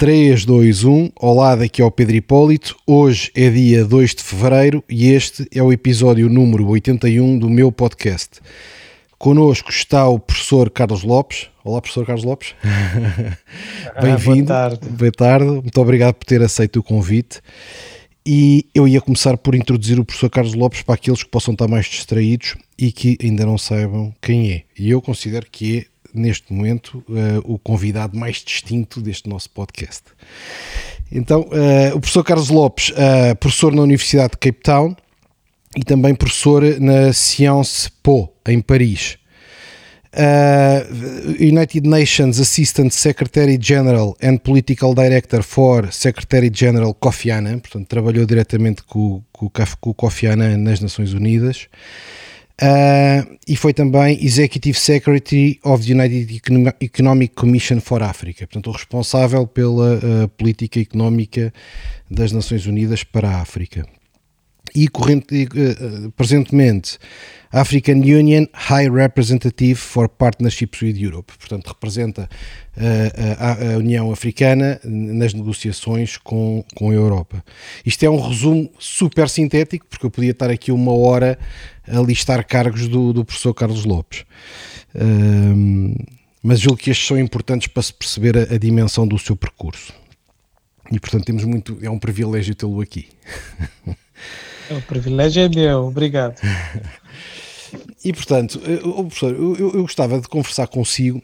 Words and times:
3, 0.00 0.46
2, 0.46 0.84
1. 0.84 1.10
Olá, 1.14 1.54
daqui 1.54 1.82
é 1.82 1.84
o 1.84 1.90
Pedro 1.90 2.16
Hipólito. 2.16 2.74
Hoje 2.86 3.30
é 3.34 3.50
dia 3.50 3.84
2 3.84 4.14
de 4.14 4.22
fevereiro 4.22 4.82
e 4.88 5.10
este 5.10 5.46
é 5.54 5.62
o 5.62 5.70
episódio 5.70 6.26
número 6.26 6.66
81 6.68 7.38
do 7.38 7.50
meu 7.50 7.70
podcast. 7.70 8.40
Connosco 9.18 9.68
está 9.68 10.08
o 10.08 10.18
professor 10.18 10.70
Carlos 10.70 11.02
Lopes. 11.02 11.50
Olá, 11.62 11.82
professor 11.82 12.06
Carlos 12.06 12.24
Lopes. 12.24 12.54
Bem-vindo. 14.00 14.46
boa 14.46 14.46
tarde. 14.46 14.88
Boa 14.88 15.12
tarde. 15.12 15.50
Muito 15.50 15.80
obrigado 15.82 16.14
por 16.14 16.24
ter 16.24 16.40
aceito 16.40 16.78
o 16.78 16.82
convite. 16.82 17.42
E 18.24 18.64
eu 18.74 18.88
ia 18.88 19.02
começar 19.02 19.36
por 19.36 19.54
introduzir 19.54 20.00
o 20.00 20.04
professor 20.06 20.30
Carlos 20.30 20.54
Lopes 20.54 20.80
para 20.80 20.94
aqueles 20.94 21.22
que 21.22 21.28
possam 21.28 21.52
estar 21.52 21.68
mais 21.68 21.84
distraídos 21.84 22.56
e 22.78 22.90
que 22.90 23.18
ainda 23.22 23.44
não 23.44 23.58
saibam 23.58 24.14
quem 24.22 24.50
é. 24.50 24.62
E 24.78 24.88
eu 24.88 25.02
considero 25.02 25.46
que 25.52 25.80
é 25.80 25.84
neste 26.14 26.52
momento, 26.52 27.04
uh, 27.08 27.40
o 27.44 27.58
convidado 27.58 28.16
mais 28.18 28.36
distinto 28.36 29.00
deste 29.00 29.28
nosso 29.28 29.50
podcast. 29.50 30.02
Então, 31.10 31.42
uh, 31.42 31.96
o 31.96 32.00
professor 32.00 32.24
Carlos 32.24 32.48
Lopes, 32.48 32.90
uh, 32.90 33.36
professor 33.36 33.74
na 33.74 33.82
Universidade 33.82 34.32
de 34.32 34.38
Cape 34.38 34.60
Town 34.62 34.96
e 35.76 35.84
também 35.84 36.14
professor 36.14 36.62
na 36.80 37.12
Sciences 37.12 37.88
Po, 38.02 38.32
em 38.46 38.60
Paris. 38.60 39.18
United 41.38 41.88
Nations 41.88 42.40
Assistant 42.40 42.90
Secretary 42.90 43.56
General 43.60 44.16
and 44.20 44.38
Political 44.38 44.92
Director 44.92 45.40
for 45.40 45.92
Secretary 45.92 46.50
General 46.52 46.92
Kofi 46.92 47.30
Annan, 47.30 47.60
portanto, 47.60 47.86
trabalhou 47.86 48.26
diretamente 48.26 48.82
com, 48.82 49.22
com, 49.30 49.48
com 49.80 49.90
o 49.90 49.94
Kofi 49.94 50.26
Annan 50.26 50.56
nas 50.56 50.80
Nações 50.80 51.12
Unidas. 51.12 51.68
Uh, 52.62 53.38
e 53.48 53.56
foi 53.56 53.72
também 53.72 54.22
Executive 54.22 54.78
Secretary 54.78 55.58
of 55.64 55.82
the 55.86 55.94
United 55.94 56.42
Economic 56.78 57.34
Commission 57.34 57.80
for 57.80 58.02
Africa, 58.02 58.46
portanto, 58.46 58.68
o 58.68 58.72
responsável 58.72 59.46
pela 59.46 59.96
uh, 59.96 60.28
política 60.36 60.78
económica 60.78 61.54
das 62.10 62.32
Nações 62.32 62.66
Unidas 62.66 63.02
para 63.02 63.30
a 63.30 63.40
África. 63.40 63.86
E 64.74 64.88
corrente, 64.88 65.44
uh, 65.44 66.10
presentemente, 66.12 66.98
African 67.52 67.96
Union 67.96 68.46
High 68.52 68.88
Representative 68.88 69.74
for 69.74 70.08
Partnerships 70.08 70.80
with 70.82 70.96
Europe, 70.96 71.32
portanto, 71.36 71.66
representa 71.66 72.28
a, 72.76 73.74
a, 73.74 73.78
União 73.78 74.12
Africana 74.12 74.80
nas 74.84 75.34
negociações 75.34 76.16
com, 76.16 76.64
com 76.76 76.90
a 76.90 76.94
Europa. 76.94 77.44
Isto 77.84 78.04
é 78.04 78.10
um 78.10 78.20
resumo 78.20 78.70
super 78.78 79.28
sintético, 79.28 79.84
porque 79.88 80.06
eu 80.06 80.10
podia 80.10 80.30
estar 80.30 80.48
aqui 80.48 80.70
uma 80.70 80.92
hora 80.92 81.36
a 81.88 82.00
listar 82.00 82.46
cargos 82.46 82.86
do, 82.86 83.12
do 83.12 83.24
professor 83.24 83.52
Carlos 83.52 83.84
Lopes. 83.84 84.24
Um, 84.94 85.94
mas 86.42 86.60
julgo 86.60 86.78
que 86.78 86.90
estes 86.90 87.06
são 87.06 87.18
importantes 87.18 87.68
para 87.68 87.82
se 87.82 87.92
perceber 87.92 88.36
a, 88.38 88.54
a, 88.54 88.58
dimensão 88.58 89.06
do 89.06 89.18
seu 89.18 89.36
percurso. 89.36 89.92
E 90.90 90.98
portanto 90.98 91.24
temos 91.24 91.44
muito. 91.44 91.78
É 91.82 91.90
um 91.90 91.98
privilégio 91.98 92.54
tê-lo 92.54 92.80
aqui. 92.80 93.08
O 94.70 94.82
privilégio 94.82 95.42
é 95.42 95.48
meu, 95.48 95.86
obrigado. 95.86 96.40
E 98.02 98.12
portanto, 98.12 98.60
oh, 98.82 99.04
professor, 99.04 99.32
eu, 99.32 99.56
eu, 99.56 99.82
gostava 99.82 100.20
de 100.20 100.26
conversar 100.26 100.66
consigo. 100.66 101.22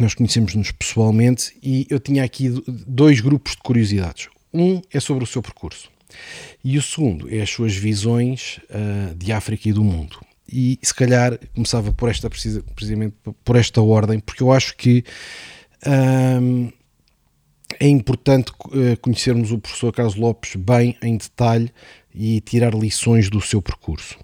Nós 0.00 0.14
conhecemos-nos 0.14 0.70
pessoalmente 0.70 1.56
e 1.62 1.86
eu 1.88 1.98
tinha 1.98 2.22
aqui 2.22 2.50
dois 2.86 3.20
grupos 3.20 3.52
de 3.52 3.58
curiosidades. 3.58 4.28
Um 4.52 4.82
é 4.92 5.00
sobre 5.00 5.24
o 5.24 5.26
seu 5.26 5.42
percurso 5.42 5.90
e 6.62 6.78
o 6.78 6.82
segundo 6.82 7.32
é 7.32 7.40
as 7.40 7.50
suas 7.50 7.74
visões 7.74 8.60
uh, 8.70 9.14
de 9.14 9.32
África 9.32 9.68
e 9.68 9.72
do 9.72 9.82
mundo. 9.82 10.20
E 10.50 10.78
se 10.82 10.94
calhar 10.94 11.38
começava 11.54 11.92
por 11.92 12.08
esta, 12.08 12.28
precisamente 12.28 13.16
por 13.44 13.56
esta 13.56 13.80
ordem, 13.80 14.20
porque 14.20 14.42
eu 14.42 14.52
acho 14.52 14.76
que 14.76 15.04
um, 16.40 16.70
é 17.80 17.88
importante 17.88 18.52
uh, 18.66 18.96
conhecermos 19.00 19.50
o 19.50 19.58
professor 19.58 19.92
Carlos 19.92 20.16
Lopes 20.16 20.54
bem 20.56 20.96
em 21.02 21.16
detalhe 21.16 21.72
e 22.14 22.40
tirar 22.40 22.74
lições 22.74 23.28
do 23.28 23.40
seu 23.40 23.60
percurso. 23.60 24.16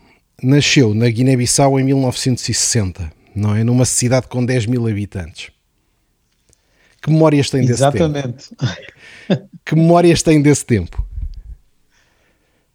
Nasceu 0.42 0.94
na 0.94 1.08
Guiné-Bissau 1.08 1.78
em 1.80 1.84
1960, 1.84 3.12
não 3.34 3.54
é? 3.54 3.64
Numa 3.64 3.84
cidade 3.84 4.28
com 4.28 4.44
10 4.44 4.66
mil 4.66 4.86
habitantes. 4.86 5.50
Que 7.02 7.10
memórias 7.10 7.50
tem 7.50 7.62
desse 7.62 7.72
Exatamente. 7.72 8.50
tempo? 8.50 8.62
Exatamente. 8.62 9.00
Que 9.64 9.76
memórias 9.76 10.24
tem 10.24 10.42
desse 10.42 10.66
tempo? 10.66 11.06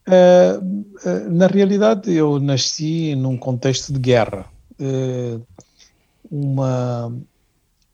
Uh, 0.08 1.30
na 1.30 1.48
realidade, 1.48 2.14
eu 2.14 2.40
nasci 2.40 3.14
num 3.16 3.36
contexto 3.36 3.92
de 3.92 4.00
guerra. 4.00 4.46
Uh, 4.80 5.46
uma 6.32 7.14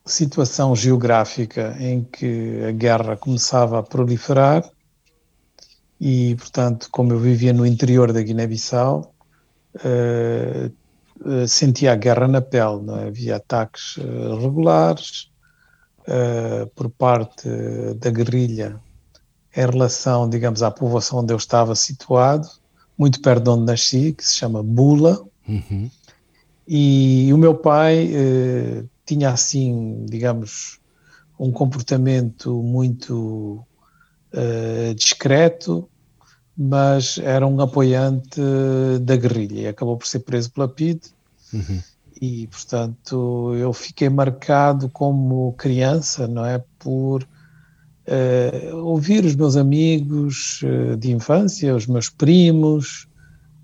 situação 0.05 0.75
geográfica 0.75 1.75
em 1.79 2.03
que 2.03 2.61
a 2.67 2.71
guerra 2.71 3.15
começava 3.17 3.79
a 3.79 3.83
proliferar 3.83 4.69
e, 6.01 6.35
portanto, 6.35 6.89
como 6.91 7.13
eu 7.13 7.19
vivia 7.19 7.53
no 7.53 7.63
interior 7.63 8.11
da 8.11 8.23
Guiné-Bissau, 8.23 9.13
sentia 11.47 11.93
a 11.93 11.95
guerra 11.95 12.27
na 12.27 12.41
pele. 12.41 12.89
É? 12.99 13.07
Havia 13.07 13.35
ataques 13.35 13.97
regulares 14.41 15.29
por 16.75 16.89
parte 16.89 17.47
da 17.99 18.09
guerrilha 18.09 18.81
em 19.55 19.65
relação, 19.65 20.27
digamos, 20.27 20.63
à 20.63 20.71
povoação 20.71 21.19
onde 21.19 21.33
eu 21.33 21.37
estava 21.37 21.75
situado, 21.75 22.47
muito 22.97 23.21
perto 23.21 23.43
de 23.43 23.49
onde 23.51 23.65
nasci, 23.65 24.13
que 24.13 24.25
se 24.25 24.35
chama 24.35 24.63
Bula. 24.63 25.23
Uhum. 25.47 25.89
E 26.67 27.29
o 27.33 27.37
meu 27.37 27.53
pai 27.55 28.09
eh, 28.13 28.83
tinha, 29.05 29.29
assim, 29.29 30.05
digamos, 30.09 30.79
um 31.37 31.51
comportamento 31.51 32.63
muito 32.63 33.63
eh, 34.31 34.93
discreto, 34.95 35.89
mas 36.57 37.17
era 37.17 37.45
um 37.47 37.59
apoiante 37.61 38.41
da 39.01 39.15
guerrilha 39.15 39.61
e 39.61 39.67
acabou 39.67 39.97
por 39.97 40.07
ser 40.07 40.19
preso 40.19 40.51
pela 40.51 40.67
PID. 40.67 41.01
Uhum. 41.53 41.81
E, 42.21 42.47
portanto, 42.47 43.55
eu 43.55 43.73
fiquei 43.73 44.07
marcado 44.07 44.87
como 44.89 45.53
criança, 45.53 46.27
não 46.27 46.45
é? 46.45 46.63
Por 46.77 47.23
uh, 47.23 48.75
ouvir 48.77 49.25
os 49.25 49.35
meus 49.35 49.55
amigos 49.55 50.61
uh, 50.61 50.95
de 50.97 51.11
infância, 51.11 51.75
os 51.75 51.87
meus 51.87 52.09
primos, 52.09 53.07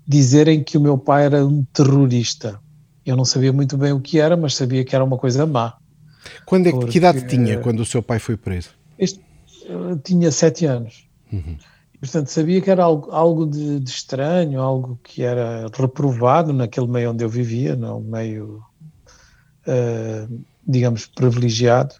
dizerem 0.06 0.64
que 0.64 0.76
o 0.76 0.80
meu 0.80 0.98
pai 0.98 1.26
era 1.26 1.46
um 1.46 1.64
terrorista. 1.72 2.58
Eu 3.06 3.16
não 3.16 3.24
sabia 3.24 3.52
muito 3.52 3.76
bem 3.76 3.92
o 3.92 4.00
que 4.00 4.18
era, 4.18 4.36
mas 4.36 4.56
sabia 4.56 4.84
que 4.84 4.94
era 4.94 5.04
uma 5.04 5.18
coisa 5.18 5.46
má. 5.46 5.76
Quando 6.44 6.66
é, 6.66 6.70
porque, 6.72 6.92
que 6.92 6.98
idade 6.98 7.26
tinha 7.26 7.60
quando 7.60 7.80
o 7.80 7.86
seu 7.86 8.02
pai 8.02 8.18
foi 8.18 8.36
preso? 8.36 8.70
Este, 8.98 9.20
tinha 10.02 10.32
sete 10.32 10.66
anos. 10.66 11.08
Uhum. 11.32 11.56
Portanto, 12.00 12.28
sabia 12.28 12.60
que 12.60 12.70
era 12.70 12.84
algo, 12.84 13.10
algo 13.10 13.46
de, 13.46 13.80
de, 13.80 13.90
estranho, 13.90 14.60
algo 14.60 14.98
que 15.02 15.22
era 15.22 15.66
reprovado 15.74 16.52
naquele 16.52 16.86
meio 16.86 17.10
onde 17.10 17.24
eu 17.24 17.28
vivia, 17.28 17.74
no 17.74 18.00
meio, 18.00 18.62
uh, 19.66 20.44
digamos, 20.66 21.06
privilegiado 21.06 21.96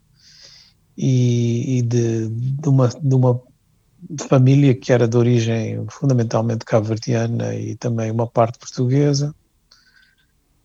e, 0.96 1.78
e 1.78 1.82
de, 1.82 2.28
de, 2.28 2.68
uma, 2.68 2.88
de 2.88 3.14
uma 3.14 3.42
família 4.28 4.72
que 4.72 4.92
era 4.92 5.08
de 5.08 5.16
origem 5.16 5.84
fundamentalmente 5.90 6.64
cabo-verdiana 6.64 7.54
e 7.56 7.74
também 7.74 8.10
uma 8.10 8.26
parte 8.26 8.58
portuguesa. 8.58 9.34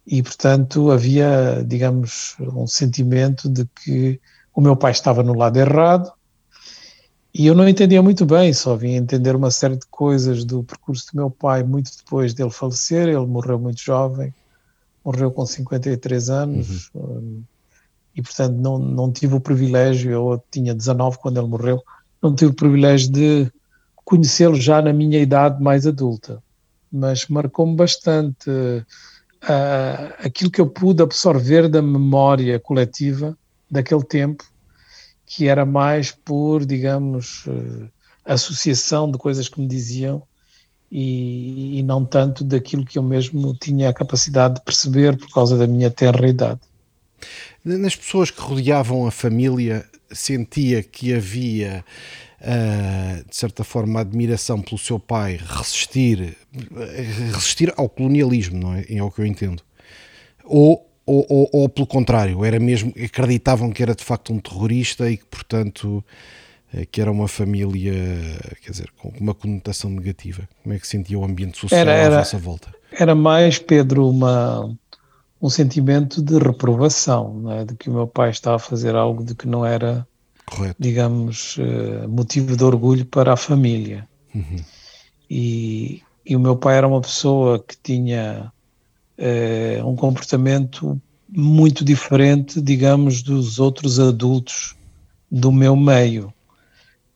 E, 0.05 0.21
portanto, 0.21 0.91
havia, 0.91 1.63
digamos, 1.65 2.35
um 2.39 2.67
sentimento 2.67 3.49
de 3.49 3.65
que 3.65 4.21
o 4.53 4.61
meu 4.61 4.75
pai 4.75 4.91
estava 4.91 5.23
no 5.23 5.33
lado 5.33 5.57
errado 5.57 6.11
e 7.33 7.47
eu 7.47 7.55
não 7.55 7.67
entendia 7.67 8.01
muito 8.01 8.25
bem, 8.25 8.53
só 8.53 8.75
vim 8.75 8.93
entender 8.93 9.35
uma 9.35 9.49
série 9.49 9.75
de 9.75 9.87
coisas 9.87 10.43
do 10.45 10.63
percurso 10.63 11.07
do 11.11 11.17
meu 11.17 11.31
pai 11.31 11.63
muito 11.63 11.91
depois 11.97 12.33
dele 12.33 12.51
falecer. 12.51 13.07
Ele 13.07 13.25
morreu 13.25 13.57
muito 13.57 13.81
jovem, 13.81 14.33
morreu 15.03 15.31
com 15.31 15.45
53 15.45 16.29
anos. 16.29 16.91
Uhum 16.93 17.43
e 18.15 18.21
portanto 18.21 18.55
não, 18.55 18.77
não 18.77 19.11
tive 19.11 19.35
o 19.35 19.39
privilégio, 19.39 20.11
eu 20.11 20.43
tinha 20.51 20.73
19 20.73 21.17
quando 21.17 21.39
ele 21.39 21.47
morreu, 21.47 21.83
não 22.21 22.35
tive 22.35 22.51
o 22.51 22.55
privilégio 22.55 23.11
de 23.11 23.51
conhecê-lo 24.05 24.55
já 24.55 24.81
na 24.81 24.93
minha 24.93 25.19
idade 25.19 25.61
mais 25.61 25.87
adulta, 25.87 26.41
mas 26.91 27.27
marcou-me 27.27 27.75
bastante 27.75 28.49
uh, 28.49 30.13
aquilo 30.19 30.51
que 30.51 30.61
eu 30.61 30.67
pude 30.67 31.01
absorver 31.01 31.67
da 31.67 31.81
memória 31.81 32.59
coletiva 32.59 33.35
daquele 33.69 34.03
tempo, 34.03 34.43
que 35.35 35.47
era 35.47 35.65
mais 35.65 36.11
por, 36.11 36.63
digamos, 36.63 37.47
uh, 37.47 37.89
associação 38.23 39.09
de 39.09 39.17
coisas 39.17 39.49
que 39.49 39.59
me 39.59 39.67
diziam 39.67 40.21
e, 40.91 41.79
e 41.79 41.83
não 41.83 42.05
tanto 42.05 42.43
daquilo 42.43 42.85
que 42.85 42.99
eu 42.99 43.03
mesmo 43.03 43.55
tinha 43.55 43.89
a 43.89 43.93
capacidade 43.93 44.55
de 44.55 44.61
perceber 44.61 45.17
por 45.17 45.27
causa 45.33 45.57
da 45.57 45.65
minha 45.65 45.89
tenra 45.89 46.27
idade. 46.27 46.59
Nas 47.65 47.95
pessoas 47.95 48.29
que 48.29 48.39
rodeavam 48.39 49.07
a 49.07 49.11
família, 49.11 49.83
sentia 50.11 50.83
que 50.83 51.15
havia, 51.15 51.83
uh, 52.39 53.27
de 53.27 53.35
certa 53.35 53.63
forma, 53.63 54.01
admiração 54.01 54.61
pelo 54.61 54.77
seu 54.77 54.99
pai 54.99 55.39
resistir, 55.43 56.37
resistir 57.31 57.73
ao 57.75 57.89
colonialismo, 57.89 58.59
não 58.59 58.75
é? 58.75 58.85
É 58.87 59.01
o 59.01 59.09
que 59.09 59.19
eu 59.19 59.25
entendo. 59.25 59.63
Ou, 60.43 60.87
ou, 61.05 61.25
ou, 61.29 61.49
ou 61.51 61.69
pelo 61.69 61.87
contrário, 61.87 62.43
era 62.45 62.59
mesmo, 62.59 62.93
acreditavam 63.03 63.71
que 63.71 63.83
era 63.83 63.95
de 63.95 64.03
facto 64.03 64.33
um 64.33 64.39
terrorista 64.39 65.09
e 65.09 65.17
que, 65.17 65.25
portanto, 65.25 66.03
que 66.91 67.01
era 67.01 67.11
uma 67.11 67.27
família, 67.27 67.93
quer 68.61 68.71
dizer, 68.71 68.89
com 68.97 69.11
uma 69.19 69.33
conotação 69.33 69.89
negativa? 69.89 70.47
Como 70.63 70.73
é 70.73 70.79
que 70.79 70.87
sentia 70.87 71.19
o 71.19 71.25
ambiente 71.25 71.57
social 71.57 71.81
era, 71.81 71.91
era, 71.93 72.15
à 72.15 72.19
vossa 72.19 72.37
volta? 72.37 72.73
Era 72.91 73.13
mais, 73.13 73.59
Pedro, 73.59 74.09
uma, 74.09 74.75
um 75.43 75.49
sentimento 75.49 76.21
de 76.21 76.39
reprovação, 76.39 77.51
é? 77.51 77.65
de 77.65 77.75
que 77.75 77.89
o 77.89 77.93
meu 77.93 78.07
pai 78.07 78.29
estava 78.29 78.55
a 78.55 78.59
fazer 78.59 78.95
algo 78.95 79.25
de 79.25 79.35
que 79.35 79.45
não 79.45 79.65
era, 79.65 80.07
Correto. 80.45 80.77
digamos, 80.79 81.57
uh, 81.57 82.07
motivo 82.07 82.55
de 82.55 82.63
orgulho 82.63 83.05
para 83.05 83.33
a 83.33 83.37
família. 83.37 84.07
Uhum. 84.33 84.55
E, 85.29 86.01
e, 86.25 86.33
o 86.33 86.39
meu 86.39 86.55
pai 86.55 86.77
era 86.77 86.87
uma 86.87 87.01
pessoa 87.01 87.59
que 87.59 87.75
tinha 87.83 88.52
uh, 89.23 89.87
um 89.87 89.95
comportamento 89.95 91.01
muito 91.29 91.83
diferente, 91.83 92.61
digamos, 92.61 93.23
dos 93.23 93.59
outros 93.59 93.99
adultos 93.99 94.75
do 95.31 95.51
meu 95.51 95.75
meio 95.75 96.33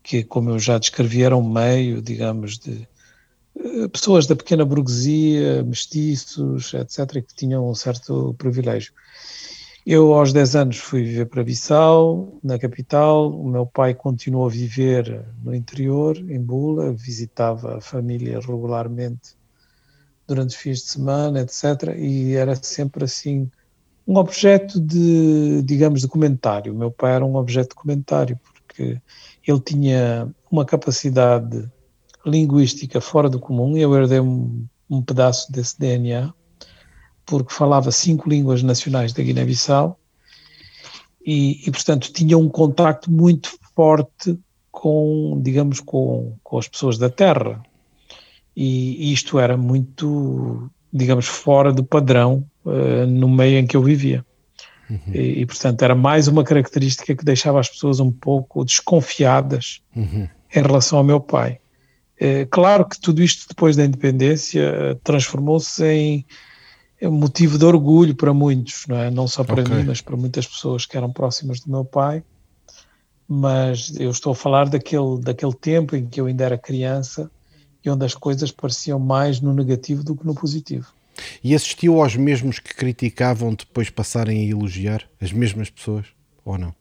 que, 0.02 0.24
como 0.24 0.52
eu 0.52 0.60
já 0.60 0.78
descrevi, 0.78 1.24
era 1.24 1.36
um 1.36 1.48
meio, 1.48 2.02
digamos, 2.02 2.58
de 2.58 2.88
uh, 3.56 3.90
pessoas 3.90 4.26
da 4.26 4.36
pequena 4.36 4.64
burguesia, 4.64 5.62
mestiços, 5.64 6.74
etc., 6.74 7.22
que 7.22 7.36
tinham 7.36 7.70
um 7.70 7.76
certo 7.76 8.34
privilégio. 8.38 8.94
Eu, 9.86 10.14
aos 10.14 10.34
10 10.34 10.56
anos, 10.56 10.78
fui 10.78 11.04
viver 11.04 11.28
para 11.28 11.44
Bissau, 11.44 12.40
na 12.44 12.58
capital. 12.58 13.32
O 13.32 13.48
meu 13.48 13.66
pai 13.66 13.94
continuou 13.94 14.48
a 14.48 14.50
viver 14.50 15.26
no 15.44 15.56
interior, 15.56 16.18
em 16.18 16.42
Bula, 16.42 16.92
visitava 16.92 17.78
a 17.78 17.82
família 17.82 18.40
regularmente 18.40 19.37
durante 20.28 20.50
os 20.50 20.56
fins 20.56 20.80
de 20.80 20.90
semana, 20.90 21.42
etc. 21.42 21.96
E 21.98 22.36
era 22.36 22.56
sempre 22.56 23.06
assim 23.06 23.50
um 24.08 24.18
objeto 24.18 24.80
de, 24.80 25.62
digamos, 25.64 26.02
de 26.02 26.08
comentário. 26.08 26.74
O 26.74 26.78
meu 26.78 26.92
pai 26.92 27.14
era 27.14 27.26
um 27.26 27.36
objeto 27.36 27.70
de 27.70 27.76
comentário, 27.76 28.40
porque 28.44 29.02
ele 29.46 29.60
tinha 29.60 30.30
uma 30.52 30.66
capacidade 30.66 31.70
linguística 32.26 33.00
fora 33.02 33.30
do 33.30 33.40
comum, 33.40 33.78
eu 33.78 33.96
herdei 33.96 34.20
um, 34.20 34.66
um 34.90 35.02
pedaço 35.02 35.52
desse 35.52 35.80
DNA, 35.80 36.34
porque 37.26 37.54
falava 37.54 37.92
cinco 37.92 38.30
línguas 38.30 38.64
nacionais 38.64 39.14
da 39.14 39.24
Guiné-Bissau 39.24 39.98
e, 41.26 41.68
e, 41.68 41.72
portanto, 41.72 42.12
tinha 42.14 42.38
um 42.38 42.48
contacto 42.48 43.12
muito 43.12 43.58
forte 43.76 44.40
com, 44.72 45.40
digamos, 45.42 45.82
com, 45.82 46.38
com 46.42 46.58
as 46.58 46.68
pessoas 46.68 46.98
da 46.98 47.10
terra. 47.10 47.62
E, 48.60 49.14
isto 49.14 49.38
era 49.38 49.56
muito, 49.56 50.68
digamos, 50.92 51.28
fora 51.28 51.72
do 51.72 51.84
padrão 51.84 52.44
uh, 52.66 53.06
no 53.06 53.30
meio 53.30 53.60
em 53.60 53.68
que 53.68 53.78
eu 53.78 53.84
vivia. 53.84 54.26
Uhum. 54.90 55.14
E, 55.14 55.42
e, 55.42 55.46
portanto, 55.46 55.84
era 55.84 55.94
mais 55.94 56.28
uma 56.28 56.44
característica 56.44 57.16
que 57.16 57.24
deixava 57.24 57.60
as 57.60 57.70
pessoas 57.70 58.00
um 58.00 58.12
pouco 58.12 58.66
desconfiadas 58.66 59.84
uhum. 59.96 60.28
em 60.56 60.62
relação 60.62 60.98
ao 60.98 61.04
meu 61.04 61.20
pai. 61.20 61.60
É, 62.20 62.46
claro 62.46 62.84
que 62.84 63.00
tudo 63.00 63.22
isto, 63.22 63.48
depois 63.48 63.76
da 63.76 63.86
independência, 63.86 65.00
transformou-se 65.04 65.86
em 65.86 66.26
motivo 67.04 67.60
de 67.60 67.66
orgulho 67.66 68.16
para 68.16 68.34
muitos, 68.34 68.88
não 68.88 68.98
é? 68.98 69.12
Não 69.12 69.28
só 69.28 69.44
para 69.44 69.62
okay. 69.62 69.76
mim, 69.76 69.84
mas 69.84 70.02
para 70.02 70.18
muitas 70.18 70.48
pessoas 70.48 70.84
que 70.84 70.98
eram 70.98 71.14
próximas 71.14 71.60
do 71.60 71.70
meu 71.70 71.86
pai. 71.86 72.24
Mas 73.28 73.94
eu 74.00 74.10
estou 74.10 74.32
a 74.32 74.36
falar 74.36 74.68
daquele, 74.68 75.20
daquele 75.22 75.54
tempo 75.54 75.96
em 75.96 76.08
que 76.08 76.20
eu 76.20 76.26
ainda 76.26 76.44
era 76.44 76.58
criança 76.58 77.30
e 77.84 77.90
onde 77.90 78.06
as 78.06 78.14
coisas 78.14 78.52
pareciam 78.52 79.00
mais 79.00 79.40
no 79.42 79.54
negativo 79.54 80.04
do 80.04 80.16
que 80.16 80.26
no 80.26 80.36
positivo. 80.36 80.88
E 81.44 81.56
assistiu 81.56 82.02
aos 82.02 82.16
mesmos 82.16 82.60
que 82.60 82.74
criticavam 82.74 83.54
depois 83.54 83.90
passarem 83.90 84.42
a 84.42 84.50
elogiar? 84.50 85.04
As 85.20 85.32
mesmas 85.32 85.70
pessoas? 85.70 86.06
Ou 86.46 86.58
não? 86.58 86.74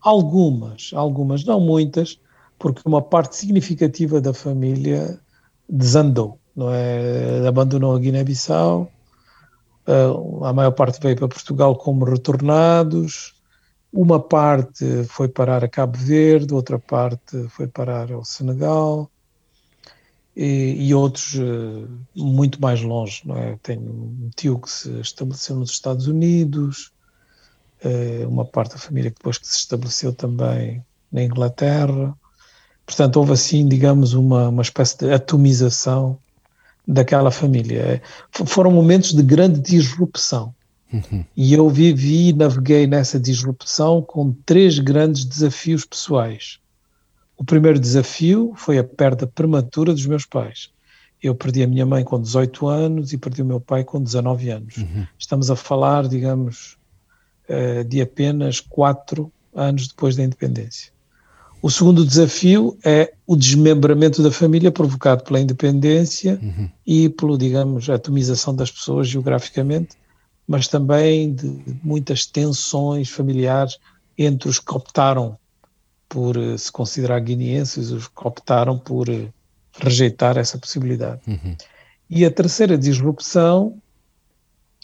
Algumas, 0.00 0.90
algumas, 0.94 1.44
não 1.44 1.60
muitas, 1.60 2.20
porque 2.58 2.82
uma 2.84 3.02
parte 3.02 3.36
significativa 3.36 4.20
da 4.20 4.32
família 4.32 5.18
desandou, 5.68 6.38
não 6.54 6.72
é? 6.72 7.46
Abandonou 7.46 7.94
a 7.94 7.98
Guiné-Bissau, 7.98 8.90
a 10.42 10.52
maior 10.52 10.72
parte 10.72 11.00
veio 11.00 11.16
para 11.16 11.28
Portugal 11.28 11.74
como 11.76 12.04
retornados, 12.04 13.34
uma 13.92 14.20
parte 14.20 15.04
foi 15.04 15.28
parar 15.28 15.64
a 15.64 15.68
Cabo 15.68 15.96
Verde, 15.96 16.52
outra 16.52 16.78
parte 16.78 17.48
foi 17.48 17.66
parar 17.66 18.12
ao 18.12 18.24
Senegal, 18.24 19.10
e, 20.38 20.86
e, 20.86 20.94
outros 20.94 21.34
uh, 21.34 21.88
muito 22.14 22.62
mais 22.62 22.80
longe. 22.80 23.22
Não 23.24 23.36
é? 23.36 23.58
Tenho 23.60 23.82
um 23.82 24.30
tio 24.36 24.56
que 24.60 24.70
se 24.70 24.88
estabeleceu 25.00 25.56
nos 25.56 25.72
Estados 25.72 26.06
Unidos, 26.06 26.92
uh, 27.84 28.28
uma 28.28 28.44
parte 28.44 28.74
da 28.74 28.78
família 28.78 29.10
que 29.10 29.16
depois 29.16 29.36
que 29.36 29.48
se 29.48 29.56
estabeleceu 29.56 30.12
também 30.12 30.80
na 31.10 31.24
Inglaterra. 31.24 32.16
Portanto, 32.86 33.16
houve 33.16 33.32
assim, 33.32 33.66
digamos, 33.66 34.14
uma, 34.14 34.48
uma 34.48 34.62
espécie 34.62 34.98
de 34.98 35.12
atomização 35.12 36.16
daquela 36.86 37.32
família. 37.32 38.00
Foram 38.30 38.70
momentos 38.70 39.12
de 39.12 39.22
grande 39.24 39.58
disrupção. 39.60 40.54
Uhum. 40.92 41.24
E 41.36 41.52
eu 41.52 41.68
vivi 41.68 42.28
e 42.28 42.32
naveguei 42.32 42.86
nessa 42.86 43.18
disrupção 43.18 44.00
com 44.00 44.32
três 44.46 44.78
grandes 44.78 45.24
desafios 45.24 45.84
pessoais. 45.84 46.60
O 47.38 47.44
primeiro 47.44 47.78
desafio 47.78 48.52
foi 48.56 48.78
a 48.78 48.84
perda 48.84 49.24
prematura 49.24 49.94
dos 49.94 50.04
meus 50.04 50.26
pais. 50.26 50.70
Eu 51.22 51.36
perdi 51.36 51.62
a 51.62 51.68
minha 51.68 51.86
mãe 51.86 52.02
com 52.02 52.20
18 52.20 52.66
anos 52.66 53.12
e 53.12 53.18
perdi 53.18 53.42
o 53.42 53.46
meu 53.46 53.60
pai 53.60 53.84
com 53.84 54.02
19 54.02 54.50
anos. 54.50 54.76
Uhum. 54.76 55.06
Estamos 55.16 55.48
a 55.48 55.54
falar, 55.54 56.08
digamos, 56.08 56.76
eh, 57.48 57.84
de 57.84 58.00
apenas 58.00 58.58
quatro 58.60 59.32
anos 59.54 59.86
depois 59.86 60.16
da 60.16 60.24
independência. 60.24 60.92
O 61.62 61.70
segundo 61.70 62.04
desafio 62.04 62.76
é 62.84 63.12
o 63.26 63.36
desmembramento 63.36 64.22
da 64.22 64.30
família 64.30 64.70
provocado 64.70 65.24
pela 65.24 65.40
independência 65.40 66.38
uhum. 66.42 66.68
e 66.86 67.08
pelo, 67.08 67.38
digamos, 67.38 67.88
atomização 67.88 68.54
das 68.54 68.70
pessoas 68.70 69.08
geograficamente, 69.08 69.96
mas 70.46 70.66
também 70.66 71.32
de 71.32 71.60
muitas 71.82 72.26
tensões 72.26 73.10
familiares 73.10 73.78
entre 74.16 74.48
os 74.48 74.58
que 74.58 74.72
optaram 74.72 75.36
por 76.08 76.36
eh, 76.36 76.56
se 76.56 76.72
considerar 76.72 77.20
guineenses, 77.20 77.90
os 77.90 78.08
que 78.08 78.26
optaram 78.26 78.78
por 78.78 79.08
eh, 79.08 79.28
rejeitar 79.74 80.36
essa 80.38 80.58
possibilidade. 80.58 81.20
Uhum. 81.26 81.56
E 82.08 82.24
a 82.24 82.30
terceira 82.30 82.78
disrupção 82.78 83.78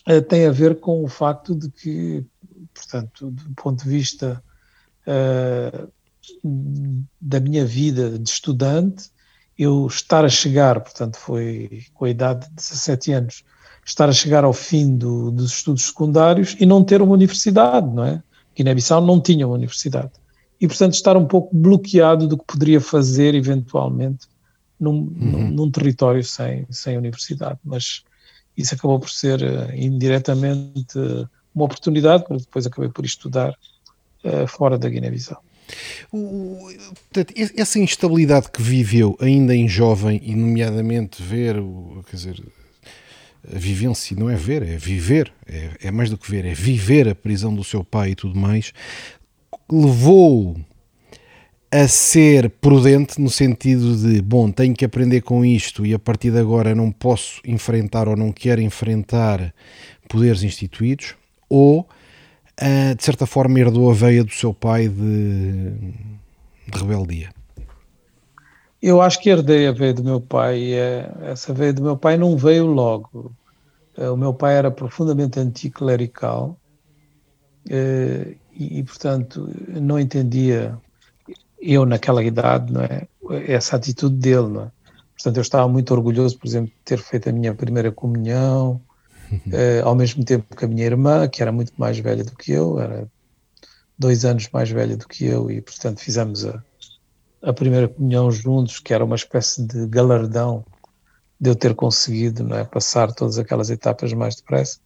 uh, 0.06 0.22
tem 0.22 0.46
a 0.46 0.50
ver 0.50 0.78
com 0.78 1.02
o 1.02 1.08
facto 1.08 1.54
de 1.54 1.70
que, 1.70 2.24
portanto, 2.74 3.30
do 3.30 3.54
ponto 3.54 3.82
de 3.82 3.88
vista 3.88 4.42
uh, 5.06 5.90
da 7.18 7.40
minha 7.40 7.64
vida 7.64 8.18
de 8.18 8.28
estudante, 8.28 9.10
eu 9.58 9.86
estar 9.86 10.24
a 10.24 10.28
chegar, 10.28 10.80
portanto, 10.80 11.16
foi 11.16 11.84
com 11.94 12.04
a 12.04 12.10
idade 12.10 12.46
de 12.48 12.54
17 12.56 13.12
anos, 13.12 13.44
estar 13.84 14.08
a 14.08 14.12
chegar 14.12 14.44
ao 14.44 14.52
fim 14.52 14.96
do, 14.96 15.30
dos 15.30 15.52
estudos 15.52 15.86
secundários 15.86 16.54
e 16.60 16.66
não 16.66 16.84
ter 16.84 17.00
uma 17.00 17.14
universidade, 17.14 17.88
não 17.88 18.04
é? 18.04 18.22
Guiné-Bissau 18.54 19.00
não 19.00 19.20
tinha 19.20 19.46
uma 19.46 19.56
universidade 19.56 20.12
e, 20.64 20.66
portanto, 20.66 20.94
estar 20.94 21.14
um 21.14 21.26
pouco 21.26 21.54
bloqueado 21.54 22.26
do 22.26 22.38
que 22.38 22.44
poderia 22.46 22.80
fazer 22.80 23.34
eventualmente 23.34 24.26
num, 24.80 24.92
uhum. 24.92 25.50
num, 25.50 25.70
território 25.70 26.24
sem, 26.24 26.66
sem 26.70 26.96
universidade. 26.96 27.58
Mas 27.62 28.02
isso 28.56 28.74
acabou 28.74 28.98
por 28.98 29.10
ser 29.10 29.42
uh, 29.42 29.76
indiretamente 29.76 30.98
uh, 30.98 31.28
uma 31.54 31.66
oportunidade, 31.66 32.24
porque 32.26 32.44
depois 32.44 32.66
acabei 32.66 32.88
por 32.88 33.04
estudar 33.04 33.50
uh, 34.24 34.46
fora 34.46 34.78
da 34.78 34.88
Guiné-Bissau. 34.88 35.44
Essa 37.54 37.78
instabilidade 37.78 38.50
que 38.50 38.62
viveu 38.62 39.18
ainda 39.20 39.54
em 39.54 39.68
jovem, 39.68 40.18
e 40.24 40.34
nomeadamente 40.34 41.22
ver, 41.22 41.56
quer 42.08 42.16
dizer, 42.16 42.42
a 43.54 43.58
vivência, 43.58 44.16
não 44.16 44.30
é 44.30 44.34
ver, 44.34 44.62
é 44.62 44.78
viver, 44.78 45.30
é, 45.46 45.72
é 45.82 45.90
mais 45.90 46.08
do 46.08 46.16
que 46.16 46.30
ver, 46.30 46.46
é 46.46 46.54
viver 46.54 47.06
a 47.06 47.14
prisão 47.14 47.54
do 47.54 47.62
seu 47.62 47.84
pai 47.84 48.12
e 48.12 48.14
tudo 48.14 48.38
mais, 48.38 48.72
levou 49.74 50.56
a 51.70 51.88
ser 51.88 52.50
prudente 52.50 53.20
no 53.20 53.28
sentido 53.28 53.96
de, 53.96 54.22
bom, 54.22 54.50
tenho 54.50 54.74
que 54.74 54.84
aprender 54.84 55.22
com 55.22 55.44
isto 55.44 55.84
e 55.84 55.92
a 55.92 55.98
partir 55.98 56.30
de 56.30 56.38
agora 56.38 56.74
não 56.74 56.92
posso 56.92 57.40
enfrentar 57.44 58.08
ou 58.08 58.16
não 58.16 58.30
quero 58.30 58.60
enfrentar 58.60 59.52
poderes 60.08 60.44
instituídos, 60.44 61.16
ou 61.48 61.80
uh, 61.80 62.94
de 62.96 63.02
certa 63.02 63.26
forma 63.26 63.58
herdou 63.58 63.90
a 63.90 63.94
veia 63.94 64.22
do 64.22 64.30
seu 64.30 64.54
pai 64.54 64.88
de, 64.88 65.70
de 65.70 66.78
rebeldia? 66.78 67.30
Eu 68.80 69.00
acho 69.00 69.20
que 69.20 69.30
herdei 69.30 69.66
a 69.66 69.72
veia 69.72 69.94
do 69.94 70.04
meu 70.04 70.20
pai. 70.20 70.74
É, 70.74 71.10
essa 71.22 71.52
veia 71.54 71.72
do 71.72 71.82
meu 71.82 71.96
pai 71.96 72.16
não 72.16 72.36
veio 72.36 72.66
logo. 72.66 73.32
É, 73.96 74.10
o 74.10 74.16
meu 74.16 74.34
pai 74.34 74.56
era 74.56 74.70
profundamente 74.70 75.40
anticlerical 75.40 76.56
eh, 77.70 78.36
e, 78.56 78.78
e, 78.78 78.82
portanto, 78.82 79.48
não 79.68 79.98
entendia, 79.98 80.78
eu 81.60 81.84
naquela 81.84 82.22
idade, 82.22 82.72
não 82.72 82.82
é, 82.82 83.06
essa 83.46 83.76
atitude 83.76 84.16
dele, 84.16 84.48
não 84.48 84.62
é? 84.62 84.70
Portanto, 85.14 85.36
eu 85.36 85.42
estava 85.42 85.68
muito 85.68 85.94
orgulhoso, 85.94 86.38
por 86.38 86.46
exemplo, 86.46 86.70
de 86.70 86.82
ter 86.84 86.98
feito 86.98 87.28
a 87.28 87.32
minha 87.32 87.54
primeira 87.54 87.90
comunhão, 87.92 88.80
eh, 89.52 89.80
ao 89.80 89.94
mesmo 89.94 90.24
tempo 90.24 90.54
que 90.54 90.64
a 90.64 90.68
minha 90.68 90.84
irmã, 90.84 91.28
que 91.28 91.40
era 91.40 91.52
muito 91.52 91.72
mais 91.78 91.98
velha 91.98 92.24
do 92.24 92.36
que 92.36 92.52
eu, 92.52 92.78
era 92.80 93.08
dois 93.98 94.24
anos 94.24 94.48
mais 94.52 94.70
velha 94.70 94.96
do 94.96 95.06
que 95.06 95.24
eu, 95.24 95.50
e 95.50 95.60
portanto 95.60 96.00
fizemos 96.00 96.44
a, 96.44 96.62
a 97.42 97.52
primeira 97.52 97.88
comunhão 97.88 98.30
juntos, 98.30 98.78
que 98.78 98.92
era 98.92 99.04
uma 99.04 99.16
espécie 99.16 99.64
de 99.64 99.86
galardão 99.86 100.64
de 101.40 101.50
eu 101.50 101.54
ter 101.54 101.74
conseguido 101.74 102.44
não 102.44 102.56
é, 102.56 102.64
passar 102.64 103.12
todas 103.12 103.38
aquelas 103.38 103.70
etapas 103.70 104.12
mais 104.12 104.36
depressa. 104.36 104.78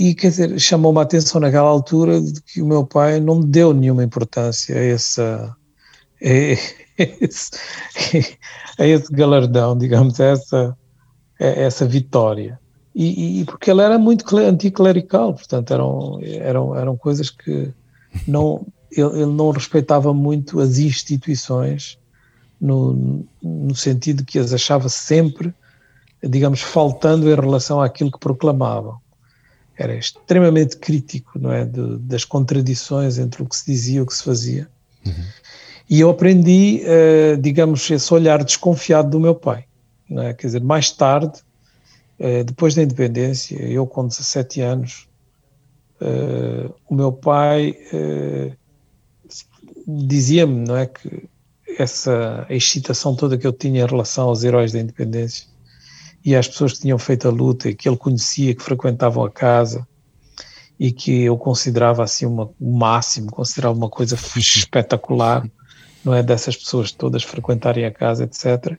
E, 0.00 0.14
quer 0.14 0.28
dizer, 0.28 0.60
chamou-me 0.60 1.00
a 1.00 1.02
atenção 1.02 1.40
naquela 1.40 1.68
altura 1.68 2.20
de 2.20 2.40
que 2.40 2.62
o 2.62 2.66
meu 2.66 2.86
pai 2.86 3.18
não 3.18 3.40
deu 3.40 3.74
nenhuma 3.74 4.04
importância 4.04 4.76
a 4.76 4.78
essa. 4.78 5.56
A 6.22 6.28
esse, 7.20 7.50
a 8.78 8.86
esse 8.86 9.12
galardão, 9.12 9.76
digamos, 9.76 10.20
a 10.20 10.26
essa, 10.26 10.78
a 11.40 11.44
essa 11.44 11.84
vitória. 11.84 12.60
E, 12.94 13.40
e, 13.40 13.44
porque 13.44 13.72
ele 13.72 13.82
era 13.82 13.98
muito 13.98 14.36
anticlerical, 14.36 15.34
portanto, 15.34 15.74
eram, 15.74 16.20
eram, 16.22 16.76
eram 16.76 16.96
coisas 16.96 17.28
que 17.28 17.72
não, 18.24 18.64
ele, 18.92 19.22
ele 19.22 19.26
não 19.26 19.50
respeitava 19.50 20.14
muito 20.14 20.60
as 20.60 20.78
instituições, 20.78 21.98
no, 22.60 23.24
no 23.42 23.74
sentido 23.74 24.24
que 24.24 24.38
as 24.38 24.52
achava 24.52 24.88
sempre, 24.88 25.52
digamos, 26.22 26.60
faltando 26.60 27.28
em 27.28 27.34
relação 27.34 27.82
àquilo 27.82 28.12
que 28.12 28.20
proclamavam 28.20 28.96
era 29.78 29.94
extremamente 29.94 30.76
crítico, 30.76 31.38
não 31.38 31.52
é, 31.52 31.64
de, 31.64 31.98
das 31.98 32.24
contradições 32.24 33.16
entre 33.16 33.42
o 33.42 33.46
que 33.46 33.56
se 33.56 33.64
dizia 33.64 33.98
e 33.98 34.00
o 34.00 34.06
que 34.06 34.14
se 34.14 34.24
fazia. 34.24 34.68
Uhum. 35.06 35.24
E 35.88 36.00
eu 36.00 36.10
aprendi, 36.10 36.82
uh, 36.82 37.40
digamos, 37.40 37.88
esse 37.88 38.12
olhar 38.12 38.42
desconfiado 38.42 39.08
do 39.08 39.20
meu 39.20 39.34
pai. 39.34 39.64
É? 40.10 40.34
Quer 40.34 40.48
dizer, 40.48 40.62
mais 40.62 40.90
tarde, 40.90 41.40
uh, 42.18 42.44
depois 42.44 42.74
da 42.74 42.82
independência, 42.82 43.56
eu 43.62 43.86
com 43.86 44.06
17 44.06 44.60
anos, 44.60 45.08
uh, 46.00 46.74
o 46.88 46.94
meu 46.94 47.12
pai 47.12 47.78
dizia-me, 49.86 50.66
não 50.66 50.76
é, 50.76 50.86
que 50.86 51.28
essa 51.78 52.46
excitação 52.50 53.14
toda 53.14 53.38
que 53.38 53.46
eu 53.46 53.52
tinha 53.52 53.84
em 53.84 53.86
relação 53.86 54.28
aos 54.28 54.42
heróis 54.42 54.72
da 54.72 54.80
independência 54.80 55.46
e 56.24 56.34
às 56.34 56.48
pessoas 56.48 56.74
que 56.74 56.80
tinham 56.80 56.98
feito 56.98 57.28
a 57.28 57.30
luta 57.30 57.68
e 57.68 57.74
que 57.74 57.88
ele 57.88 57.96
conhecia, 57.96 58.54
que 58.54 58.62
frequentavam 58.62 59.24
a 59.24 59.30
casa 59.30 59.86
e 60.78 60.92
que 60.92 61.22
eu 61.22 61.36
considerava 61.36 62.04
assim 62.04 62.24
uma, 62.24 62.50
o 62.60 62.78
máximo, 62.78 63.30
considerava 63.30 63.76
uma 63.76 63.88
coisa 63.88 64.16
espetacular, 64.36 65.48
não 66.04 66.14
é? 66.14 66.22
Dessas 66.22 66.56
pessoas 66.56 66.92
todas 66.92 67.24
frequentarem 67.24 67.84
a 67.84 67.90
casa, 67.90 68.24
etc. 68.24 68.78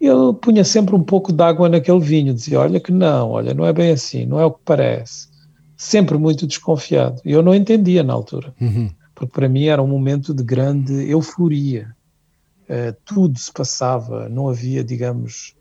Ele 0.00 0.34
punha 0.40 0.64
sempre 0.64 0.94
um 0.94 1.02
pouco 1.02 1.32
de 1.32 1.42
água 1.42 1.68
naquele 1.68 2.00
vinho, 2.00 2.34
dizia: 2.34 2.60
Olha, 2.60 2.80
que 2.80 2.92
não, 2.92 3.30
olha, 3.30 3.54
não 3.54 3.64
é 3.64 3.72
bem 3.72 3.92
assim, 3.92 4.26
não 4.26 4.40
é 4.40 4.44
o 4.44 4.50
que 4.50 4.60
parece. 4.64 5.28
Sempre 5.76 6.18
muito 6.18 6.46
desconfiado. 6.46 7.20
E 7.24 7.32
eu 7.32 7.42
não 7.42 7.54
entendia 7.54 8.02
na 8.02 8.12
altura, 8.12 8.54
uhum. 8.60 8.90
porque 9.14 9.32
para 9.32 9.48
mim 9.48 9.66
era 9.66 9.82
um 9.82 9.86
momento 9.86 10.34
de 10.34 10.42
grande 10.42 11.08
euforia. 11.08 11.94
Uh, 12.68 12.96
tudo 13.04 13.38
se 13.38 13.52
passava, 13.52 14.28
não 14.28 14.48
havia, 14.48 14.82
digamos, 14.82 15.55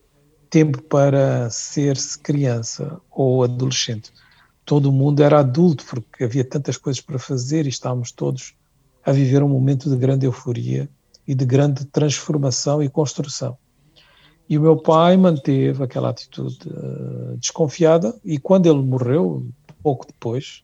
tempo 0.56 0.82
para 0.84 1.50
ser-se 1.50 2.18
criança 2.18 3.02
ou 3.12 3.44
adolescente. 3.44 4.14
Todo 4.64 4.90
mundo 4.90 5.22
era 5.22 5.40
adulto 5.40 5.84
porque 5.86 6.24
havia 6.24 6.46
tantas 6.46 6.78
coisas 6.78 7.02
para 7.02 7.20
fazer 7.20 7.66
e 7.66 7.70
estávamos 7.70 8.14
todos 8.14 8.56
a 9.04 9.12
viver 9.12 9.44
um 9.44 9.50
momento 9.50 9.90
de 9.90 9.98
grande 9.98 10.26
euforia 10.26 10.90
e 11.28 11.36
de 11.36 11.44
grande 11.44 11.84
transformação 11.84 12.82
e 12.82 12.88
construção. 12.88 13.58
E 14.48 14.58
o 14.58 14.62
meu 14.62 14.78
pai 14.78 15.18
manteve 15.18 15.84
aquela 15.84 16.10
atitude 16.10 16.58
uh, 16.70 17.36
desconfiada 17.36 18.18
e 18.24 18.38
quando 18.38 18.68
ele 18.68 18.82
morreu, 18.82 19.46
pouco 19.84 20.08
depois, 20.08 20.64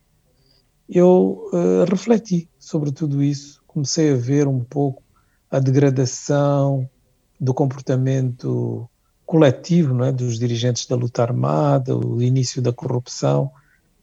eu 0.87 1.49
uh, 1.51 1.83
refleti 1.83 2.47
sobre 2.57 2.93
tudo 2.93 3.21
isso, 3.21 3.61
comecei 3.67 4.13
a 4.13 4.15
ver 4.15 4.47
um 4.47 4.63
pouco 4.63 5.03
a 5.49 5.59
degradação 5.59 6.89
do 7.37 7.53
comportamento 7.53 8.89
coletivo 9.31 9.93
não 9.93 10.03
é, 10.03 10.11
dos 10.11 10.37
dirigentes 10.37 10.85
da 10.85 10.93
luta 10.93 11.21
armada, 11.21 11.95
o 11.95 12.21
início 12.21 12.61
da 12.61 12.73
corrupção. 12.73 13.49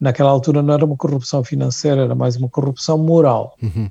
Naquela 0.01 0.31
altura 0.31 0.63
não 0.63 0.73
era 0.73 0.87
uma 0.87 0.97
corrupção 0.97 1.45
financeira, 1.45 2.05
era 2.05 2.15
mais 2.15 2.35
uma 2.37 2.49
corrupção 2.49 2.97
moral. 2.97 3.55
Uhum. 3.63 3.91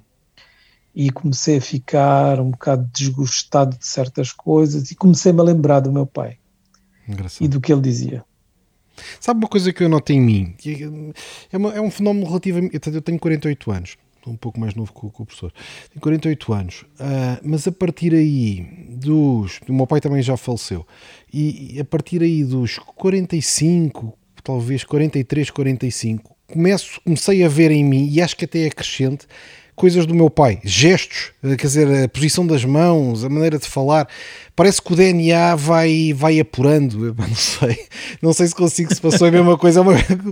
E 0.95 1.11
comecei 1.11 1.57
a 1.57 1.61
ficar 1.61 2.39
um 2.39 2.49
bocado 2.49 2.89
desgostado 2.91 3.77
de 3.77 3.85
certas 3.85 4.31
coisas 4.31 4.89
e 4.89 4.95
comecei-me 4.95 5.39
a 5.39 5.43
lembrar 5.43 5.79
do 5.81 5.91
meu 5.91 6.07
pai 6.07 6.39
Engraçado. 7.07 7.45
e 7.45 7.47
do 7.47 7.61
que 7.61 7.71
ele 7.71 7.81
dizia. 7.81 8.25
Sabe 9.19 9.39
uma 9.39 9.47
coisa 9.47 9.71
que 9.71 9.83
eu 9.83 9.89
noto 9.89 10.11
em 10.11 10.19
mim? 10.19 10.55
É, 11.51 11.55
uma, 11.57 11.71
é 11.71 11.79
um 11.79 11.91
fenómeno 11.91 12.25
relativamente. 12.25 12.79
Eu 12.91 12.99
tenho 12.99 13.19
48 13.19 13.71
anos 13.71 13.97
um 14.29 14.37
pouco 14.37 14.59
mais 14.59 14.75
novo 14.75 14.93
que 14.93 15.05
o, 15.05 15.09
que 15.09 15.21
o 15.21 15.25
professor. 15.25 15.51
Tem 15.91 15.99
48 15.99 16.53
anos, 16.53 16.81
uh, 16.99 17.39
mas 17.43 17.67
a 17.67 17.71
partir 17.71 18.13
aí 18.13 18.65
dos. 18.89 19.59
O 19.67 19.73
meu 19.73 19.87
pai 19.87 19.99
também 19.99 20.21
já 20.21 20.37
faleceu, 20.37 20.85
e 21.33 21.77
a 21.79 21.85
partir 21.85 22.21
aí 22.21 22.43
dos 22.43 22.77
45, 22.77 24.17
talvez 24.43 24.83
43, 24.83 25.49
45, 25.49 26.35
começo, 26.47 27.01
comecei 27.03 27.43
a 27.43 27.49
ver 27.49 27.71
em 27.71 27.83
mim, 27.83 28.09
e 28.09 28.21
acho 28.21 28.35
que 28.35 28.45
até 28.45 28.65
é 28.65 28.69
crescente, 28.69 29.27
coisas 29.75 30.07
do 30.07 30.15
meu 30.15 30.29
pai, 30.29 30.59
gestos, 30.63 31.31
eh, 31.43 31.55
quer 31.55 31.67
dizer, 31.67 32.03
a 32.05 32.09
posição 32.09 32.47
das 32.47 32.65
mãos, 32.65 33.23
a 33.23 33.29
maneira 33.29 33.59
de 33.59 33.67
falar. 33.67 34.07
Parece 34.57 34.81
que 34.81 34.91
o 34.91 34.95
DNA 34.95 35.55
vai, 35.55 36.13
vai 36.15 36.39
apurando, 36.39 37.13
não 37.15 37.35
sei, 37.35 37.77
não 38.23 38.33
sei 38.33 38.47
se 38.47 38.55
consigo, 38.55 38.91
se 38.91 38.99
passou 38.99 39.27
a 39.27 39.31
mesma 39.31 39.55
coisa, 39.55 39.83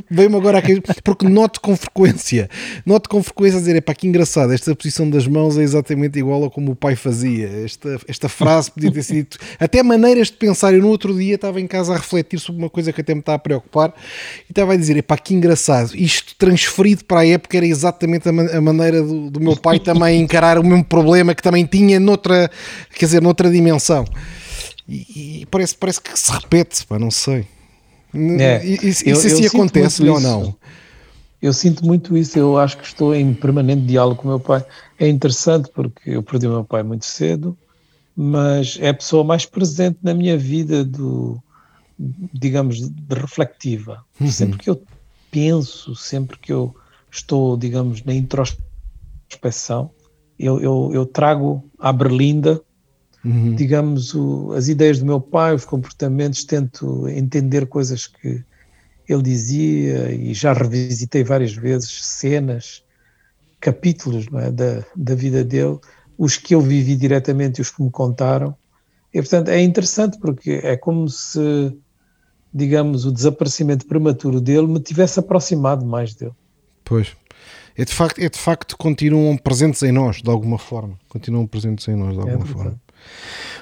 veio-me 0.10 0.36
agora 0.36 0.58
aqui, 0.58 0.82
porque 1.03 1.29
noto 1.29 1.62
com 1.62 1.77
frequência, 1.77 2.50
noto 2.84 3.08
com 3.08 3.22
frequência 3.22 3.58
a 3.58 3.60
dizer, 3.60 3.79
pá, 3.84 3.94
que 3.94 4.08
engraçado, 4.08 4.51
esta 4.51 4.75
posição 4.75 5.08
das 5.08 5.27
mãos 5.27 5.60
é 5.60 5.62
exatamente 5.62 6.17
igual 6.17 6.44
a 6.44 6.50
como 6.50 6.72
o 6.72 6.75
pai 6.75 6.96
fazia, 6.96 7.48
esta, 7.63 8.00
esta 8.08 8.27
frase 8.27 8.72
podia 8.72 8.91
ter 8.91 9.03
sido, 9.03 9.38
até 9.60 9.84
maneiras 9.84 10.32
de 10.32 10.38
pensar, 10.38 10.74
eu 10.74 10.82
no 10.82 10.88
outro 10.88 11.15
dia 11.15 11.36
estava 11.36 11.62
em 11.62 11.67
casa 11.67 11.94
a 11.94 11.98
refletir 11.98 12.39
sobre 12.39 12.63
uma 12.63 12.70
coisa 12.70 12.91
que 12.91 13.01
até 13.01 13.13
me 13.13 13.20
está 13.20 13.36
a 13.36 13.39
preocupar, 13.39 13.94
e 14.50 14.51
estava 14.51 14.74
a 14.74 14.75
dizer, 14.75 15.00
pá, 15.03 15.20
que 15.20 15.36
engraçado, 15.36 15.91
isto 15.94 16.36
transferido 16.36 17.05
para 17.05 17.20
a 17.20 17.27
época 17.27 17.58
era 17.58 17.67
exatamente 17.67 18.27
a, 18.27 18.32
man 18.32 18.48
a 18.51 18.60
maneira 18.60 19.03
do, 19.03 19.29
do 19.29 19.39
meu 19.39 19.55
pai 19.55 19.77
também 19.79 20.20
encarar 20.20 20.58
o 20.58 20.63
mesmo 20.63 20.84
problema 20.84 21.36
que 21.36 21.44
também 21.44 21.63
tinha 21.63 22.00
noutra, 22.00 22.50
quer 22.98 23.05
dizer, 23.05 23.22
noutra 23.22 23.51
dimensão. 23.51 24.03
E, 24.88 25.41
e 25.41 25.45
parece, 25.48 25.75
parece 25.75 26.01
que 26.01 26.17
se 26.17 26.31
repete, 26.31 26.86
pá, 26.86 27.00
não 27.00 27.12
sei. 27.12 27.48
É, 28.13 28.65
isso, 28.65 29.03
eu, 29.07 29.13
isso 29.13 29.27
assim 29.27 29.45
acontece 29.45 30.07
ou 30.07 30.19
não? 30.19 30.55
Eu 31.41 31.53
sinto 31.53 31.86
muito 31.86 32.15
isso, 32.17 32.39
eu 32.39 32.57
acho 32.57 32.77
que 32.77 32.86
estou 32.86 33.13
em 33.13 33.34
permanente 33.34 33.86
diálogo 33.86 34.22
com 34.22 34.27
o 34.27 34.31
meu 34.31 34.39
pai. 34.39 34.65
É 34.98 35.07
interessante 35.07 35.69
porque 35.74 36.12
eu 36.12 36.24
perdi 36.24 36.48
o 36.48 36.51
meu 36.51 36.63
pai 36.63 36.81
muito 36.81 37.05
cedo, 37.05 37.57
mas 38.15 38.77
é 38.79 38.89
a 38.89 38.93
pessoa 38.93 39.24
mais 39.24 39.45
presente 39.45 39.98
na 40.01 40.13
minha 40.13 40.38
vida 40.38 40.84
do, 40.84 41.41
digamos, 42.00 42.89
de 42.89 43.15
reflectiva. 43.15 44.03
Uhum. 44.19 44.31
Sempre 44.31 44.60
que 44.60 44.69
eu 44.69 44.81
penso, 45.29 45.95
sempre 45.95 46.38
que 46.39 46.53
eu 46.53 46.74
estou, 47.12 47.57
digamos, 47.57 48.03
na 48.03 48.13
introspecção, 48.13 48.65
inspeção, 49.29 49.91
eu, 50.38 50.60
eu, 50.60 50.91
eu 50.93 51.05
trago 51.05 51.63
à 51.79 51.91
berlinda, 51.91 52.62
uhum. 53.25 53.55
digamos, 53.55 54.13
o, 54.13 54.53
as 54.53 54.67
ideias 54.67 55.00
do 55.00 55.05
meu 55.05 55.20
pai, 55.20 55.55
os 55.55 55.65
comportamentos, 55.65 56.44
tento 56.44 57.08
entender 57.08 57.65
coisas 57.65 58.08
que 58.08 58.44
ele 59.08 59.22
dizia 59.22 60.12
e 60.12 60.34
já 60.34 60.53
revisitei 60.53 61.24
várias 61.24 61.53
vezes 61.53 62.05
cenas, 62.05 62.84
capítulos 63.60 64.27
é, 64.34 64.51
da, 64.51 64.84
da 64.96 65.15
vida 65.15 65.44
dele, 65.44 65.79
os 66.17 66.38
que 66.38 66.55
eu 66.55 66.62
vivi 66.62 66.96
diretamente 66.96 67.60
e 67.60 67.62
os 67.62 67.72
que 67.72 67.82
me 67.82 67.91
contaram. 67.91 68.55
E, 69.13 69.20
portanto, 69.22 69.50
é 69.50 69.62
interessante 69.62 70.20
porque 70.20 70.60
é 70.63 70.75
como 70.77 71.10
se, 71.10 71.75
digamos, 72.53 73.05
o 73.05 73.12
desaparecimento 73.12 73.86
prematuro 73.86 74.39
dele 74.39 74.67
me 74.67 74.79
tivesse 74.79 75.20
aproximado 75.20 75.86
mais 75.86 76.13
dele. 76.13 76.34
Pois 76.84 77.15
é 77.77 77.84
de 77.84 77.94
facto, 77.94 78.20
é 78.20 78.29
de 78.29 78.39
facto 78.39 78.77
continuam 78.77 79.36
presentes 79.38 79.84
em 79.84 79.91
nós 79.91 80.22
de 80.22 80.29
alguma 80.29 80.58
forma. 80.58 80.98
Continuam 81.10 81.46
presentes 81.46 81.88
em 81.88 81.96
nós 81.96 82.13
de 82.13 82.20
é 82.20 82.22
alguma 82.22 82.46
é 82.46 82.48
forma. 82.48 82.82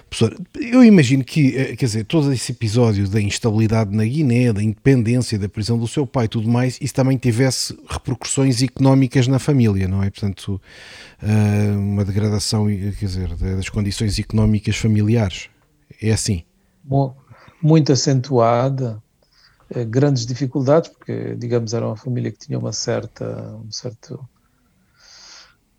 Professor, 0.10 0.40
eu 0.60 0.84
imagino 0.84 1.24
que, 1.24 1.58
eh, 1.58 1.76
quer 1.76 1.86
dizer, 1.86 2.04
todo 2.06 2.32
esse 2.32 2.52
episódio 2.52 3.08
da 3.08 3.20
instabilidade 3.20 3.96
na 3.96 4.04
Guiné, 4.04 4.54
da 4.54 4.62
independência, 4.62 5.40
da 5.40 5.50
prisão 5.50 5.78
do 5.78 5.88
seu 5.88 6.06
pai 6.06 6.28
tudo 6.28 6.48
mais, 6.48 6.78
isso 6.80 6.94
também 6.94 7.18
tivesse 7.18 7.76
repercussões 7.90 8.62
económicas 8.62 9.28
na 9.28 9.40
família, 9.40 9.88
não 9.88 10.04
é? 10.04 10.12
Portanto, 10.12 10.62
eh, 11.22 11.76
uma 11.76 12.06
degradação, 12.06 12.68
quer 12.68 13.06
dizer, 13.06 13.36
das 13.36 13.70
condições 13.70 14.20
económicas 14.20 14.78
familiares. 14.78 15.50
É 16.00 16.12
assim. 16.12 16.44
Bom, 16.84 17.16
muito 17.62 17.92
acentuada, 17.92 19.02
eh, 19.74 19.86
grandes 19.86 20.26
dificuldades, 20.26 20.90
porque, 20.90 21.36
digamos, 21.36 21.74
era 21.74 21.88
uma 21.88 21.96
família 21.96 22.32
que 22.32 22.38
tinha 22.38 22.60
uma 22.60 22.74
certa, 22.74 23.58
um 23.66 23.72
certo, 23.72 24.20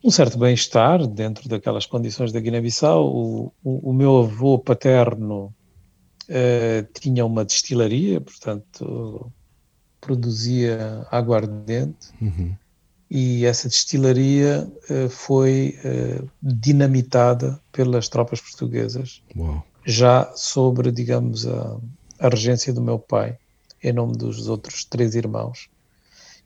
um 0.05 0.11
certo 0.11 0.39
bem-estar 0.39 1.07
dentro 1.07 1.49
daquelas 1.49 1.87
condições 1.87 2.31
da 2.31 2.39
Guiné-Bissau. 2.39 3.07
O, 3.07 3.53
o, 3.65 3.91
o, 3.91 3.93
meu 3.95 4.19
avô 4.19 4.59
paterno 4.59 5.53
eh, 6.29 6.87
tinha 6.93 7.25
uma 7.25 7.43
destilaria, 7.43 8.21
portanto, 8.21 9.33
produzia 10.03 11.07
aguardente. 11.11 12.11
Uhum. 12.21 12.55
e 13.11 13.47
essa 13.47 13.69
destilaria 13.69 14.71
uh, 14.91 15.09
foi 15.09 15.79
uh, 15.85 16.29
dinamitada 16.43 17.59
pelas 17.73 18.09
tropas 18.09 18.41
portuguesas, 18.41 19.23
Uau. 19.37 19.65
já 19.87 20.31
sobre, 20.35 20.91
digamos, 20.91 21.47
a, 21.47 21.79
a 22.19 22.29
regência 22.29 22.73
do 22.73 22.83
meu 22.83 22.99
pai, 22.99 23.39
em 23.83 23.93
nome 23.93 24.17
dos 24.17 24.49
outros 24.49 24.85
três 24.85 25.15
irmãos. 25.15 25.71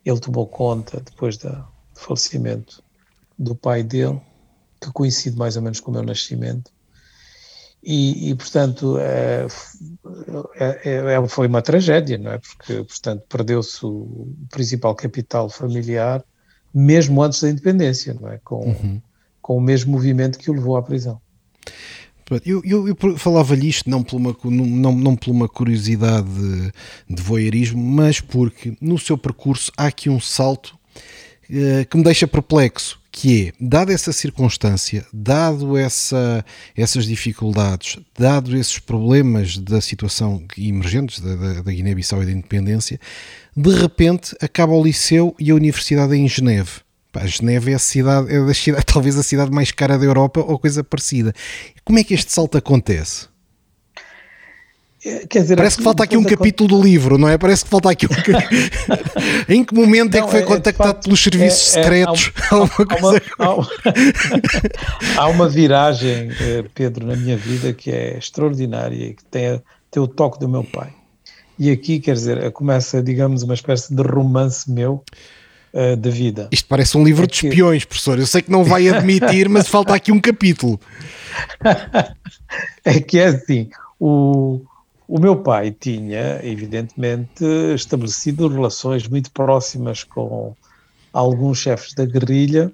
Ele 0.04 0.20
tomou 0.20 0.46
conta, 0.46 1.00
depois 1.00 1.36
da, 1.36 1.50
do 1.50 2.00
falecimento 2.00 2.82
do 3.38 3.54
pai 3.54 3.83
dele, 3.83 4.21
que 4.80 4.90
coincide 4.92 5.37
mais 5.37 5.57
ou 5.57 5.62
menos 5.62 5.80
com 5.80 5.90
o 5.90 5.95
meu 5.95 6.02
nascimento, 6.02 6.71
e, 7.83 8.30
e, 8.30 8.35
portanto 8.35 8.99
é, 8.99 9.47
é, 10.57 11.14
é, 11.14 11.28
foi 11.28 11.47
uma 11.47 11.62
tragédia, 11.62 12.18
não 12.18 12.33
é? 12.33 12.38
Porque, 12.38 12.75
portanto, 12.83 13.23
perdeu-se 13.28 13.87
o 13.87 14.35
principal 14.50 14.95
capital 14.97 15.49
familiar 15.49 16.25
mesmo 16.75 17.23
antes 17.23 17.40
da 17.40 17.50
independência, 17.50 18.14
não 18.14 18.28
é? 18.28 18.38
Com, 18.38 18.66
uhum. 18.66 19.00
com 19.40 19.57
o 19.57 19.61
mesmo 19.61 19.92
movimento 19.92 20.38
que 20.38 20.50
o 20.50 20.54
levou 20.54 20.76
à 20.76 20.83
prisão. 20.83 21.21
Eu, 22.45 22.61
eu, 22.62 22.88
eu 22.88 23.16
falava-lhe 23.16 23.68
isto 23.68 23.88
não 23.88 24.02
por, 24.02 24.16
uma, 24.16 24.37
não, 24.45 24.92
não 24.92 25.16
por 25.16 25.30
uma 25.30 25.49
curiosidade 25.49 26.28
de, 27.09 27.23
voyeurismo, 27.23 27.83
mas 27.83 28.21
porque 28.21 28.76
no 28.83 28.99
seu 28.99 29.16
percurso 29.16 29.73
há 29.78 29.87
aqui 29.87 30.11
um 30.11 30.21
salto 30.21 30.78
uh, 31.49 31.87
que 31.88 31.97
me 31.97 32.02
deixa 32.02 32.28
perplexo 32.28 32.98
que 33.10 33.48
é, 33.48 33.52
dada 33.60 33.92
essa 33.92 34.12
circunstância, 34.12 35.04
dado 35.12 35.76
essa, 35.76 36.44
essas 36.76 37.06
dificuldades, 37.06 37.98
dado 38.18 38.56
esses 38.56 38.78
problemas 38.78 39.56
da 39.56 39.80
situação 39.80 40.44
emergentes 40.56 41.20
da, 41.20 41.34
da, 41.34 41.62
da 41.62 41.72
Guiné-Bissau 41.72 42.22
e 42.22 42.26
da 42.26 42.32
independência, 42.32 43.00
de 43.56 43.70
repente 43.70 44.36
acaba 44.40 44.72
o 44.72 44.82
liceu 44.82 45.34
e 45.38 45.50
a 45.50 45.54
universidade 45.54 46.14
em 46.16 46.28
Geneve. 46.28 46.80
Pá, 47.10 47.26
Geneve 47.26 47.72
é 47.72 47.74
a 47.74 47.78
cidade, 47.78 48.32
é 48.32 48.38
a 48.38 48.54
cidade, 48.54 48.84
talvez 48.86 49.16
a 49.16 49.22
cidade 49.22 49.50
mais 49.50 49.72
cara 49.72 49.98
da 49.98 50.04
Europa 50.04 50.40
ou 50.40 50.58
coisa 50.58 50.84
parecida. 50.84 51.34
Como 51.84 51.98
é 51.98 52.04
que 52.04 52.14
este 52.14 52.30
salto 52.30 52.58
acontece? 52.58 53.26
Quer 55.00 55.43
dizer, 55.43 55.57
Parece 55.57 55.76
que 55.76 55.85
falta 55.85 56.02
aqui 56.02 56.17
um 56.17 56.25
capítulo 56.25 56.69
do 56.71 56.83
livro, 56.83 57.17
não 57.17 57.28
é? 57.28 57.38
Parece 57.38 57.64
que 57.64 57.71
falta 57.71 57.88
aqui 57.88 58.07
um 58.07 58.11
Em 59.49 59.62
que 59.62 59.73
momento 59.73 60.12
não, 60.12 60.19
é 60.19 60.23
que 60.25 60.31
foi 60.31 60.40
é, 60.40 60.43
contactado 60.43 60.88
facto, 60.90 61.05
pelos 61.05 61.23
serviços 61.23 61.76
é, 61.76 61.81
é 61.81 61.83
secretos? 61.85 62.33
Há, 62.50 62.57
uma, 62.59 63.23
há, 63.38 63.55
uma, 63.55 63.69
há, 65.17 65.28
uma, 65.28 65.49
viragem, 65.49 66.31
eh, 66.40 66.64
Pedro, 66.75 67.07
na 67.07 67.14
minha 67.14 67.37
vida 67.37 67.73
que 67.73 67.93
é 67.93 68.19
extraordinária 68.19 68.97
e 68.97 69.14
que 69.14 69.25
tem, 69.26 69.62
tem 69.88 70.02
o 70.02 70.09
toque 70.09 70.40
do 70.40 70.49
meu 70.49 70.64
pai. 70.64 70.93
E 71.57 71.71
aqui, 71.71 72.00
quer 72.00 72.14
dizer, 72.14 72.50
começa, 72.50 73.00
digamos, 73.00 73.45
uma 73.45 73.55
espécie 73.55 73.95
de 73.95 74.02
romance 74.02 74.69
meu 74.69 75.05
uh, 75.75 75.97
de 75.97 76.11
vida. 76.11 76.49
Isto 76.50 76.69
parece 76.69 76.97
um 76.97 77.05
livro 77.05 77.25
é 77.25 77.26
de 77.26 77.35
espiões, 77.35 77.85
professor. 77.85 78.19
Eu 78.19 78.26
sei 78.26 78.43
que 78.43 78.50
não 78.50 78.64
vai 78.64 78.88
admitir, 78.88 79.49
mas 79.49 79.69
falta 79.69 79.95
aqui 79.95 80.11
um 80.11 80.21
capítulo. 80.21 80.81
é 82.85 83.00
que 83.00 83.19
é 83.19 83.26
assim, 83.26 83.69
o 83.99 84.61
o 85.08 85.18
meu 85.18 85.36
pai 85.36 85.70
tinha, 85.70 86.38
evidentemente, 86.44 87.42
estabelecido 87.74 88.46
relações 88.46 89.08
muito 89.08 89.30
próximas 89.30 90.04
com 90.04 90.54
alguns 91.10 91.58
chefes 91.58 91.94
da 91.94 92.04
guerrilha, 92.04 92.70